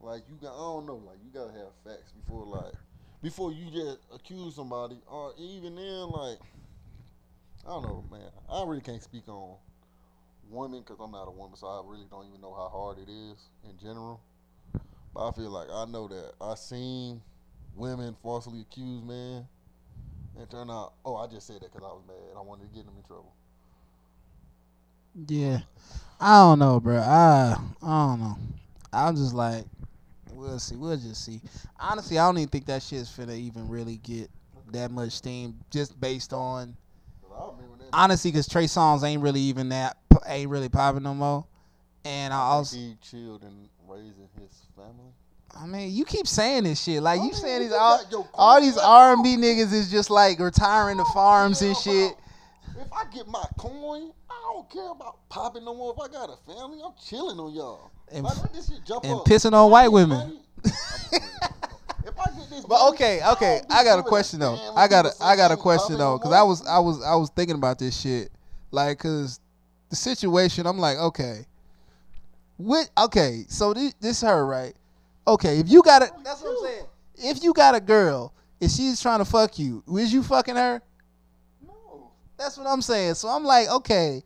like 0.00 0.22
you 0.28 0.36
got. 0.40 0.54
I 0.54 0.74
don't 0.74 0.86
know. 0.86 1.02
Like 1.06 1.18
you 1.24 1.30
gotta 1.32 1.52
have 1.52 1.72
facts 1.84 2.12
before 2.12 2.44
like 2.44 2.74
before 3.22 3.52
you 3.52 3.70
just 3.70 3.98
accuse 4.14 4.54
somebody 4.54 4.96
or 5.10 5.32
even 5.38 5.74
then 5.74 6.08
like 6.10 6.38
I 7.66 7.70
don't 7.70 7.82
know, 7.82 8.04
man. 8.10 8.30
I 8.50 8.64
really 8.64 8.80
can't 8.80 9.02
speak 9.02 9.28
on 9.28 9.56
women 10.48 10.80
because 10.80 10.98
I'm 11.00 11.10
not 11.10 11.28
a 11.28 11.30
woman, 11.30 11.56
so 11.56 11.66
I 11.66 11.82
really 11.84 12.06
don't 12.10 12.26
even 12.26 12.40
know 12.40 12.54
how 12.54 12.68
hard 12.68 12.98
it 12.98 13.10
is 13.10 13.48
in 13.68 13.78
general. 13.78 14.20
But 15.12 15.28
I 15.28 15.32
feel 15.32 15.50
like 15.50 15.68
I 15.70 15.84
know 15.84 16.08
that 16.08 16.32
I 16.40 16.54
seen 16.54 17.20
women 17.74 18.16
falsely 18.22 18.60
accused 18.60 19.04
men, 19.04 19.46
and 20.38 20.50
turn 20.50 20.70
out, 20.70 20.94
oh, 21.04 21.16
I 21.16 21.26
just 21.26 21.46
said 21.46 21.56
that 21.56 21.72
because 21.72 21.82
I 21.82 21.92
was 21.92 22.02
mad. 22.06 22.36
I 22.36 22.40
wanted 22.40 22.70
to 22.70 22.74
get 22.74 22.86
them 22.86 22.94
in 22.96 23.02
trouble. 23.02 23.34
Yeah, 25.26 25.60
I 26.20 26.40
don't 26.42 26.58
know, 26.58 26.80
bro. 26.80 26.96
I 26.98 27.56
I 27.82 28.06
don't 28.06 28.20
know. 28.20 28.36
I'm 28.92 29.16
just 29.16 29.34
like, 29.34 29.64
we'll 30.32 30.58
see. 30.58 30.76
We'll 30.76 30.96
just 30.96 31.24
see. 31.24 31.40
Honestly, 31.78 32.18
I 32.18 32.26
don't 32.26 32.38
even 32.38 32.48
think 32.48 32.66
that 32.66 32.82
shit's 32.82 33.10
finna 33.10 33.36
even 33.36 33.68
really 33.68 33.96
get 33.98 34.30
that 34.72 34.90
much 34.90 35.12
steam 35.12 35.58
just 35.70 35.98
based 36.00 36.32
on 36.32 36.76
'Cause 37.22 37.32
I 37.36 37.50
remember 37.56 37.76
that. 37.84 37.88
honestly, 37.92 38.30
because 38.30 38.46
Trey 38.46 38.64
Songz 38.64 39.02
ain't 39.02 39.22
really 39.22 39.40
even 39.40 39.70
that 39.70 39.96
ain't 40.26 40.50
really 40.50 40.68
popping 40.68 41.02
no 41.02 41.14
more. 41.14 41.44
And 42.04 42.32
I 42.32 42.38
also, 42.38 42.76
he 42.76 42.96
chilled 43.02 43.42
and 43.42 43.68
raising 43.86 44.28
his 44.40 44.50
family. 44.76 45.12
I 45.58 45.66
mean, 45.66 45.92
you 45.92 46.04
keep 46.04 46.26
saying 46.26 46.64
this 46.64 46.80
shit. 46.82 47.02
Like 47.02 47.20
I 47.20 47.24
you 47.24 47.30
mean, 47.30 47.34
saying 47.40 47.62
these 47.62 47.72
all, 47.72 48.00
all 48.34 48.60
these 48.60 48.76
R 48.78 49.14
and 49.14 49.22
B 49.22 49.36
niggas 49.36 49.72
is 49.72 49.90
just 49.90 50.10
like 50.10 50.38
retiring 50.38 50.98
the 50.98 51.04
farms 51.06 51.60
and 51.62 51.76
shit. 51.76 52.14
If 52.80 52.92
I 52.92 53.04
get 53.12 53.26
my 53.26 53.44
coin, 53.58 54.12
I 54.30 54.52
don't 54.52 54.70
care 54.70 54.90
about 54.90 55.18
popping 55.28 55.64
no 55.64 55.74
more. 55.74 55.94
If 55.96 56.00
I 56.00 56.12
got 56.12 56.30
a 56.30 56.36
family, 56.50 56.78
I'm 56.84 56.92
chilling 57.04 57.38
on 57.38 57.52
y'all. 57.52 57.90
And, 58.12 58.24
Like, 58.24 58.40
let 58.40 58.52
this 58.52 58.68
shit 58.68 58.84
jump 58.86 59.04
and 59.04 59.20
pissing 59.20 59.52
on 59.52 59.70
white 59.70 59.88
women. 59.90 60.18
money, 60.18 60.40
if 60.64 62.18
I 62.18 62.30
get 62.38 62.50
this 62.50 62.64
But 62.68 62.88
okay, 62.90 63.20
okay, 63.32 63.62
I 63.68 63.82
got 63.82 63.98
a 63.98 64.02
question 64.02 64.40
though. 64.40 64.74
I 64.76 64.86
got 64.86 65.06
a 65.06 65.12
I 65.20 65.34
got 65.36 65.50
a 65.50 65.56
question 65.56 65.98
though, 65.98 66.18
cause 66.18 66.32
I 66.32 66.42
was 66.42 66.66
I 66.66 66.78
was 66.78 67.02
I 67.02 67.14
was 67.16 67.30
thinking 67.30 67.56
about 67.56 67.78
this 67.78 67.98
shit, 67.98 68.30
like, 68.70 68.98
cause 68.98 69.40
the 69.90 69.96
situation. 69.96 70.66
I'm 70.66 70.78
like, 70.78 70.98
okay, 70.98 71.46
what? 72.58 72.90
Okay, 72.98 73.44
so 73.48 73.74
this, 73.74 73.94
this 73.94 74.20
her 74.20 74.46
right? 74.46 74.74
Okay, 75.26 75.58
if 75.58 75.68
you 75.68 75.82
got 75.82 76.02
a, 76.02 76.10
that's 76.22 76.42
what 76.42 76.50
I'm 76.50 76.70
saying. 76.70 76.86
If 77.16 77.42
you 77.42 77.52
got 77.52 77.74
a 77.74 77.80
girl 77.80 78.32
and 78.60 78.70
she's 78.70 79.00
trying 79.00 79.18
to 79.18 79.24
fuck 79.24 79.58
you, 79.58 79.82
is 79.96 80.12
you 80.12 80.22
fucking 80.22 80.56
her? 80.56 80.80
That's 82.38 82.56
what 82.56 82.66
I'm 82.66 82.80
saying. 82.82 83.14
So 83.14 83.28
I'm 83.28 83.44
like, 83.44 83.68
okay, 83.68 84.22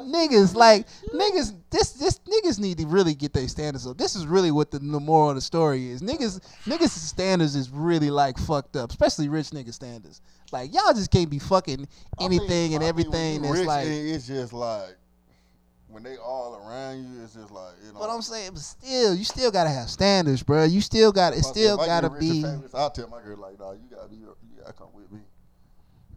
niggas, 0.00 0.54
like 0.54 0.86
niggas, 1.14 1.54
this 1.70 1.92
this 1.92 2.20
niggas 2.20 2.58
need 2.58 2.78
to 2.78 2.86
really 2.86 3.14
get 3.14 3.32
their 3.32 3.48
standards 3.48 3.86
up. 3.86 3.96
This 3.96 4.14
is 4.16 4.26
really 4.26 4.50
what 4.50 4.70
the, 4.70 4.78
the 4.78 5.00
moral 5.00 5.30
of 5.30 5.36
the 5.36 5.40
story 5.40 5.88
is. 5.90 6.02
Niggas, 6.02 6.40
niggas 6.66 6.90
standards 6.90 7.56
is 7.56 7.70
really 7.70 8.10
like 8.10 8.38
fucked 8.38 8.76
up, 8.76 8.90
especially 8.90 9.28
rich 9.28 9.50
nigga 9.50 9.72
standards. 9.72 10.20
Like 10.52 10.74
y'all 10.74 10.92
just 10.92 11.10
can't 11.10 11.30
be 11.30 11.38
fucking 11.38 11.88
I 12.18 12.28
think- 12.28 12.40
anything 12.40 12.74
and 12.74 12.84
I 12.84 12.86
everything 12.88 13.42
that's 13.42 13.58
rich, 13.58 13.66
like. 13.66 13.86
it's 13.88 14.26
just 14.26 14.52
like 14.52 14.96
when 15.88 16.02
they 16.02 16.16
all 16.16 16.56
around 16.56 16.98
you, 17.04 17.22
it's 17.22 17.34
just 17.34 17.50
like 17.52 17.74
you 17.86 17.92
know. 17.92 18.00
But 18.00 18.10
I'm 18.10 18.20
saying, 18.20 18.50
but 18.52 18.60
still, 18.60 19.14
you 19.14 19.24
still 19.24 19.50
gotta 19.50 19.70
have 19.70 19.88
standards, 19.88 20.42
bro. 20.42 20.64
You 20.64 20.80
still 20.80 21.12
got 21.12 21.32
it. 21.32 21.38
I- 21.38 21.42
Still 21.42 21.80
I 21.80 21.86
gotta 21.86 22.10
be. 22.10 22.42
famous, 22.42 22.74
I'll 22.74 22.90
tell 22.90 23.08
my 23.08 23.22
girl 23.22 23.38
like, 23.38 23.58
nah, 23.58 23.72
you 23.72 23.78
gotta 23.90 24.08
be, 24.08 24.16
you 24.16 24.34
gotta 24.60 24.72
come 24.74 24.88
with 24.92 25.10
me. 25.10 25.20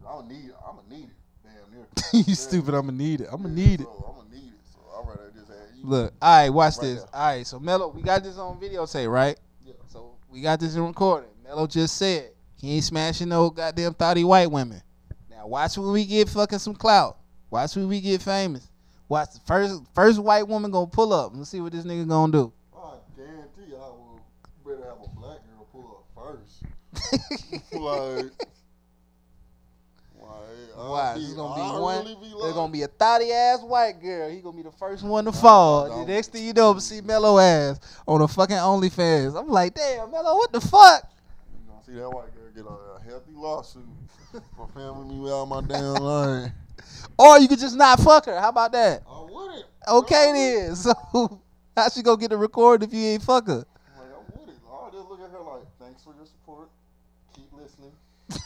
I'm 0.06 0.22
gonna 0.22 0.28
need. 0.34 0.50
I'm 0.66 0.76
gonna 0.76 0.88
need 0.88 1.04
it. 1.04 1.10
Damn 1.44 1.52
near. 1.74 1.86
you 2.26 2.34
stupid. 2.34 2.74
I'm 2.74 2.86
gonna 2.86 2.92
need 2.98 3.20
it. 3.22 3.28
I'm 3.30 3.42
gonna 3.42 3.54
need 3.54 3.80
it. 3.80 3.86
So 3.86 4.04
I'm 4.08 4.16
gonna 4.24 4.34
need 4.34 4.48
it. 4.52 4.60
So 4.72 4.78
I'd 4.98 5.08
rather 5.08 5.30
just 5.34 5.48
have 5.48 5.58
you. 5.76 5.84
Look, 5.88 6.14
all 6.20 6.38
right, 6.42 6.50
watch 6.50 6.74
Right 6.78 6.82
this. 6.82 7.02
there. 7.02 7.14
All 7.14 7.26
right, 7.28 7.46
so 7.46 7.58
Mello, 7.60 7.88
we 7.88 8.02
got 8.02 8.22
this 8.22 8.36
on 8.38 8.58
videotape, 8.60 9.10
right? 9.10 9.38
Yeah. 9.64 9.74
So 9.88 10.12
we 10.30 10.40
got 10.40 10.60
this 10.60 10.74
in 10.74 10.86
recording. 10.86 11.30
Mello 11.44 11.66
just 11.66 11.96
said 11.96 12.30
he 12.56 12.74
ain't 12.74 12.84
smashing 12.84 13.28
no 13.28 13.50
goddamn 13.50 13.94
thotty 13.94 14.24
white 14.24 14.50
women. 14.50 14.82
Now 15.30 15.46
watch 15.46 15.78
when 15.78 15.92
we 15.92 16.04
get 16.04 16.28
fucking 16.28 16.58
some 16.58 16.74
clout. 16.74 17.18
Watch 17.50 17.76
when 17.76 17.88
we 17.88 18.00
get 18.00 18.20
famous. 18.22 18.68
Watch 19.08 19.32
the 19.34 19.40
first 19.46 19.82
first 19.94 20.18
white 20.18 20.46
woman 20.46 20.70
gonna 20.70 20.86
pull 20.86 21.12
up. 21.12 21.32
Let's 21.34 21.48
see 21.50 21.60
what 21.60 21.72
this 21.72 21.84
nigga 21.84 22.06
gonna 22.06 22.32
do. 22.32 22.52
I 22.76 22.94
guarantee 23.16 23.74
I 23.74 23.88
will 23.88 24.20
better 24.66 24.84
have 24.84 24.98
a 25.02 25.08
black 25.18 25.38
girl 25.46 25.66
pull 25.72 26.04
up 26.04 26.36
first. 26.36 26.62
like, 27.72 28.32
Watch, 30.78 31.18
it's 31.18 31.34
gonna 31.34 31.54
be 31.54 31.60
I'll 31.60 31.82
one. 31.82 32.04
really 32.04 32.14
be 32.14 32.34
There's 32.40 32.54
gonna 32.54 32.72
be 32.72 32.82
a 32.82 32.88
thotty 32.88 33.32
ass 33.32 33.60
white 33.62 34.00
girl. 34.00 34.30
He 34.30 34.40
gonna 34.40 34.56
be 34.56 34.62
the 34.62 34.72
first 34.72 35.02
one 35.04 35.24
to 35.24 35.32
fall. 35.32 36.04
The 36.04 36.12
next 36.12 36.32
thing 36.32 36.44
you 36.44 36.52
know, 36.52 36.70
I'm 36.70 36.80
see 36.80 37.00
Mello 37.00 37.38
ass 37.38 37.80
on 38.06 38.22
a 38.22 38.28
fucking 38.28 38.56
OnlyFans. 38.56 39.38
I'm 39.38 39.48
like, 39.48 39.74
damn, 39.74 40.10
Mello, 40.10 40.36
what 40.36 40.52
the 40.52 40.60
fuck? 40.60 41.10
You 41.52 41.70
gonna 41.70 41.84
see 41.84 41.92
that 41.94 42.08
white 42.10 42.34
girl 42.34 42.48
get 42.54 42.64
a, 42.64 42.68
a 42.68 43.00
healthy 43.02 43.32
lawsuit 43.34 43.84
for 44.56 44.68
filming 44.74 45.22
me 45.24 45.30
out 45.30 45.46
my 45.46 45.60
damn 45.62 45.94
line. 45.94 46.52
Or 47.18 47.38
you 47.38 47.48
could 47.48 47.58
just 47.58 47.76
not 47.76 48.00
fuck 48.00 48.26
her. 48.26 48.38
How 48.40 48.50
about 48.50 48.72
that? 48.72 49.02
I 49.08 49.20
wouldn't. 49.22 49.64
Okay 49.88 50.32
then. 50.32 50.76
So 50.84 51.40
how 51.76 51.88
she 51.88 52.02
gonna 52.02 52.20
get 52.20 52.30
the 52.30 52.36
record 52.36 52.82
if 52.82 52.92
you 52.92 53.00
ain't 53.00 53.22
fuck 53.22 53.46
her? 53.46 53.54
Like, 53.54 53.66
I 53.96 54.38
wouldn't. 54.38 54.58
I'll 54.68 54.90
just 54.90 55.08
look 55.08 55.20
at 55.20 55.30
her 55.30 55.40
like, 55.40 55.62
thanks 55.78 56.02
for 56.02 56.14
your 56.14 56.26
support. 56.26 56.68
Keep 57.34 57.52
listening. 57.52 57.92
and 58.30 58.38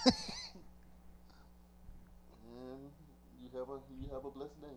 you 3.42 3.48
have 3.58 3.68
a 3.68 3.80
you 4.00 4.08
have 4.12 4.24
a 4.24 4.30
blessed 4.30 4.60
day. 4.60 4.76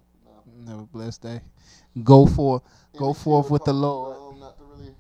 Nah. 0.65 0.71
Never 0.71 0.83
blessed 0.83 1.21
day. 1.21 1.41
Go 2.03 2.25
for 2.25 2.61
And 2.93 2.99
Go 2.99 3.13
forth 3.13 3.49
with 3.51 3.63
the 3.65 3.73
Lord. 3.73 4.39
Not 4.39 4.57
to 4.57 4.63
really 4.65 4.93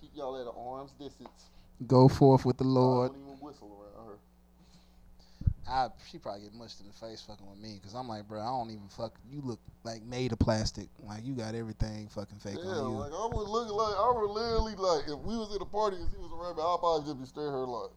keep 0.00 0.10
y'all 0.14 0.36
at 0.40 0.46
arm's 0.56 0.92
distance. 0.92 1.50
go 1.86 2.08
forth 2.08 2.44
with 2.44 2.56
the 2.58 2.64
I 2.64 2.68
Lord. 2.68 3.12
don't 3.12 3.20
even 3.22 3.38
whistle 3.40 3.68
around 3.96 4.06
her. 4.06 4.18
I 5.68 5.88
she 6.10 6.18
probably 6.18 6.42
get 6.42 6.54
mushed 6.54 6.80
in 6.80 6.86
the 6.88 6.92
face 6.92 7.20
fucking 7.22 7.48
with 7.48 7.58
me 7.58 7.78
because 7.80 7.94
I'm 7.94 8.08
like, 8.08 8.26
bro, 8.26 8.40
I 8.40 8.46
don't 8.46 8.70
even 8.70 8.88
fuck. 8.88 9.14
You 9.30 9.40
look 9.42 9.60
like 9.84 10.02
made 10.02 10.32
of 10.32 10.38
plastic. 10.38 10.88
Like 11.06 11.24
you 11.24 11.34
got 11.34 11.54
everything 11.54 12.08
fucking 12.08 12.38
fake 12.40 12.58
Yeah, 12.58 12.70
on 12.70 12.90
you. 12.92 12.98
like 12.98 13.12
I 13.12 13.26
would 13.32 13.48
look 13.48 13.70
like 13.70 13.94
I 13.96 14.12
would 14.16 14.30
literally 14.30 14.74
like 14.74 15.04
if 15.08 15.18
we 15.20 15.36
was 15.36 15.54
at 15.54 15.62
a 15.62 15.64
party 15.66 15.96
and 15.98 16.08
she 16.10 16.16
was 16.18 16.32
around 16.32 16.56
me, 16.56 16.62
I'd 16.62 16.76
probably 16.80 17.06
just 17.06 17.20
be 17.20 17.26
staring 17.26 17.50
at 17.50 17.52
her 17.54 17.66
like, 17.66 17.90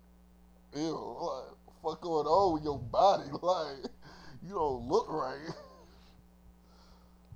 ew, 0.75 1.17
like 1.19 1.57
fuck 1.81 2.01
going 2.01 2.27
on 2.27 2.53
with 2.53 2.63
your 2.63 2.77
body? 2.79 3.29
Like 3.41 3.89
you 4.45 4.53
don't 4.53 4.87
look 4.87 5.07
right. 5.11 5.39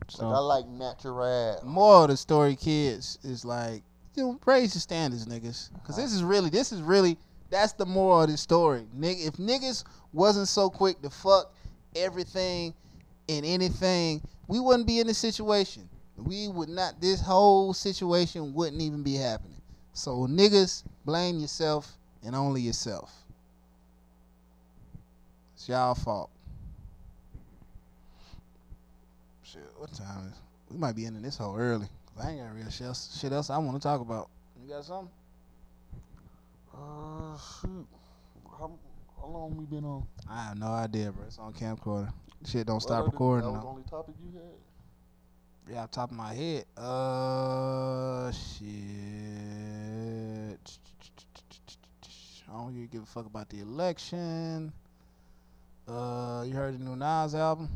so 0.08 0.28
Like, 0.28 0.34
oh. 0.34 0.38
I 0.38 0.40
like 0.40 0.68
natural. 0.68 1.60
more 1.64 2.04
of 2.04 2.10
the 2.10 2.18
story, 2.18 2.56
kids, 2.56 3.20
is 3.24 3.46
like, 3.46 3.84
you 4.16 4.24
know, 4.24 4.40
raise 4.46 4.74
your 4.76 4.82
standards, 4.82 5.26
niggas. 5.26 5.72
Because 5.74 5.96
this 5.96 6.14
is 6.14 6.24
really, 6.24 6.50
this 6.50 6.72
is 6.72 6.82
really, 6.82 7.18
that's 7.50 7.74
the 7.74 7.86
moral 7.86 8.24
of 8.24 8.30
the 8.30 8.38
story. 8.38 8.86
Nigga, 8.98 9.28
if 9.28 9.34
niggas 9.34 9.84
wasn't 10.14 10.48
so 10.48 10.70
quick 10.70 11.02
to 11.02 11.10
fuck 11.10 11.54
everything 11.96 12.74
and 13.30 13.46
anything, 13.46 14.22
we 14.48 14.60
wouldn't 14.60 14.88
be 14.88 15.00
in 15.00 15.08
this 15.08 15.18
situation. 15.18 15.88
We 16.18 16.48
would 16.48 16.70
not, 16.70 17.00
this 17.00 17.22
whole 17.22 17.74
situation 17.74 18.54
wouldn't 18.54 18.82
even 18.82 19.04
be 19.04 19.16
happening. 19.16 19.62
So, 19.94 20.28
niggas, 20.28 20.84
blame 21.06 21.40
yourself 21.40 21.98
and 22.24 22.36
only 22.36 22.62
yourself. 22.62 23.12
It's 25.56 25.70
y'all 25.70 25.96
fault. 25.96 26.30
Shit, 29.44 29.67
what 29.78 29.94
time 29.94 30.28
is 30.32 30.42
We 30.70 30.78
might 30.78 30.96
be 30.96 31.06
ending 31.06 31.22
this 31.22 31.38
whole 31.38 31.58
early. 31.58 31.88
I 32.20 32.32
ain't 32.32 32.40
got 32.40 32.56
real 32.56 32.70
shit 32.70 32.88
else, 32.88 33.20
shit 33.20 33.32
else 33.32 33.50
I 33.50 33.58
want 33.60 33.80
to 33.80 33.84
talk 33.88 34.02
about. 34.02 34.30
You 34.62 34.70
got 34.70 34.86
something? 34.86 35.10
Uh, 36.74 37.38
shoot. 37.38 37.88
How, 38.60 38.72
how 39.22 39.28
long 39.28 39.56
we 39.56 39.66
been 39.66 39.86
on? 39.86 40.06
I 40.30 40.46
have 40.46 40.58
no 40.58 40.68
idea, 40.68 41.12
bro. 41.12 41.26
It's 41.26 41.38
on 41.38 41.54
camcorder. 41.54 42.12
Shit 42.46 42.66
don't 42.66 42.76
Well, 42.76 42.80
stop 42.82 43.06
recording 43.06 43.46
That 43.46 43.52
was 43.54 43.62
the 43.62 43.68
only 43.68 43.84
topic 43.84 44.16
you 44.24 44.40
had. 44.40 45.74
Yeah, 45.74 45.84
off 45.84 45.92
top 45.92 46.12
of 46.12 46.18
my 46.18 46.34
head. 46.34 46.66
Uh, 46.78 48.32
shit. 48.32 48.68
I 52.48 52.54
don't 52.54 52.74
really 52.74 52.88
give 52.88 53.04
a 53.04 53.06
fuck 53.06 53.26
about 53.26 53.50
the 53.50 53.60
election. 53.60 54.72
Uh, 55.88 56.44
you 56.48 56.54
heard 56.54 56.74
the 56.80 56.84
new 56.84 56.96
Nas 56.96 57.36
album? 57.36 57.70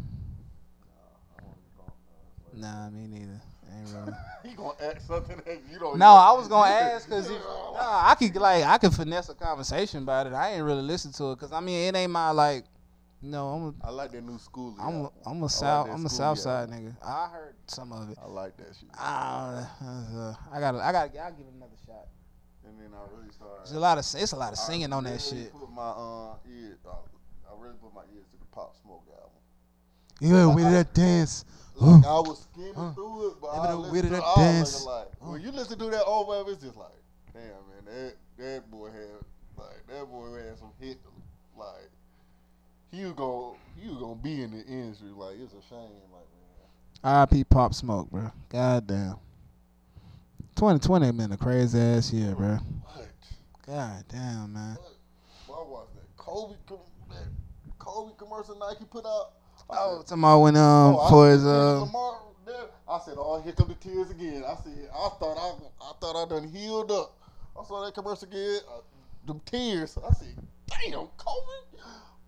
Nah, 2.54 2.90
me 2.90 3.08
neither. 3.08 3.42
Ain't 3.74 3.88
really. 3.94 4.14
He 4.44 4.56
gonna 4.56 4.74
ask 4.82 5.06
something 5.06 5.38
that 5.46 5.62
you 5.72 5.78
don't. 5.78 6.00
Know. 6.00 6.14
No, 6.14 6.20
I 6.20 6.32
was 6.32 6.48
gonna 6.48 6.70
ask 6.72 7.08
because 7.08 7.30
Yeah. 7.30 7.38
nah, 7.74 8.10
I 8.10 8.16
could 8.16 8.36
like 8.36 8.64
I 8.64 8.78
could 8.80 8.94
finesse 8.94 9.30
a 9.30 9.36
conversation 9.36 10.02
about 10.04 10.26
it. 10.28 10.34
I 10.34 10.54
ain't 10.54 10.64
really 10.66 10.82
listen 10.82 11.12
to 11.14 11.32
it 11.32 11.36
because 11.36 11.52
I 11.52 11.60
mean 11.60 11.88
it 11.88 11.96
ain't 11.96 12.12
my 12.12 12.32
like, 12.32 12.66
no, 13.22 13.48
I'm 13.50 13.76
I 13.84 13.92
like 13.92 14.12
that 14.14 14.24
new 14.26 14.40
school. 14.40 14.76
a, 14.80 14.82
I'm 14.82 15.02
a. 15.06 15.12
I'm 15.28 15.44
a 15.44 15.50
south 15.50 15.88
that 15.88 15.94
I'm 15.94 16.06
a 16.06 16.10
south 16.10 16.40
side 16.40 16.70
nigga. 16.70 16.96
I 17.06 17.28
heard 17.32 17.56
some 17.68 17.92
of 17.94 18.10
it. 18.10 18.18
I 18.22 18.26
like 18.28 18.58
that 18.58 18.76
shit. 18.78 18.90
I, 18.98 19.64
uh, 19.86 20.34
I 20.52 20.60
gotta 20.60 20.80
I 20.80 20.92
gotta 20.92 21.22
I'll 21.22 21.32
give 21.32 21.46
it 21.46 21.54
another 21.56 21.78
shot. 21.86 22.08
and 22.66 22.80
then 22.80 22.90
I 22.98 23.16
really 23.16 23.32
started. 23.32 23.60
There's 23.60 23.74
a 23.74 23.80
lot 23.80 24.00
of 24.00 24.06
it's 24.22 24.32
a 24.32 24.36
lot 24.36 24.54
of 24.54 24.60
I 24.60 24.62
singing 24.64 24.92
on 24.92 25.04
that 25.04 25.22
really 25.32 25.44
shit. 25.44 25.54
Put 25.54 25.72
my 25.72 25.84
uh 25.84 26.34
ear, 26.50 26.78
uh, 26.84 26.90
I 27.48 27.62
really 27.62 27.76
put 27.80 27.94
my 27.94 28.02
ears 28.16 28.26
to 28.32 28.38
the 28.40 28.46
Pop 28.52 28.76
Smoke 28.82 29.06
album. 29.14 29.38
Yeah, 30.22 30.54
we 30.54 30.62
did 30.62 30.72
that 30.74 30.94
dance. 30.94 31.46
Like 31.76 32.06
I 32.06 32.20
was 32.20 32.46
skimming 32.54 32.74
Huh. 32.76 32.92
through 32.94 33.32
it, 33.32 33.42
but 33.42 33.48
I 33.48 33.72
a 33.72 33.76
listened 33.76 34.04
to 34.04 34.10
that 34.10 34.18
it, 34.22 34.36
dance. 34.38 34.86
like 34.86 35.08
Huh. 35.20 35.32
when 35.32 35.42
you 35.42 35.52
listen 35.52 35.80
to 35.80 35.86
that 35.90 36.06
over, 36.06 36.50
it's 36.52 36.62
just 36.62 36.78
like, 36.78 36.94
damn 37.34 37.44
man, 37.44 37.86
that 37.86 38.16
that 38.38 38.70
boy 38.70 38.92
had 38.92 39.10
like 39.58 39.88
that 39.88 40.06
boy 40.06 40.32
had 40.36 40.60
some 40.60 40.70
hit, 40.80 41.00
like 41.58 41.90
he 42.92 43.04
was 43.04 43.14
gonna 43.14 43.54
he 43.76 43.90
was 43.90 43.98
gonna 43.98 44.16
be 44.16 44.44
in 44.44 44.52
the 44.52 44.64
industry. 44.64 45.10
Like 45.10 45.38
it's 45.40 45.54
a 45.54 45.62
shame, 45.68 45.90
like 46.14 46.28
man. 46.30 46.70
R.I.P. 47.04 47.44
Pop 47.46 47.74
Smoke, 47.74 48.12
bro. 48.12 48.32
God 48.50 48.86
damn. 48.86 49.16
2020 50.56 51.12
been 51.14 51.32
a 51.32 51.38
crazy 51.38 51.80
ass 51.80 52.14
year, 52.14 52.36
bro. 52.36 52.58
What? 52.58 53.08
God 53.66 54.04
damn, 54.08 54.54
man. 54.54 54.78
What? 55.48 55.58
I 55.66 55.68
watched 55.68 55.96
that 55.96 56.16
Kobe 56.18 56.54
that 57.10 57.28
Kobe 57.80 58.14
commercial 58.20 58.56
Nike 58.60 58.86
put 58.86 59.04
out. 59.08 59.32
Oh, 59.74 60.04
about 60.10 60.40
when 60.42 60.56
um 60.58 60.96
Oh, 61.00 61.10
for 61.10 61.30
his 61.30 61.46
uh. 61.46 61.88
I 62.90 63.00
said, 63.00 63.16
"Oh, 63.18 63.42
here 63.42 63.54
come 63.54 63.70
the 63.70 63.76
tears 63.76 64.12
again." 64.12 64.44
I 64.46 64.56
said, 64.62 64.90
"I 64.94 65.10
thought 65.18 65.38
I, 65.38 65.86
I 65.86 65.94
thought 66.02 66.22
I 66.22 66.28
done 66.28 66.50
healed 66.50 66.92
up." 66.92 67.18
I 67.58 67.64
saw 67.64 67.86
that 67.86 67.94
commercial 67.94 68.28
again, 68.28 68.60
uh, 68.68 68.82
them 69.26 69.40
tears. 69.46 69.98
I 69.98 70.12
said, 70.14 70.36
"Damn, 70.68 71.08
Kobe." 71.16 71.82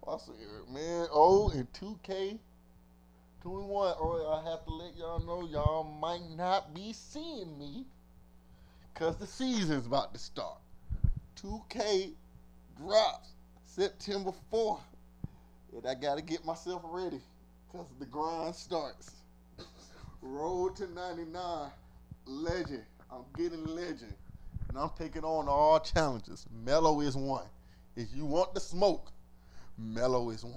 I 0.07 0.17
said, 0.17 0.35
"Man, 0.69 1.07
oh, 1.11 1.49
in 1.49 1.67
two 1.73 1.99
K, 2.01 2.39
twenty 3.41 3.65
one. 3.67 3.93
Oh, 3.99 4.39
I 4.41 4.49
have 4.49 4.63
to 4.63 4.71
let 4.71 4.95
y'all 4.95 5.19
know, 5.19 5.45
y'all 5.45 5.83
might 5.83 6.29
not 6.37 6.73
be 6.73 6.93
seeing 6.93 7.57
me, 7.59 7.85
cause 8.93 9.17
the 9.17 9.27
season's 9.27 9.85
about 9.85 10.13
to 10.13 10.19
start. 10.19 10.59
Two 11.35 11.61
K 11.67 12.11
drops 12.77 13.33
September 13.65 14.31
fourth, 14.49 14.87
and 15.75 15.85
I 15.85 15.93
gotta 15.95 16.21
get 16.21 16.45
myself 16.45 16.81
ready." 16.85 17.19
Cause 17.74 17.88
the 17.99 18.05
grind 18.05 18.53
starts. 18.53 19.09
Road 20.21 20.76
to 20.76 20.88
99, 20.93 21.71
legend. 22.28 22.84
I'm 23.11 23.24
getting 23.36 23.65
legend. 23.65 24.13
And 24.69 24.78
I'm 24.78 24.91
taking 24.95 25.24
on 25.24 25.47
all 25.47 25.80
challenges. 25.80 26.45
Mello 26.63 27.01
is 27.01 27.15
one. 27.15 27.47
If 27.95 28.09
you 28.13 28.26
want 28.26 28.53
the 28.53 28.59
smoke, 28.59 29.11
Mello 29.78 30.30
is 30.30 30.45
one. 30.45 30.55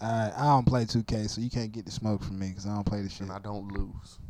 Alright, 0.00 0.32
I 0.36 0.44
don't 0.44 0.66
play 0.66 0.84
2K, 0.84 1.28
so 1.28 1.40
you 1.40 1.50
can't 1.50 1.72
get 1.72 1.84
the 1.84 1.90
smoke 1.90 2.22
from 2.22 2.38
me 2.38 2.50
because 2.50 2.66
I 2.66 2.74
don't 2.74 2.86
play 2.86 3.02
the 3.02 3.08
shit. 3.08 3.22
And 3.22 3.32
I 3.32 3.40
don't 3.40 3.72
lose. 3.72 4.20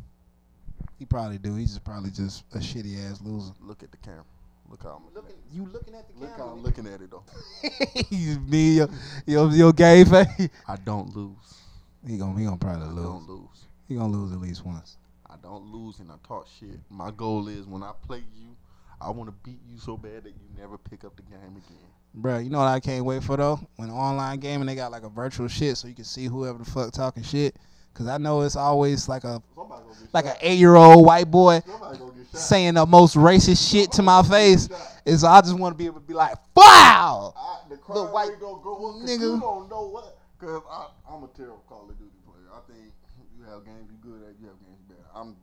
He 0.97 1.05
probably 1.05 1.37
do. 1.37 1.55
He's 1.55 1.69
just 1.69 1.83
probably 1.83 2.09
just 2.09 2.45
a 2.53 2.57
shitty 2.57 3.09
ass 3.09 3.21
loser. 3.21 3.53
Look 3.61 3.83
at 3.83 3.91
the 3.91 3.97
camera. 3.97 4.25
Look 4.73 4.81
how 4.81 4.99
I'm 5.05 5.13
looking. 5.13 5.35
you 5.51 5.67
looking 5.71 5.93
at 5.93 6.07
the 6.11 6.19
Look 6.19 6.35
how 6.35 6.45
I'm 6.45 6.63
looking 6.63 6.87
at 6.87 6.99
it 6.99 7.11
though. 7.11 7.23
He's 8.09 8.39
me, 8.39 8.77
your, 8.77 8.89
your, 9.27 9.51
your 9.51 9.71
gay 9.71 10.03
face. 10.03 10.49
I 10.67 10.77
don't 10.77 11.15
lose. 11.15 11.59
He 12.07 12.17
gonna 12.17 12.39
he 12.39 12.45
gonna 12.45 12.57
probably 12.57 12.87
I 12.87 12.89
lose. 12.89 13.05
don't 13.05 13.29
lose. 13.29 13.65
He 13.87 13.93
gonna 13.93 14.11
lose 14.11 14.31
at 14.33 14.41
least 14.41 14.65
once. 14.65 14.97
I 15.29 15.35
don't 15.43 15.71
lose 15.71 15.99
and 15.99 16.11
I 16.11 16.15
talk 16.27 16.47
shit. 16.59 16.79
My 16.89 17.11
goal 17.11 17.49
is 17.49 17.67
when 17.67 17.83
I 17.83 17.91
play 18.01 18.23
you, 18.35 18.55
I 18.99 19.11
want 19.11 19.29
to 19.29 19.35
beat 19.47 19.59
you 19.69 19.77
so 19.77 19.95
bad 19.95 20.23
that 20.23 20.29
you 20.29 20.59
never 20.59 20.79
pick 20.79 21.03
up 21.03 21.15
the 21.17 21.21
game 21.21 21.37
again. 21.55 21.91
Bruh, 22.19 22.43
you 22.43 22.49
know 22.49 22.57
what 22.57 22.67
I 22.67 22.79
can't 22.79 23.05
wait 23.05 23.21
for 23.21 23.37
though? 23.37 23.59
When 23.75 23.91
online 23.91 24.39
gaming 24.39 24.65
they 24.65 24.73
got 24.73 24.91
like 24.91 25.03
a 25.03 25.09
virtual 25.09 25.47
shit 25.49 25.77
so 25.77 25.87
you 25.87 25.93
can 25.93 26.03
see 26.03 26.25
whoever 26.25 26.57
the 26.57 26.65
fuck 26.65 26.91
talking 26.91 27.21
shit. 27.21 27.55
Cause 27.93 28.07
I 28.07 28.17
know 28.17 28.41
it's 28.41 28.55
always 28.55 29.07
like 29.07 29.23
a 29.23 29.41
Somebody 29.55 29.83
gonna 29.83 29.95
get 29.99 30.13
like 30.13 30.25
shot. 30.25 30.33
an 30.35 30.39
eight 30.41 30.57
year 30.57 30.75
old 30.75 31.05
white 31.05 31.29
boy 31.29 31.61
Somebody 31.65 31.97
gonna 31.99 32.11
get 32.13 32.25
shot. 32.31 32.41
saying 32.41 32.73
the 32.73 32.85
most 32.87 33.15
racist 33.15 33.69
shit 33.71 33.91
to 33.93 34.01
my 34.01 34.23
face. 34.23 34.63
Somebody 34.63 34.69
gonna 34.69 34.79
get 34.79 34.89
shot. 34.89 35.01
And 35.05 35.19
so 35.19 35.27
I 35.27 35.41
just 35.41 35.59
want 35.59 35.73
to 35.73 35.77
be 35.77 35.85
able 35.85 35.99
to 35.99 36.07
be 36.07 36.13
like, 36.13 36.35
wow! 36.55 37.33
The 37.69 38.05
white 38.05 38.39
go 38.39 38.55
nigga. 39.03 39.19
You 39.19 39.39
don't 39.39 39.69
know 39.69 39.89
what. 39.89 40.17
Cause 40.39 40.61
I, 40.69 40.87
I'm 41.13 41.23
a 41.23 41.27
terrible 41.35 41.63
Call 41.69 41.87
of 41.89 41.97
Duty 41.99 42.11
player. 42.25 42.47
I 42.51 42.59
think 42.71 42.91
you 43.37 43.45
have 43.45 43.63
games 43.65 43.89
you 43.91 43.97
good 44.01 44.23
at, 44.27 44.35
you 44.41 44.47
have 44.47 44.59
games 44.59 44.81
bad. 44.89 44.97
I'm 45.13 45.35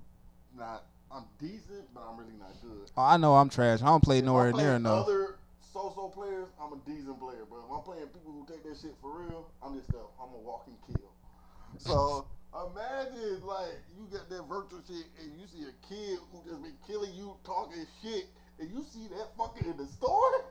not. 0.57 0.85
I'm 1.13 1.25
decent, 1.39 1.93
but 1.93 2.03
I'm 2.09 2.17
really 2.19 2.39
not 2.39 2.55
good. 2.63 2.91
Oh, 2.97 3.03
I 3.03 3.17
know 3.17 3.35
I'm 3.35 3.49
trash. 3.49 3.83
I 3.83 3.87
don't 3.87 4.03
play 4.03 4.19
If 4.19 4.25
nowhere 4.25 4.53
near 4.53 4.75
enough. 4.75 5.07
Other 5.07 5.37
so-so 5.73 6.09
players, 6.09 6.49
I'm 6.61 6.73
a 6.73 6.77
decent 6.87 7.19
player. 7.19 7.45
But 7.49 7.59
if 7.67 7.73
I'm 7.73 7.83
playing 7.83 8.07
people 8.09 8.33
who 8.33 8.47
take 8.47 8.63
that 8.65 8.77
shit 8.81 8.95
for 9.03 9.19
real, 9.23 9.47
I'm 9.63 9.77
just 9.79 9.91
a, 9.91 9.99
I'm 10.23 10.33
a 10.35 10.39
walking 10.39 10.75
kill. 10.87 11.11
So 11.79 12.27
imagine 12.55 13.41
like 13.47 13.79
you 13.97 14.07
get 14.11 14.29
that 14.29 14.43
virtual 14.49 14.81
shit 14.87 15.07
and 15.21 15.39
you 15.39 15.47
see 15.47 15.63
a 15.63 15.75
kid 15.89 16.19
who 16.33 16.43
just 16.49 16.63
been 16.63 16.77
killing 16.87 17.15
you, 17.15 17.37
talking 17.45 17.87
shit, 18.03 18.27
and 18.59 18.71
you 18.71 18.85
see 18.93 19.07
that 19.09 19.37
fucker 19.39 19.65
in 19.65 19.77
the 19.77 19.87
store. 19.87 20.45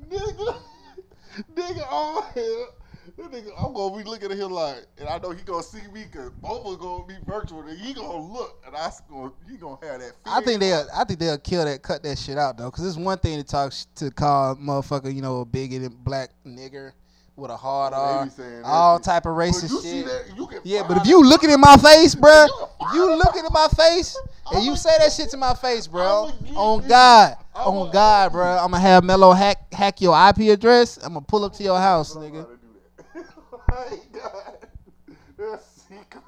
nigga, 0.10 0.56
nigga, 1.54 1.86
oh 1.90 2.28
hell. 2.34 2.74
That 3.16 3.32
nigga, 3.32 3.50
I'm 3.58 3.72
gonna 3.72 3.96
be 3.96 4.04
looking 4.04 4.30
at 4.30 4.36
him 4.36 4.50
like, 4.50 4.84
and 4.98 5.08
I 5.08 5.18
know 5.18 5.30
he 5.30 5.42
gonna 5.42 5.62
see 5.62 5.80
me 5.92 6.04
because 6.04 6.30
both 6.42 6.66
of 6.66 6.74
us 6.74 6.76
gonna 6.76 7.06
be 7.06 7.14
virtual, 7.26 7.62
and 7.62 7.78
he 7.78 7.94
gonna 7.94 8.32
look, 8.32 8.62
and 8.66 8.76
I 8.76 8.90
gonna, 9.08 9.32
he 9.50 9.56
gonna 9.56 9.78
have 9.82 10.00
that. 10.00 10.12
I 10.26 10.42
think 10.42 10.60
they'll. 10.60 10.86
I 10.94 11.04
think 11.04 11.18
they'll 11.18 11.38
kill 11.38 11.64
that, 11.64 11.82
cut 11.82 12.02
that 12.02 12.18
shit 12.18 12.36
out 12.36 12.58
though, 12.58 12.70
because 12.70 12.86
it's 12.86 12.98
one 12.98 13.18
thing 13.18 13.38
to 13.38 13.44
talk 13.44 13.72
to 13.96 14.10
call 14.10 14.56
motherfucker, 14.56 15.12
you 15.12 15.22
know, 15.22 15.40
a 15.40 15.44
bigoted 15.46 16.04
black 16.04 16.30
nigger 16.46 16.92
with 17.38 17.50
a 17.52 17.56
hard 17.56 17.92
R, 17.94 18.28
saying 18.30 18.62
all 18.64 18.98
shit. 18.98 19.04
type 19.04 19.24
of 19.26 19.32
racist 19.36 19.70
you 19.70 19.80
see 19.80 20.02
shit. 20.02 20.06
that, 20.06 20.36
you 20.36 20.46
can 20.48 20.60
Yeah, 20.64 20.82
but 20.86 20.96
if 20.98 21.06
you 21.06 21.22
that- 21.22 21.28
looking 21.28 21.50
in 21.50 21.60
my 21.60 21.76
face, 21.76 22.14
bro, 22.14 22.46
You 22.92 23.06
can 23.06 23.18
looking 23.18 23.44
in 23.44 23.52
my 23.52 23.68
face, 23.68 24.16
and 24.52 24.64
you 24.64 24.74
say 24.76 24.90
that 24.98 25.12
shit 25.12 25.30
to 25.30 25.36
my 25.36 25.54
face, 25.54 25.86
bro. 25.86 26.30
On. 26.56 26.86
God, 26.86 27.36
on 27.54 27.90
God, 27.92 28.32
bro. 28.32 28.44
I'm 28.44 28.72
gonna 28.72 28.80
have 28.80 29.04
Mello 29.04 29.32
hack 29.32 29.72
hack 29.72 30.00
your 30.00 30.14
IP 30.28 30.50
address. 30.50 30.96
I'm 30.98 31.14
gonna 31.14 31.20
pull 31.20 31.44
up 31.44 31.52
to 31.54 31.62
your 31.62 31.78
house, 31.78 32.16
I 32.16 32.20
don't 32.20 32.32
know 32.34 32.40
nigga. 32.40 32.46
how 32.46 32.50
to 32.50 32.56
do 32.56 33.24
that. 33.24 33.58
My 33.68 34.20
uh, 34.20 35.48
God. 35.48 35.60
Secret. 35.88 36.24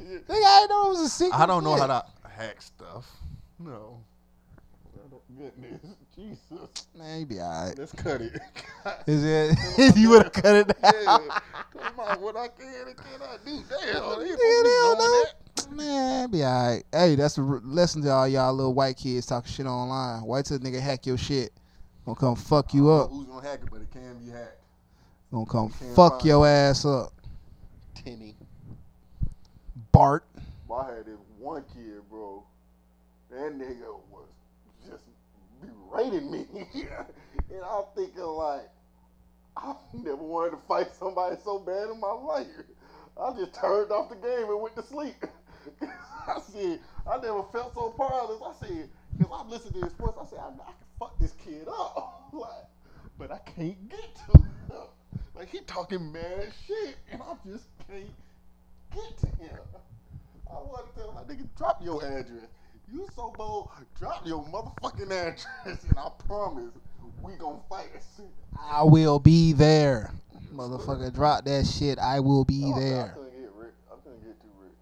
Nigga, 0.00 0.44
I 0.44 0.60
didn't 0.60 0.70
know 0.70 0.86
it 0.86 0.90
was 0.90 1.00
a 1.00 1.08
secret. 1.08 1.38
I 1.38 1.46
don't 1.46 1.64
know 1.64 1.74
shit. 1.76 1.80
how 1.80 1.86
to 2.00 2.04
hack 2.28 2.62
stuff. 2.62 3.10
No. 3.58 4.00
Goodness, 5.40 5.80
Jesus. 6.14 6.88
Man, 6.94 7.20
you 7.20 7.26
be 7.26 7.40
alright. 7.40 7.78
Let's 7.78 7.92
cut 7.92 8.20
it. 8.20 8.38
Is 9.06 9.24
it? 9.24 9.96
you 9.96 10.10
would 10.10 10.24
have 10.24 10.32
cut 10.32 10.54
it 10.54 10.76
yeah. 10.82 10.90
down. 10.90 11.30
Come 11.78 11.98
on, 11.98 12.20
what 12.20 12.36
I 12.36 12.48
can 12.48 12.88
and 12.88 12.96
cannot 12.96 13.42
do. 13.46 13.62
Damn, 13.70 14.18
they 14.18 14.26
Nigga, 14.26 14.36
they 14.36 14.62
don't 14.62 14.98
know. 14.98 15.24
Man, 15.74 16.30
be 16.30 16.44
alright. 16.44 16.84
Hey, 16.92 17.14
that's 17.14 17.38
a 17.38 17.40
r- 17.40 17.62
lesson 17.64 18.02
to 18.02 18.10
all 18.10 18.28
y'all 18.28 18.52
little 18.52 18.74
white 18.74 18.98
kids 18.98 19.24
talking 19.24 19.50
shit 19.50 19.64
online. 19.64 20.20
White 20.24 20.44
till 20.44 20.58
nigga 20.58 20.78
hack 20.78 21.06
your 21.06 21.16
shit. 21.16 21.52
Gonna 22.04 22.16
come 22.16 22.36
fuck 22.36 22.74
you 22.74 22.92
I 22.92 22.98
don't 22.98 22.98
know 22.98 23.04
up. 23.04 23.10
Who's 23.10 23.26
gonna 23.26 23.48
hack 23.48 23.60
it? 23.62 23.70
But 23.70 23.80
it 23.80 23.90
can 23.90 24.18
be 24.18 24.30
hacked. 24.30 24.60
Gonna 25.32 25.46
come 25.46 25.70
fuck 25.70 26.22
your 26.22 26.46
ass 26.46 26.84
up. 26.84 27.14
Timmy. 27.94 28.36
Bart. 29.90 30.26
Well, 30.68 30.80
I 30.80 30.96
had 30.96 31.06
this 31.06 31.16
one 31.38 31.64
kid, 31.72 32.02
bro. 32.10 32.44
That 33.30 33.56
nigga 33.56 34.00
berating 35.90 36.30
me. 36.30 36.46
and 36.74 37.62
I'm 37.64 37.84
thinking, 37.94 38.22
like, 38.22 38.68
I 39.56 39.74
never 39.92 40.16
wanted 40.16 40.52
to 40.52 40.56
fight 40.68 40.94
somebody 40.94 41.36
so 41.44 41.58
bad 41.58 41.90
in 41.90 42.00
my 42.00 42.12
life. 42.12 42.46
I 43.20 43.32
just 43.34 43.54
turned 43.54 43.90
off 43.90 44.08
the 44.08 44.16
game 44.16 44.48
and 44.48 44.60
went 44.60 44.76
to 44.76 44.82
sleep. 44.82 45.16
I 45.82 46.40
said, 46.40 46.80
I 47.10 47.16
never 47.16 47.42
felt 47.52 47.74
so 47.74 47.90
powerless. 47.90 48.40
I 48.42 48.66
said, 48.66 48.88
because 49.18 49.32
I 49.32 49.48
listened 49.48 49.74
to 49.74 49.80
his 49.82 49.92
sports, 49.92 50.18
I 50.20 50.26
said, 50.26 50.38
I, 50.38 50.48
I 50.48 50.72
can 50.72 50.86
fuck 50.98 51.18
this 51.18 51.32
kid 51.32 51.66
up. 51.68 52.30
like, 52.32 52.50
but 53.18 53.30
I 53.30 53.38
can't 53.38 53.88
get 53.88 54.16
to 54.26 54.38
him. 54.38 54.50
Like, 55.34 55.48
he 55.50 55.60
talking 55.60 56.12
mad 56.12 56.52
shit, 56.66 56.96
and 57.10 57.22
I 57.22 57.34
just 57.50 57.64
can't 57.88 58.10
get 58.94 59.18
to 59.18 59.26
him. 59.42 59.58
I 60.50 60.54
want 60.54 60.92
to 60.94 61.00
tell 61.00 61.12
my 61.12 61.22
nigga, 61.22 61.46
drop 61.56 61.82
your 61.82 62.04
address. 62.04 62.48
You 62.92 63.08
so 63.14 63.32
bold, 63.36 63.68
drop 63.98 64.26
your 64.26 64.44
motherfucking 64.44 65.10
address, 65.10 65.84
and 65.88 65.98
I 65.98 66.08
promise 66.26 66.72
we 67.22 67.34
gonna 67.34 67.58
fight. 67.68 67.90
I 68.58 68.82
will 68.82 69.18
be 69.18 69.52
there. 69.52 70.12
Motherfucker, 70.52 71.12
drop 71.14 71.44
that 71.44 71.66
shit. 71.66 71.98
I 71.98 72.18
will 72.20 72.44
be 72.44 72.62
Oh, 72.66 72.74
I 72.74 72.80
there. 72.80 73.08
couldn't 73.14 73.40
get 73.40 73.50
rich. 73.54 73.74
I 73.90 73.94
couldn't 74.02 74.24
get 74.24 74.40
too 74.40 74.48
rich. 74.60 74.72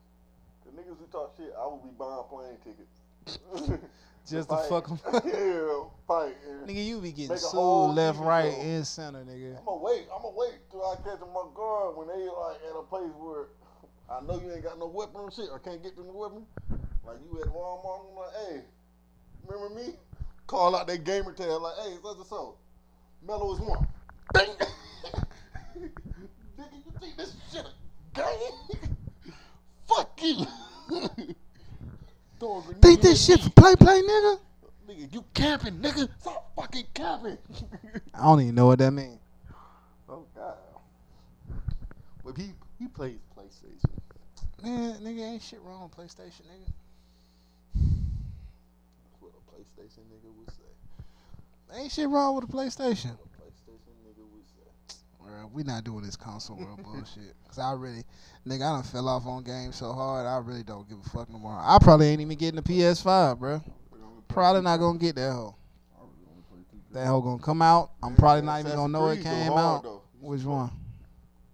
The 0.64 0.70
niggas 0.80 0.98
who 0.98 1.06
talk 1.12 1.34
shit, 1.36 1.52
I 1.58 1.64
will 1.66 1.82
be 1.84 1.90
buying 1.98 2.24
plane 2.30 2.56
tickets. 2.64 3.82
Just 4.30 4.48
to 4.50 4.56
fuck 4.68 4.88
them. 4.88 4.98
yeah, 5.24 5.84
fight. 6.06 6.34
and 6.48 6.68
Nigga, 6.68 6.84
you 6.84 7.00
be 7.00 7.12
getting 7.12 7.30
Make 7.30 7.38
sued 7.38 7.94
left, 7.94 8.18
right, 8.20 8.52
show. 8.52 8.60
and 8.60 8.86
center, 8.86 9.24
nigga. 9.24 9.58
I'm 9.58 9.64
gonna 9.64 9.82
wait. 9.82 10.06
I'm 10.14 10.22
gonna 10.22 10.36
wait 10.36 10.54
till 10.70 10.84
I 10.84 10.96
catch 10.96 11.20
them 11.20 11.30
on 11.36 11.52
guard 11.54 11.96
when 11.96 12.08
they 12.08 12.24
like 12.24 12.56
at 12.70 12.76
a 12.78 12.82
place 12.82 13.10
where 13.18 13.46
I 14.10 14.20
know 14.22 14.40
you 14.40 14.52
ain't 14.52 14.62
got 14.64 14.78
no 14.78 14.86
weapon 14.86 15.20
or 15.20 15.30
shit 15.30 15.48
I 15.54 15.58
can't 15.58 15.82
get 15.82 15.96
them 15.96 16.06
the 16.06 16.12
weapon. 16.12 16.44
Like 17.08 17.18
you 17.24 17.40
at 17.40 17.48
Walmart, 17.48 18.10
I'm 18.10 18.16
like, 18.16 18.34
hey, 18.48 18.60
remember 19.46 19.74
me? 19.74 19.94
Call 20.46 20.76
out 20.76 20.86
that 20.88 21.04
gamer 21.04 21.32
tag 21.32 21.48
like, 21.48 21.74
hey, 21.82 21.94
such 22.02 22.16
and 22.18 22.26
so. 22.26 22.56
Mello 23.26 23.54
is 23.54 23.60
one. 23.60 23.88
Bang. 24.34 24.48
Nigga, 25.78 26.76
you 26.84 26.92
think 27.00 27.16
this 27.16 27.34
shit 27.50 27.64
a 27.64 27.70
game? 28.14 28.94
Fuck 29.86 30.20
you. 30.22 30.46
Think 32.82 33.00
this 33.00 33.26
shit 33.26 33.40
for 33.40 33.50
play, 33.50 33.74
play, 33.74 34.00
nigga? 34.00 34.38
Nigga 34.88 34.98
nigga, 34.98 35.14
you 35.14 35.24
camping, 35.34 35.78
nigga. 35.78 36.08
Stop 36.20 36.54
fucking 36.56 36.86
camping. 36.94 37.38
I 38.14 38.24
don't 38.24 38.40
even 38.40 38.54
know 38.54 38.66
what 38.66 38.78
that 38.78 38.90
means. 38.90 39.18
oh 40.08 40.24
god. 40.34 40.54
But 42.24 42.36
he 42.36 42.52
he 42.78 42.88
plays 42.88 43.18
PlayStation. 43.36 43.90
Man, 44.62 44.94
nigga, 45.00 45.20
ain't 45.32 45.42
shit 45.42 45.60
wrong 45.62 45.82
with 45.82 45.96
PlayStation, 45.96 46.42
nigga. 46.42 46.72
That's 49.58 49.68
what 49.74 49.84
a 49.84 49.88
PlayStation 49.88 50.04
nigga 50.06 50.38
would 50.38 50.50
say. 50.50 51.80
Ain't 51.80 51.92
shit 51.92 52.08
wrong 52.08 52.34
with 52.34 52.44
a 52.44 52.46
PlayStation. 52.46 53.10
A 53.10 53.42
PlayStation 53.42 53.92
nigga 54.06 54.24
would 54.32 54.46
say. 54.46 54.96
Bro, 55.20 55.50
we 55.52 55.64
not 55.64 55.84
doing 55.84 56.04
this 56.04 56.16
console 56.16 56.56
world 56.56 56.82
bullshit. 56.82 57.34
Cause 57.48 57.58
I 57.58 57.72
really, 57.72 58.04
nigga, 58.46 58.62
I 58.62 58.74
done 58.76 58.82
fell 58.82 59.08
off 59.08 59.26
on 59.26 59.42
games 59.42 59.76
so 59.76 59.92
hard. 59.92 60.26
I 60.26 60.38
really 60.38 60.62
don't 60.62 60.88
give 60.88 60.98
a 61.04 61.08
fuck 61.10 61.28
no 61.28 61.38
more. 61.38 61.58
I 61.60 61.78
probably 61.80 62.06
ain't 62.08 62.20
even 62.20 62.36
getting 62.38 62.58
a 62.58 62.62
PS5, 62.62 63.38
bro. 63.38 63.62
Probably 64.28 64.62
not 64.62 64.76
gonna 64.78 64.98
get 64.98 65.16
that 65.16 65.32
hoe. 65.32 65.54
That 66.92 67.06
hoe 67.06 67.20
gonna 67.20 67.42
come 67.42 67.60
out. 67.62 67.90
I'm 68.02 68.14
probably 68.14 68.42
not 68.42 68.60
even 68.60 68.72
gonna 68.72 68.92
know 68.92 69.08
it 69.08 69.22
came 69.22 69.52
out. 69.52 69.84
Which 70.20 70.42
one? 70.42 70.70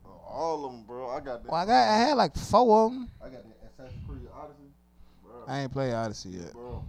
Uh, 0.05 0.09
all 0.09 0.65
of 0.65 0.73
them, 0.73 0.85
bro. 0.85 1.09
I 1.11 1.21
got 1.21 1.43
that. 1.43 1.51
Well, 1.51 1.61
I 1.61 1.67
got, 1.67 1.89
I 1.89 1.97
had 1.97 2.15
like 2.15 2.37
four 2.37 2.87
of 2.87 2.93
them. 2.93 3.11
I 3.21 3.29
got 3.29 3.43
that 3.43 3.71
Assassin's 3.73 4.07
Creed 4.07 4.29
Odyssey, 4.35 4.71
bro. 5.23 5.45
I 5.47 5.61
ain't 5.61 5.73
play 5.73 5.93
Odyssey 5.93 6.31
yet. 6.31 6.53
Bro, 6.53 6.85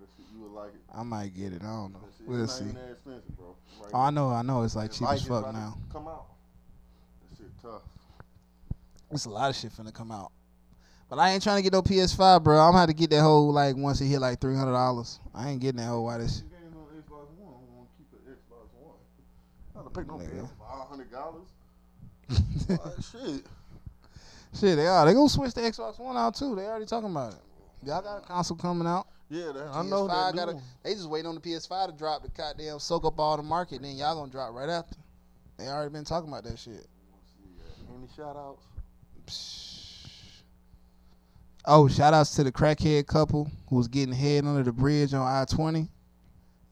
that 0.00 0.08
shit, 0.16 0.26
you 0.34 0.40
would 0.42 0.51
like 0.64 0.74
it. 0.74 0.80
I 0.94 1.02
might 1.02 1.34
get 1.34 1.52
it. 1.52 1.62
I 1.62 1.66
don't 1.66 1.92
know. 1.92 2.00
Shit, 2.18 2.28
We'll 2.28 2.46
see. 2.48 2.64
even 2.64 2.74
that 2.76 2.90
expensive, 2.92 3.36
bro. 3.36 3.56
Right 3.82 3.90
Oh, 3.94 4.00
I 4.00 4.10
know. 4.10 4.28
I 4.30 4.42
know. 4.42 4.62
It's 4.62 4.76
like 4.76 4.86
It's 4.86 4.98
cheap 4.98 5.08
like 5.08 5.16
as 5.20 5.26
fuck 5.26 5.52
now. 5.52 5.76
Come 5.92 6.08
out. 6.08 6.26
That 7.30 7.36
shit 7.38 7.50
tough. 7.62 7.82
It's 9.10 9.24
a 9.26 9.30
lot 9.30 9.50
of 9.50 9.56
shit 9.56 9.72
finna 9.72 9.92
come 9.92 10.10
out. 10.10 10.30
But 11.10 11.18
I 11.18 11.30
ain't 11.30 11.42
trying 11.42 11.56
to 11.56 11.62
get 11.62 11.72
no 11.74 11.82
PS5, 11.82 12.42
bro. 12.42 12.58
I'm 12.58 12.68
gonna 12.68 12.78
have 12.78 12.88
to 12.88 12.94
get 12.94 13.10
that 13.10 13.20
whole 13.20 13.52
like 13.52 13.76
once 13.76 14.00
it 14.00 14.06
hit 14.06 14.18
like 14.20 14.40
three 14.40 14.56
hundred 14.56 14.72
dollars. 14.72 15.20
I 15.34 15.50
ain't 15.50 15.60
getting 15.60 15.76
that 15.80 15.86
whole 15.88 16.04
why 16.06 16.16
this. 16.18 16.40
These 16.40 16.50
games 16.50 16.74
on 16.74 16.84
Xbox 16.96 17.28
One, 17.38 17.54
I'm 17.54 17.74
gonna 17.76 17.88
keep 17.98 18.10
the 18.10 18.30
Xbox 18.30 18.72
One. 18.80 18.96
Not 19.74 19.84
to 19.84 20.00
pay 20.00 20.06
no 20.06 20.14
Nigga. 20.14 20.48
five 20.58 20.88
hundred 20.88 21.10
dollars. 21.12 21.48
shit. 23.12 23.44
Shit, 24.58 24.76
they 24.76 24.86
are. 24.86 25.04
They 25.04 25.12
gonna 25.12 25.28
switch 25.28 25.52
the 25.52 25.60
Xbox 25.60 25.98
One 25.98 26.16
out 26.16 26.34
too. 26.34 26.54
They 26.54 26.64
already 26.66 26.86
talking 26.86 27.10
about 27.10 27.32
it. 27.34 27.38
Y'all 27.84 28.00
got 28.00 28.18
a 28.18 28.20
console 28.26 28.56
coming 28.56 28.86
out. 28.86 29.06
Yeah, 29.32 29.50
that, 29.52 29.70
I 29.72 29.82
know 29.82 30.06
that. 30.08 30.34
gotta- 30.34 30.60
They 30.82 30.92
just 30.92 31.08
waiting 31.08 31.26
on 31.26 31.34
the 31.34 31.40
PS5 31.40 31.86
to 31.86 31.92
drop 31.96 32.22
the 32.22 32.28
goddamn 32.28 32.78
soak 32.78 33.06
up 33.06 33.18
all 33.18 33.38
the 33.38 33.42
market. 33.42 33.80
Then 33.80 33.96
y'all 33.96 34.14
gonna 34.14 34.30
drop 34.30 34.52
right 34.52 34.68
after. 34.68 34.96
They 35.56 35.68
already 35.68 35.90
been 35.90 36.04
talking 36.04 36.28
about 36.28 36.44
that 36.44 36.58
shit. 36.58 36.74
Let's 36.84 37.30
see, 37.38 37.94
Any 37.96 38.08
shout 38.14 38.36
outs? 38.36 40.06
Oh, 41.64 41.88
shout 41.88 42.12
outs 42.12 42.34
to 42.36 42.44
the 42.44 42.52
crackhead 42.52 43.06
couple 43.06 43.50
who 43.70 43.76
was 43.76 43.88
getting 43.88 44.14
head 44.14 44.44
under 44.44 44.62
the 44.62 44.72
bridge 44.72 45.14
on 45.14 45.26
I 45.26 45.46
twenty. 45.46 45.88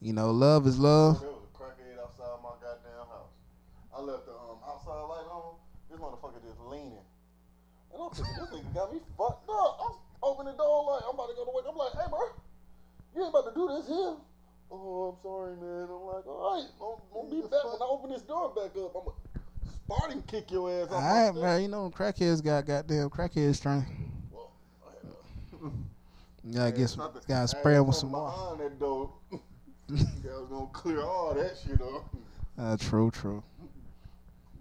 You 0.02 0.12
know, 0.12 0.30
love 0.30 0.66
is 0.66 0.78
love. 0.78 1.18
There 1.20 1.30
was 1.30 1.40
a 1.54 1.56
crackhead 1.56 1.96
outside 1.98 2.42
my 2.42 2.50
goddamn 2.60 3.08
house. 3.08 3.32
I 3.96 4.02
left 4.02 4.26
the 4.26 4.32
um, 4.32 4.58
outside 4.68 5.00
light 5.08 5.24
on. 5.32 5.54
This 5.90 5.98
motherfucker 5.98 6.42
just 6.44 6.60
leaning. 6.68 6.92
And 7.94 8.02
I'm 8.02 8.10
thinking, 8.10 8.34
this 8.36 8.50
nigga 8.50 8.74
got 8.74 8.92
me 8.92 9.00
fucked 9.16 9.48
up. 9.48 9.80
I 9.80 10.26
open 10.26 10.44
the 10.44 10.52
door 10.52 10.84
like, 10.92 11.02
I'm 11.08 11.14
about 11.14 11.28
to 11.28 11.34
go 11.36 11.44
to 11.46 11.50
work. 11.54 11.64
I'm 11.68 11.76
like, 11.76 11.92
hey, 11.94 12.10
bro, 12.10 12.20
you 13.20 13.26
ain't 13.26 13.34
about 13.34 13.52
to 13.52 13.54
do 13.54 13.68
this 13.68 13.86
here. 13.86 14.14
Oh, 14.72 15.10
I'm 15.10 15.22
sorry, 15.22 15.56
man. 15.56 15.88
I'm 15.90 16.06
like, 16.06 16.26
all 16.26 16.56
right, 16.56 16.66
don't, 16.78 17.00
don't 17.12 17.30
be 17.30 17.40
back. 17.42 17.64
When 17.64 17.82
I 17.82 17.86
open 17.88 18.10
this 18.10 18.22
door 18.22 18.48
back 18.54 18.70
up, 18.76 18.94
I'm 18.96 19.04
going 19.04 19.16
to 19.34 19.70
Spartan 19.84 20.22
kick 20.22 20.50
your 20.50 20.70
ass 20.70 20.88
All 20.90 21.00
right, 21.00 21.34
man. 21.34 21.62
You 21.62 21.68
know, 21.68 21.90
crackheads 21.90 22.42
got 22.42 22.64
goddamn 22.66 23.10
crackhead 23.10 23.54
strength. 23.56 23.88
Well, 24.32 24.52
I 24.86 24.90
had 25.06 25.70
a- 26.52 26.54
gotta 26.56 26.72
get 26.72 26.88
some, 26.88 27.10
gotta 27.28 27.48
spray 27.48 27.74
them 27.74 27.88
with 27.88 27.96
some 27.96 28.12
more. 28.12 28.30
Behind 28.30 28.60
that 28.60 28.78
door. 28.78 29.12
I 29.32 29.36
was 29.90 30.48
gonna 30.48 30.66
clear 30.72 31.02
all 31.02 31.34
that 31.34 31.56
shit 31.66 31.80
up. 31.82 32.04
Uh, 32.56 32.76
true, 32.76 33.10
true. 33.10 33.42
You 33.62 33.68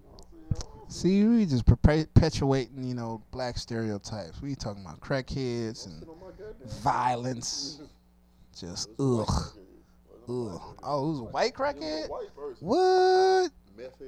know 0.02 0.16
what 0.50 0.84
I'm 0.84 0.90
saying? 0.90 1.22
See, 1.22 1.24
we 1.24 1.46
just 1.46 1.64
perpetuating, 1.66 2.82
you 2.82 2.94
know, 2.94 3.22
black 3.30 3.56
stereotypes. 3.58 4.42
We 4.42 4.56
talking 4.56 4.82
about 4.84 5.00
crackheads 5.00 5.86
and 5.86 6.00
Shit 6.00 6.08
on 6.08 6.18
my 6.20 6.26
goddamn- 6.36 6.68
violence. 6.82 7.80
Just 8.60 8.90
It 8.90 8.98
was 8.98 9.08
a 9.08 9.22
white 9.22 9.24
ugh, 9.24 9.26
crackhead. 9.26 9.56
It 10.10 10.28
was 10.28 10.52
a 10.52 10.54
ugh. 10.54 10.76
Oh, 10.82 11.06
it 11.06 11.10
was 11.10 11.20
a 11.20 11.22
white 11.24 11.46
It 11.48 11.54
crackhead. 11.54 12.08
white 12.10 12.36
person. 12.36 12.66
What? 12.66 13.50
Meth. 13.76 14.02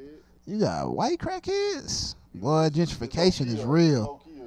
You 0.44 0.59
got 0.61 0.94
white 0.94 1.18
crackheads? 1.18 2.16
Boy, 2.34 2.68
gentrification 2.68 3.46
is 3.46 3.64
real. 3.64 4.03
low-key 4.03 4.42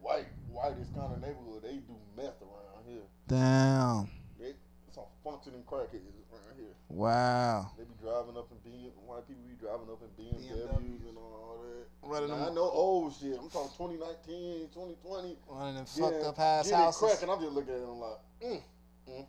White, 0.00 0.26
whitest 0.52 0.94
kind 0.94 1.12
of 1.12 1.20
neighborhood. 1.20 1.62
They 1.62 1.74
do 1.82 1.96
meth 2.16 2.40
around 2.42 2.84
here. 2.86 3.02
Damn. 3.26 4.08
They 4.38 4.54
some 4.94 5.04
functioning 5.24 5.62
crackheads 5.66 6.06
around 6.30 6.54
here. 6.56 6.74
Wow. 6.88 7.70
They 7.78 7.84
be 7.84 7.94
driving 8.00 8.36
up 8.36 8.48
in 8.52 8.58
B. 8.70 8.92
White 9.06 9.26
people 9.26 9.42
be 9.48 9.54
driving 9.60 9.88
up 9.90 10.00
in 10.02 10.24
BMWs, 10.24 10.52
BMWs. 10.52 11.08
and 11.08 11.18
all 11.18 11.58
that. 11.64 12.08
Running 12.08 12.28
Now, 12.28 12.36
them- 12.36 12.52
I 12.52 12.54
know 12.54 12.70
old 12.70 13.14
shit. 13.14 13.36
I'm 13.40 13.50
talking 13.50 13.70
2019, 13.76 14.68
2020. 14.72 15.36
One 15.46 15.68
of 15.68 15.74
them 15.74 15.84
fucked 15.86 16.24
up 16.24 16.38
ass 16.38 16.64
getting 16.66 16.78
houses. 16.78 17.00
Crack, 17.00 17.22
and 17.22 17.30
I'm 17.32 17.40
just 17.40 17.52
looking 17.52 17.74
at 17.74 17.80
them 17.80 17.98
like, 17.98 18.18
mm, 18.42 18.62
mm. 19.08 19.26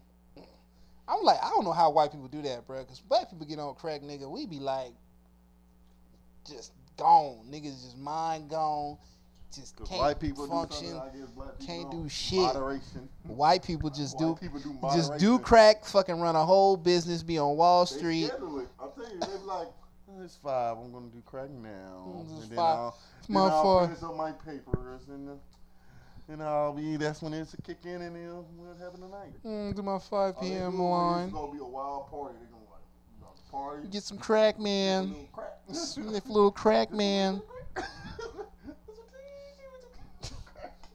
I'm 1.09 1.23
like, 1.23 1.37
I 1.43 1.49
don't 1.49 1.63
know 1.63 1.71
how 1.73 1.89
white 1.91 2.11
people 2.11 2.27
do 2.27 2.41
that, 2.43 2.67
bro. 2.67 2.83
Cause 2.85 2.99
black 2.99 3.29
people 3.29 3.45
get 3.45 3.57
on 3.59 3.73
crack, 3.75 4.01
nigga. 4.01 4.29
We 4.29 4.45
be 4.45 4.59
like, 4.59 4.93
just 6.47 6.71
gone, 6.97 7.45
niggas 7.49 7.83
just 7.83 7.97
mind 7.97 8.49
gone, 8.49 8.97
Just 9.53 9.75
can't 9.77 9.99
white 10.01 10.19
people 10.19 10.47
function. 10.47 10.87
do 10.87 10.93
something, 10.93 11.11
I 11.15 11.17
guess 11.21 11.29
black 11.35 11.59
people 11.59 11.75
can't 11.75 11.91
do 11.91 12.09
shit. 12.09 12.39
Moderation. 12.39 13.09
White 13.23 13.63
people 13.63 13.89
just 13.89 14.19
White 14.19 14.25
do, 14.27 14.35
people 14.39 14.59
do 14.59 14.77
just 14.93 15.17
do 15.17 15.39
crack, 15.39 15.85
fucking 15.85 16.19
run 16.19 16.35
a 16.35 16.45
whole 16.45 16.77
business, 16.77 17.23
be 17.23 17.37
on 17.37 17.55
Wall 17.57 17.85
Street. 17.85 18.29
I'm 18.31 18.39
telling 18.39 19.11
you, 19.13 19.19
they 19.19 19.25
be 19.27 19.43
like, 19.45 19.67
"Oh, 20.09 20.21
it's 20.23 20.35
five. 20.35 20.77
I'm 20.77 20.91
gonna 20.91 21.07
do 21.07 21.21
crack 21.25 21.49
now, 21.49 22.05
it's 22.21 22.31
and 22.43 22.51
then 22.51 22.57
five. 22.57 22.77
I'll, 22.77 22.97
It's 23.19 23.27
then 23.27 23.37
I'll 23.37 23.87
finish 23.87 24.03
up 24.03 24.15
my 24.15 24.31
papers, 24.31 25.07
and 25.09 25.39
then 26.29 26.41
I'll 26.41 26.73
be. 26.73 26.95
That's 26.95 27.21
when 27.21 27.33
it's 27.33 27.53
a 27.55 27.61
kick 27.61 27.79
in, 27.85 28.01
and 28.01 28.15
then 28.15 28.43
we'll 28.55 28.77
have 28.77 28.93
a 28.93 28.99
night. 28.99 29.33
Mm, 29.43 29.75
do 29.75 29.81
my 29.81 29.97
5 29.97 30.39
p.m. 30.39 30.73
is 30.73 30.79
line. 30.79 31.23
It's 31.25 31.33
gonna 31.33 31.51
be 31.51 31.57
a 31.57 31.63
wild 31.63 32.09
party. 32.09 32.35
They're 32.39 32.49
gonna 32.49 32.69
like, 32.69 32.81
you 33.15 33.21
know, 33.21 33.33
party. 33.51 33.87
Get 33.89 34.03
some 34.03 34.19
crack, 34.19 34.59
man. 34.59 35.09
little 35.09 35.29
crack. 35.33 35.57
Sniff 35.71 36.27
little 36.27 36.51
crack, 36.51 36.91
man. 36.91 37.41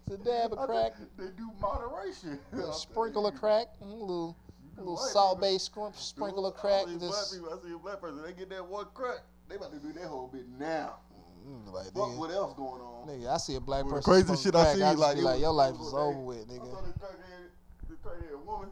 It's 0.07 0.21
a 0.21 0.25
dab 0.25 0.53
of 0.53 0.69
crack. 0.69 0.93
They 1.17 1.29
do 1.37 1.51
moderation. 1.61 2.39
A 2.53 2.73
sprinkle 2.75 3.27
of 3.27 3.35
crack, 3.37 3.69
mm, 3.83 3.91
a 3.91 3.95
little, 3.95 4.37
a 4.77 4.81
little 4.81 4.97
salt 4.99 5.39
people- 5.39 5.49
based 5.53 5.75
scrump, 5.75 5.97
sprinkle 5.97 6.47
of 6.47 6.55
crack. 6.55 6.87
I 6.87 6.91
see 6.91 6.97
black 6.99 7.11
Just 7.11 7.33
people. 7.33 7.49
I 7.59 7.67
see 7.67 7.75
a 7.75 7.79
black 7.79 8.01
person. 8.03 8.23
They 8.23 8.33
get 8.35 8.51
that 8.51 8.67
one 8.67 8.87
crack. 8.93 9.21
They 9.49 9.57
about 9.57 9.73
to 9.73 9.79
do 9.79 9.93
that 9.95 10.05
whole 10.05 10.29
bit 10.29 10.47
now. 10.59 10.97
Mm, 11.45 11.73
like, 11.73 11.93
nigga, 11.93 12.17
what 12.17 12.31
else 12.31 12.55
going 12.57 12.81
on? 12.81 13.07
nigga, 13.07 13.29
I 13.29 13.37
see 13.37 13.55
a 13.57 13.61
black 13.61 13.85
person. 13.85 14.01
crazy 14.03 14.33
shit 14.43 14.55
I 14.57 14.63
crack, 14.65 14.75
see, 14.75 14.81
just 14.81 14.99
like, 14.99 15.17
like 15.19 15.25
was- 15.37 15.41
your 15.41 15.53
life 15.53 15.75
is 15.77 15.93
over 15.93 16.19
with, 16.21 16.49
I 16.49 16.53
nigga. 16.57 16.71
saw 16.73 16.81
this 16.81 16.97
crackhead, 16.97 17.47
this 17.89 17.99
crackhead 18.01 18.45
woman 18.45 18.71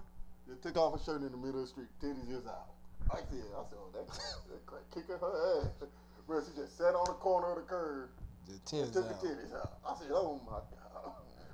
just 0.48 0.62
took 0.62 0.76
off 0.78 0.98
her 0.98 1.04
shirt 1.04 1.20
in 1.20 1.30
the 1.32 1.36
middle 1.36 1.60
of 1.60 1.66
the 1.66 1.66
street, 1.68 1.88
titties 2.00 2.28
just 2.32 2.46
out. 2.48 2.72
I 3.12 3.16
said, 3.28 3.44
I 3.52 3.62
said, 3.68 3.76
oh, 3.76 3.92
that, 3.92 4.06
that 4.08 4.64
crack 4.66 4.82
kicking 4.94 5.18
her 5.20 5.60
ass. 5.60 5.88
Bro, 6.26 6.40
she 6.48 6.56
just 6.56 6.78
sat 6.78 6.94
on 6.94 7.04
the 7.06 7.18
corner 7.20 7.50
of 7.52 7.56
the 7.56 7.62
curb 7.68 8.08
The 8.48 8.54
titties 8.64 8.92
took 8.94 9.04
out. 9.04 9.20
the 9.20 9.28
titties 9.28 9.52
out. 9.52 9.72
I 9.84 9.92
said, 9.98 10.08
oh 10.12 10.40
my 10.46 10.64
god. 10.72 11.12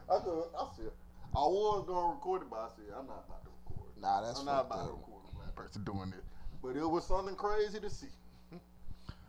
I 0.08 0.22
could, 0.22 0.44
I 0.54 0.66
said, 0.76 0.92
I 1.34 1.40
was 1.42 1.84
gonna 1.86 2.14
record 2.14 2.42
it, 2.42 2.48
but 2.50 2.60
I 2.60 2.68
said, 2.76 2.94
I'm 2.96 3.06
not 3.10 3.24
about 3.26 3.42
to 3.42 3.50
record. 3.66 3.90
it. 3.96 4.00
Nah, 4.00 4.20
that's 4.22 4.38
I'm 4.38 4.46
not 4.46 4.66
about 4.66 4.86
to 4.86 4.92
record 4.92 5.22
a 5.26 5.34
black 5.34 5.54
person 5.56 5.82
doing 5.82 6.10
this. 6.14 6.22
But 6.62 6.76
it 6.76 6.86
was 6.86 7.04
something 7.06 7.34
crazy 7.34 7.80
to 7.80 7.90
see. 7.90 8.06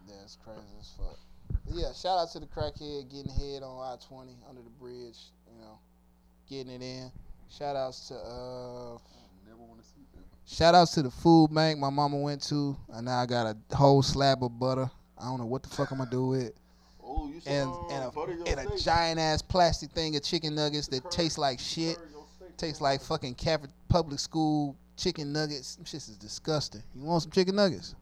That's 0.07 0.37
crazy 0.43 0.61
as 0.79 0.91
fuck. 0.97 1.17
Yeah, 1.71 1.93
shout 1.93 2.17
out 2.19 2.31
to 2.31 2.39
the 2.39 2.45
crackhead 2.47 3.09
getting 3.11 3.31
head 3.31 3.63
on 3.63 3.79
I 3.81 3.95
twenty 4.05 4.35
under 4.47 4.61
the 4.61 4.69
bridge. 4.71 5.17
You 5.53 5.61
know, 5.61 5.79
getting 6.49 6.73
it 6.73 6.81
in. 6.81 7.11
Shout 7.49 7.75
outs 7.75 8.07
to 8.09 8.15
uh, 8.15 8.97
Never 9.47 9.61
want 9.67 9.81
to 9.81 9.87
see 9.87 10.01
that. 10.15 10.23
shout 10.47 10.75
outs 10.75 10.93
to 10.95 11.01
the 11.03 11.11
food 11.11 11.53
bank 11.53 11.79
my 11.79 11.89
mama 11.89 12.17
went 12.17 12.41
to, 12.49 12.75
and 12.93 13.05
now 13.05 13.19
I 13.19 13.25
got 13.25 13.55
a 13.71 13.75
whole 13.75 14.01
slab 14.03 14.43
of 14.43 14.59
butter. 14.59 14.89
I 15.17 15.23
don't 15.25 15.39
know 15.39 15.45
what 15.45 15.63
the 15.63 15.69
fuck 15.69 15.91
I'm 15.91 15.97
gonna 15.99 16.09
do 16.11 16.27
with. 16.27 16.41
it. 16.47 16.55
Oh, 17.03 17.27
you 17.27 17.41
And 17.47 17.69
and 17.91 18.03
a, 18.03 18.51
and 18.61 18.71
a 18.71 18.77
giant 18.77 19.19
ass 19.19 19.41
plastic 19.41 19.91
thing 19.91 20.15
of 20.15 20.23
chicken 20.23 20.53
nuggets 20.55 20.87
that 20.89 21.01
Curry- 21.03 21.11
taste 21.11 21.37
like 21.39 21.59
shit. 21.59 21.97
curry 21.97 22.07
your 22.11 22.25
steak. 22.35 22.57
Tastes 22.57 22.81
like 22.81 23.01
fucking 23.01 23.33
Catholic 23.35 23.71
public 23.89 24.19
school 24.19 24.75
chicken 24.95 25.33
nuggets. 25.33 25.77
This 25.77 26.07
is 26.07 26.17
disgusting. 26.17 26.83
You 26.95 27.03
want 27.03 27.23
some 27.23 27.31
chicken 27.31 27.55
nuggets? 27.55 27.95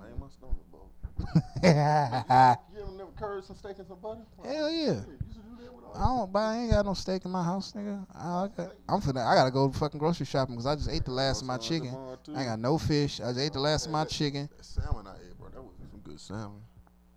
Man, 0.00 0.18
my 0.18 0.28
stomach, 0.28 0.56
bro. 0.70 0.80
Hell 1.02 1.07
You 1.62 2.82
ever 2.82 2.92
never 2.96 3.10
curried 3.18 3.44
some 3.44 3.56
steak 3.56 3.78
and 3.78 3.86
some 3.86 3.98
butter? 3.98 4.20
Hell 4.44 4.70
yeah. 4.70 4.86
You 4.86 4.92
do 4.94 5.64
that 5.64 5.74
with 5.74 5.84
all 5.84 5.94
I 5.96 6.18
don't 6.18 6.32
buy. 6.32 6.54
I 6.54 6.58
ain't 6.58 6.70
got 6.70 6.86
no 6.86 6.94
steak 6.94 7.24
in 7.24 7.30
my 7.30 7.42
house, 7.42 7.72
nigga. 7.72 8.06
I, 8.14 8.44
I 8.44 8.48
got, 8.56 8.72
I'm 8.88 9.00
finna. 9.00 9.26
I 9.26 9.34
gotta 9.34 9.50
go 9.50 9.70
fucking 9.70 9.98
grocery 9.98 10.26
shopping 10.26 10.54
because 10.54 10.66
I 10.66 10.76
just 10.76 10.88
ate 10.88 11.04
the 11.04 11.10
last 11.10 11.42
of 11.42 11.48
my 11.48 11.58
chicken. 11.58 11.94
I 12.34 12.38
ain't 12.40 12.48
got 12.48 12.58
no 12.58 12.78
fish. 12.78 13.20
I 13.20 13.28
just 13.32 13.40
ate 13.40 13.52
the 13.52 13.60
last 13.60 13.86
of 13.86 13.92
my 13.92 14.04
chicken. 14.04 14.48
That 14.56 14.64
salmon 14.64 15.06
I 15.06 15.14
ate, 15.16 15.38
bro. 15.38 15.48
That 15.50 15.62
was 15.62 15.72
some 15.90 16.00
good 16.00 16.20
salmon. 16.20 16.62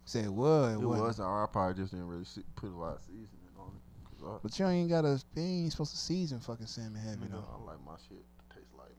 Said 0.06 0.30
what? 0.30 0.72
It 0.74 0.82
What? 0.82 1.00
was. 1.00 1.20
I 1.20 1.46
probably 1.52 1.76
just 1.82 1.92
didn't 1.92 2.08
really 2.08 2.26
see, 2.26 2.42
put 2.56 2.72
a 2.72 2.76
lot 2.76 2.96
of 2.96 3.02
seasoning 3.02 3.54
on 3.60 3.68
it. 3.76 4.40
But 4.44 4.58
you 4.58 4.66
ain't 4.68 4.90
gotta. 4.90 5.22
You 5.36 5.44
ain't 5.44 5.72
supposed 5.72 5.92
to 5.92 5.98
season 5.98 6.40
fucking 6.40 6.66
salmon 6.66 7.02
heavy 7.02 7.24
you 7.24 7.30
though. 7.32 7.46
I 7.54 7.72
like 7.72 7.86
my 7.86 7.96
shit 8.10 8.18
to 8.18 8.56
taste 8.56 8.74
like 8.78 8.90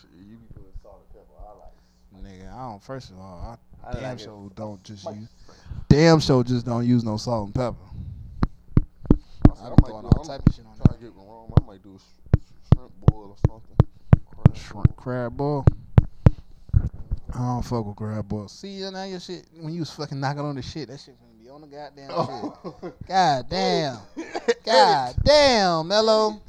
Shit, 0.00 0.08
you 0.26 0.36
be 0.36 0.46
putting 0.54 0.72
salt 0.82 1.04
and 1.04 1.12
pepper. 1.12 1.36
I 1.38 1.52
like. 1.60 1.76
Nigga, 2.32 2.52
I 2.54 2.70
don't. 2.70 2.82
First 2.82 3.10
of 3.10 3.18
all, 3.18 3.58
I, 3.84 3.88
I 3.88 3.92
damn 3.94 4.02
like 4.02 4.20
it. 4.20 4.22
sure 4.22 4.50
don't 4.54 4.82
just 4.82 5.04
Like- 5.04 5.16
use. 5.16 5.28
Damn 5.88 6.20
sure 6.20 6.42
just 6.42 6.64
don't 6.64 6.86
use 6.86 7.04
no 7.04 7.16
salt 7.16 7.46
and 7.46 7.54
pepper. 7.54 7.76
I 9.60 9.66
I 9.66 9.68
might 9.68 9.76
be 9.76 9.82
do- 9.86 9.92
all 9.92 10.20
I'm 10.20 10.24
type 10.26 10.42
of 10.46 10.54
shit 10.54 10.64
on 10.66 10.76
Trying 10.76 10.98
to 10.98 11.04
get 11.04 11.12
wrong. 11.14 11.52
I 11.60 11.66
might 11.66 11.82
do 11.82 11.94
a 11.94 11.98
sh- 11.98 12.40
sh- 12.40 12.74
shrimp 12.74 12.92
boil 13.06 13.30
or 13.30 13.36
something. 13.48 13.76
Crab 14.26 14.56
Shrimp 14.56 14.96
crab 14.96 15.36
boil. 15.36 15.64
I 17.34 17.38
don't 17.38 17.62
fuck 17.62 17.86
with 17.86 17.96
crab 17.96 18.28
boil. 18.28 18.48
See, 18.48 18.68
you 18.72 18.90
now 18.90 19.04
your 19.04 19.20
shit 19.20 19.46
when 19.60 19.72
you 19.74 19.80
was 19.80 19.90
fucking 19.90 20.18
knocking 20.18 20.40
on 20.42 20.54
the 20.56 20.62
shit, 20.62 20.88
that 20.88 21.00
shit 21.00 21.16
gonna 21.20 21.32
be 21.42 21.48
on 21.50 21.60
the 21.60 21.66
goddamn 21.66 22.08
shit. 22.08 22.62
boil. 22.82 22.94
God 23.06 23.46
damn. 23.50 23.98
God 24.64 25.14
damn, 25.24 25.88
Mello. 25.88 26.40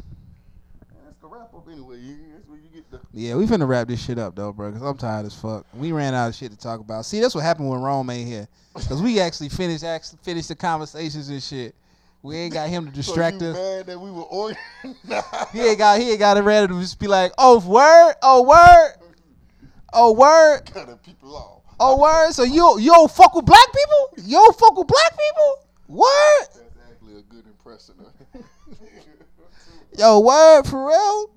Wrap 1.33 1.51
up 1.55 1.67
anyway. 1.67 1.97
That's 2.31 2.47
where 2.47 2.59
you 2.59 2.69
get 2.71 2.91
the. 2.91 2.99
Yeah, 3.11 3.35
we 3.35 3.47
finna 3.47 3.67
wrap 3.67 3.87
this 3.87 4.03
shit 4.03 4.19
up 4.19 4.35
though, 4.35 4.53
bro, 4.53 4.69
because 4.69 4.83
I'm 4.83 4.97
tired 4.97 5.25
as 5.25 5.33
fuck. 5.33 5.65
We 5.73 5.91
ran 5.91 6.13
out 6.13 6.27
of 6.27 6.35
shit 6.35 6.51
to 6.51 6.57
talk 6.57 6.79
about. 6.79 7.05
See, 7.05 7.19
that's 7.19 7.33
what 7.33 7.43
happened 7.43 7.69
when 7.69 7.81
Rome 7.81 8.07
ain't 8.11 8.27
here. 8.27 8.47
Because 8.75 9.01
we 9.01 9.19
actually 9.19 9.49
finished 9.49 9.83
actually 9.83 10.19
finished 10.21 10.49
the 10.49 10.55
conversations 10.55 11.29
and 11.29 11.41
shit. 11.41 11.73
We 12.21 12.37
ain't 12.37 12.53
got 12.53 12.69
him 12.69 12.85
to 12.85 12.91
distract 12.91 13.39
so 13.39 13.45
you 13.45 13.51
us. 13.51 13.57
mad 13.57 13.85
that 13.87 13.99
we 13.99 14.11
were 14.11 14.21
organized? 14.21 14.59
He 15.53 15.61
ain't 15.61 15.79
got 15.79 15.99
he 15.99 16.11
ain't 16.11 16.19
got 16.19 16.37
it 16.37 16.41
ready 16.41 16.67
to 16.67 16.79
just 16.79 16.99
be 16.99 17.07
like, 17.07 17.31
oh 17.39 17.59
word, 17.67 18.13
oh 18.21 18.43
word, 18.43 18.93
oh 19.91 20.11
word, 20.13 20.71
Cutting 20.71 20.97
people 20.97 21.35
off. 21.35 21.61
oh 21.79 21.99
word. 21.99 22.31
So 22.33 22.43
you 22.43 22.79
you 22.79 22.91
don't 22.91 23.09
fuck 23.09 23.33
with 23.33 23.45
black 23.45 23.67
people? 23.73 24.27
You 24.29 24.37
don't 24.37 24.59
fuck 24.59 24.77
with 24.77 24.87
black 24.87 25.11
people? 25.17 25.67
Word, 25.87 26.47
That's 26.53 26.91
actually 26.91 27.17
a 27.17 27.21
good 27.23 27.45
impression. 27.47 27.95
yo, 29.97 30.19
word 30.19 30.63
for 30.63 30.87
real. 30.87 31.29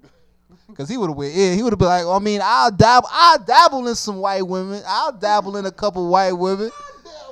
Cause 0.75 0.91
he 0.91 0.99
would 0.99 1.09
have 1.09 1.17
went 1.17 1.35
in. 1.35 1.57
He 1.57 1.63
would 1.63 1.73
have 1.73 1.79
been 1.79 1.89
like, 1.89 2.05
I 2.05 2.19
mean, 2.19 2.41
I'll 2.43 2.71
dabble, 2.71 3.09
I'll 3.11 3.39
dabble 3.39 3.89
in 3.89 3.95
some 3.95 4.19
white 4.19 4.43
women. 4.43 4.83
I'll 4.87 5.13
dabble 5.13 5.57
in 5.57 5.65
a 5.65 5.71
couple 5.71 6.07
white 6.11 6.33
women. 6.33 6.71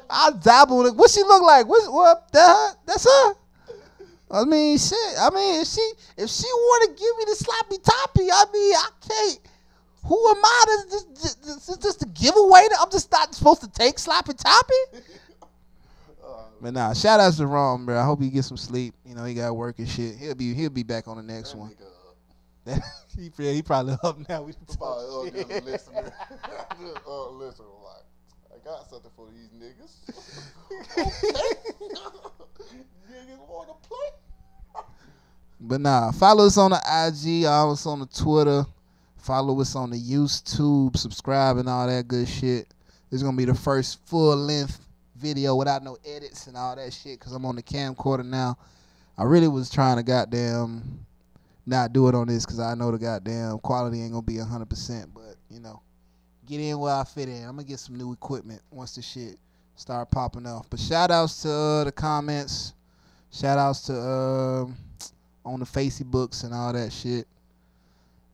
I'll 0.08 0.32
dabble 0.32 0.86
in. 0.86 0.96
What 0.96 1.10
she 1.10 1.22
look 1.22 1.42
like? 1.42 1.66
What? 1.66 1.92
What? 1.92 2.32
That? 2.32 2.76
That's 2.86 3.04
her. 3.04 3.34
I 4.30 4.44
mean, 4.44 4.78
shit. 4.78 4.96
I 5.20 5.30
mean, 5.30 5.60
if 5.60 5.68
she 5.68 5.92
if 6.16 6.30
she 6.30 6.46
want 6.46 6.96
to 6.96 7.02
give 7.02 7.18
me 7.18 7.24
the 7.26 7.36
sloppy 7.36 7.78
toppy, 7.78 8.30
I 8.30 8.44
mean, 8.52 8.74
I 8.74 8.88
can't. 9.06 9.38
Who 10.06 10.28
am 10.28 10.36
I 10.44 10.64
to 10.66 10.90
just, 10.90 11.22
just, 11.22 11.66
just, 11.66 11.82
just 11.82 12.00
to 12.00 12.06
give 12.06 12.34
away? 12.36 12.66
that 12.68 12.78
I'm 12.80 12.90
just 12.90 13.10
not 13.10 13.34
supposed 13.34 13.62
to 13.62 13.70
take 13.70 13.98
sloppy 13.98 14.34
toppy. 14.34 14.74
But 16.60 16.74
nah, 16.74 16.92
shout 16.94 17.20
outs 17.20 17.36
to 17.38 17.46
Ron, 17.46 17.84
bro. 17.84 17.98
I 17.98 18.04
hope 18.04 18.20
he 18.20 18.30
gets 18.30 18.48
some 18.48 18.56
sleep. 18.56 18.94
You 19.04 19.14
know, 19.14 19.24
he 19.24 19.34
got 19.34 19.54
work 19.54 19.78
and 19.78 19.88
shit. 19.88 20.16
He'll 20.16 20.34
be 20.34 20.54
he'll 20.54 20.70
be 20.70 20.82
back 20.82 21.06
on 21.08 21.16
the 21.16 21.22
next 21.22 21.52
that 21.52 21.58
one. 21.58 21.74
he, 23.16 23.30
he 23.36 23.62
probably 23.62 23.96
up 24.02 24.18
now. 24.28 24.42
We 24.42 24.52
Probably 24.78 25.28
up 25.28 25.48
just 25.48 25.64
listening. 25.64 26.04
just, 26.80 26.96
uh, 27.06 27.28
listen, 27.30 27.66
like, 27.84 28.04
I 28.54 28.58
got 28.64 28.88
something 28.88 29.10
for 29.14 29.28
these 29.30 29.50
niggas. 29.50 29.92
niggas 33.10 33.48
want 33.48 33.68
to 33.68 33.74
play. 33.88 34.08
But 35.60 35.80
nah, 35.80 36.10
follow 36.12 36.46
us 36.46 36.58
on 36.58 36.70
the 36.70 36.76
IG, 36.76 37.44
follow 37.44 37.72
us 37.72 37.86
on 37.86 38.00
the 38.00 38.06
Twitter, 38.06 38.66
follow 39.18 39.60
us 39.60 39.76
on 39.76 39.90
the 39.90 40.00
YouTube, 40.00 40.96
subscribe 40.96 41.58
and 41.58 41.68
all 41.68 41.86
that 41.86 42.08
good 42.08 42.28
shit. 42.28 42.66
This 43.10 43.18
is 43.18 43.22
gonna 43.22 43.36
be 43.36 43.44
the 43.44 43.54
first 43.54 44.04
full 44.06 44.36
length 44.36 44.80
video 45.24 45.56
without 45.56 45.82
no 45.82 45.96
edits 46.04 46.46
and 46.46 46.56
all 46.56 46.76
that 46.76 46.92
shit 46.92 47.18
because 47.18 47.32
I'm 47.32 47.46
on 47.46 47.56
the 47.56 47.62
camcorder 47.62 48.24
now. 48.24 48.58
I 49.16 49.24
really 49.24 49.48
was 49.48 49.70
trying 49.70 49.96
to 49.96 50.02
goddamn 50.02 51.06
not 51.66 51.92
do 51.92 52.08
it 52.08 52.14
on 52.14 52.26
this 52.26 52.44
because 52.44 52.60
I 52.60 52.74
know 52.74 52.90
the 52.90 52.98
goddamn 52.98 53.58
quality 53.60 54.02
ain't 54.02 54.12
gonna 54.12 54.22
be 54.22 54.38
hundred 54.38 54.68
percent. 54.68 55.10
But 55.14 55.36
you 55.50 55.60
know, 55.60 55.80
get 56.46 56.60
in 56.60 56.78
where 56.78 56.94
I 56.94 57.04
fit 57.04 57.28
in. 57.28 57.44
I'm 57.44 57.56
gonna 57.56 57.64
get 57.64 57.78
some 57.78 57.96
new 57.96 58.12
equipment 58.12 58.60
once 58.70 58.94
the 58.94 59.02
shit 59.02 59.38
start 59.76 60.10
popping 60.10 60.46
off. 60.46 60.68
But 60.68 60.78
shout 60.78 61.10
outs 61.10 61.42
to 61.42 61.50
uh, 61.50 61.84
the 61.84 61.92
comments, 61.92 62.74
shout 63.32 63.58
outs 63.58 63.80
to 63.86 63.98
um 63.98 64.76
on 65.44 65.60
the 65.60 65.66
Facey 65.66 66.04
books 66.04 66.42
and 66.42 66.52
all 66.52 66.72
that 66.72 66.92
shit. 66.92 67.26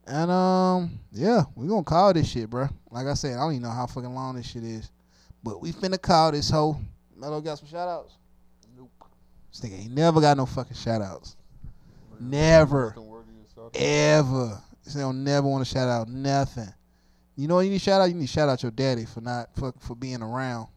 And 0.07 0.31
um, 0.31 0.99
yeah, 1.13 1.43
we 1.55 1.69
gonna 1.69 1.85
call 1.85 2.13
this 2.13 2.29
shit, 2.29 2.51
bro. 2.51 2.69
Like 2.91 3.07
I 3.07 3.15
said, 3.15 3.35
I 3.37 3.41
don't 3.41 3.53
even 3.53 3.63
know 3.63 3.71
how 3.71 3.87
fucking 3.87 4.13
long 4.13 4.35
this 4.35 4.47
shit 4.47 4.65
is, 4.65 4.91
but 5.43 5.61
we 5.61 5.73
finna 5.73 6.01
call 6.01 6.33
this 6.33 6.51
hoe. 6.51 6.79
Mello 7.17 7.41
got 7.41 7.59
some 7.59 7.69
shout 7.69 7.89
outs. 7.89 8.15
Nope. 8.77 8.91
This 9.51 9.61
nigga 9.61 9.81
ain't 9.81 9.95
never 9.95 10.21
got 10.21 10.37
no 10.37 10.47
fucking 10.47 10.77
shout 10.77 11.03
outs. 11.03 11.37
Never. 12.19 12.89
Nothing 12.89 13.07
worthy 13.09 13.31
of 13.31 13.55
shout 13.55 13.65
out. 13.65 13.77
Ever. 13.77 14.63
This 14.85 14.95
nigga 14.95 15.01
don't 15.01 15.25
never 15.25 15.47
want 15.47 15.67
to 15.67 15.73
shout 15.73 15.89
out 15.89 16.09
nothing. 16.09 16.69
You 17.37 17.49
know 17.49 17.57
what 17.57 17.63
you 17.63 17.71
need 17.71 17.79
to 17.79 17.85
shout 17.85 18.01
out? 18.01 18.05
You 18.05 18.15
need 18.15 18.27
to 18.27 18.33
shout 18.33 18.49
out 18.49 18.63
your 18.63 18.73
daddy 18.73 19.05
for 19.05 19.21
not 19.21 19.49
for, 19.57 19.73
for 19.81 19.95
being 19.95 20.23
around. 20.23 20.69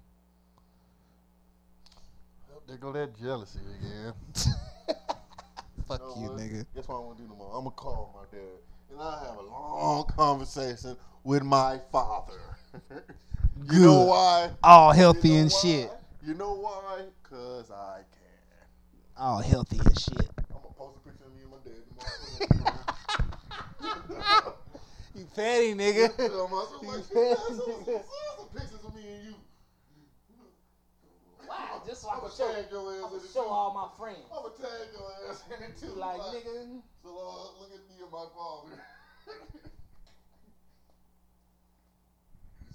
There 2.68 2.78
go 2.78 2.92
that 2.94 3.20
jealousy 3.20 3.60
again. 3.80 4.14
Fuck 5.88 6.02
know 6.02 6.16
you, 6.18 6.30
nigga. 6.30 6.66
That's 6.74 6.88
what 6.88 6.96
I'm 6.96 7.04
gonna 7.04 7.20
do 7.20 7.28
tomorrow. 7.28 7.52
I'm 7.52 7.66
gonna 7.66 7.76
call 7.76 8.16
my 8.16 8.38
dad 8.38 8.48
and 8.90 9.00
I 9.02 9.26
have 9.28 9.38
a 9.38 9.42
long 9.42 10.06
conversation 10.06 10.96
with 11.24 11.44
my 11.44 11.80
father. 11.92 12.40
you 13.72 13.80
know 13.80 14.00
Good. 14.04 14.08
why? 14.10 14.52
All 14.64 14.94
You 14.94 15.00
healthy 15.00 15.30
know 15.30 15.36
and 15.36 15.52
why? 15.52 15.60
shit. 15.62 15.92
You 16.26 16.34
know 16.34 16.54
why? 16.56 17.02
Cause 17.24 17.72
I 17.72 17.98
can. 18.12 19.18
All 19.18 19.40
healthy 19.40 19.80
and 19.84 20.00
shit. 20.00 20.30
I'm 20.38 20.62
gonna 20.62 20.74
post 20.78 20.98
a 20.98 21.10
picture 21.10 21.26
of 21.26 21.34
me 21.36 21.42
and 21.44 21.52
my 21.52 21.58
dad 21.64 21.84
tomorrow. 24.20 24.56
You 25.16 25.28
petty, 25.36 25.76
nigga. 25.76 26.10
I'm 26.20 26.52
also 26.54 26.82
like, 26.82 27.04
"Yeah, 27.14 27.36
some- 27.36 27.62
some- 27.62 27.86
some 27.86 28.48
pictures 28.52 28.84
of 28.84 28.96
me 28.96 29.02
and 29.14 29.24
you. 29.28 29.36
Why? 31.46 31.80
Just 31.86 32.02
so 32.02 32.10
I'ma 32.10 32.30
tag 32.30 32.66
your 32.72 32.92
ass 32.94 33.12
in 33.12 33.18
it 33.20 33.34
too. 33.34 33.46
my 33.48 33.88
friends. 33.96 34.26
I'ma 34.32 34.50
tag 34.58 34.88
your 34.92 35.12
ass 35.30 35.44
in 35.56 35.64
it 35.64 35.78
too. 35.80 35.94
Like, 36.00 36.20
nigga. 36.20 36.82
So 37.04 37.10
uh, 37.10 37.60
look 37.62 37.70
at 37.74 37.88
me 37.88 38.02
and 38.02 38.12
my 38.12 38.26
father. 38.34 38.82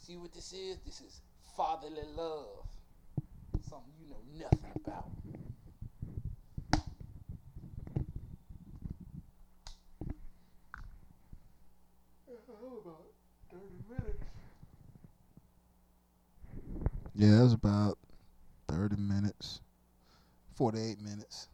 See 0.08 0.16
what 0.16 0.32
this 0.32 0.54
is? 0.54 0.78
This 0.86 1.02
is 1.02 1.20
fatherly 1.54 2.00
love. 2.16 2.64
Something 3.60 3.92
you 4.00 4.08
know 4.08 4.16
nothing 4.38 4.72
about. 4.82 5.10
about 12.86 13.04
30 13.52 13.64
minutes. 13.90 14.24
Yeah, 17.14 17.36
that 17.36 17.42
was 17.42 17.52
about 17.52 17.98
30 18.68 18.96
minutes. 18.96 19.60
48 20.54 21.02
minutes. 21.02 21.48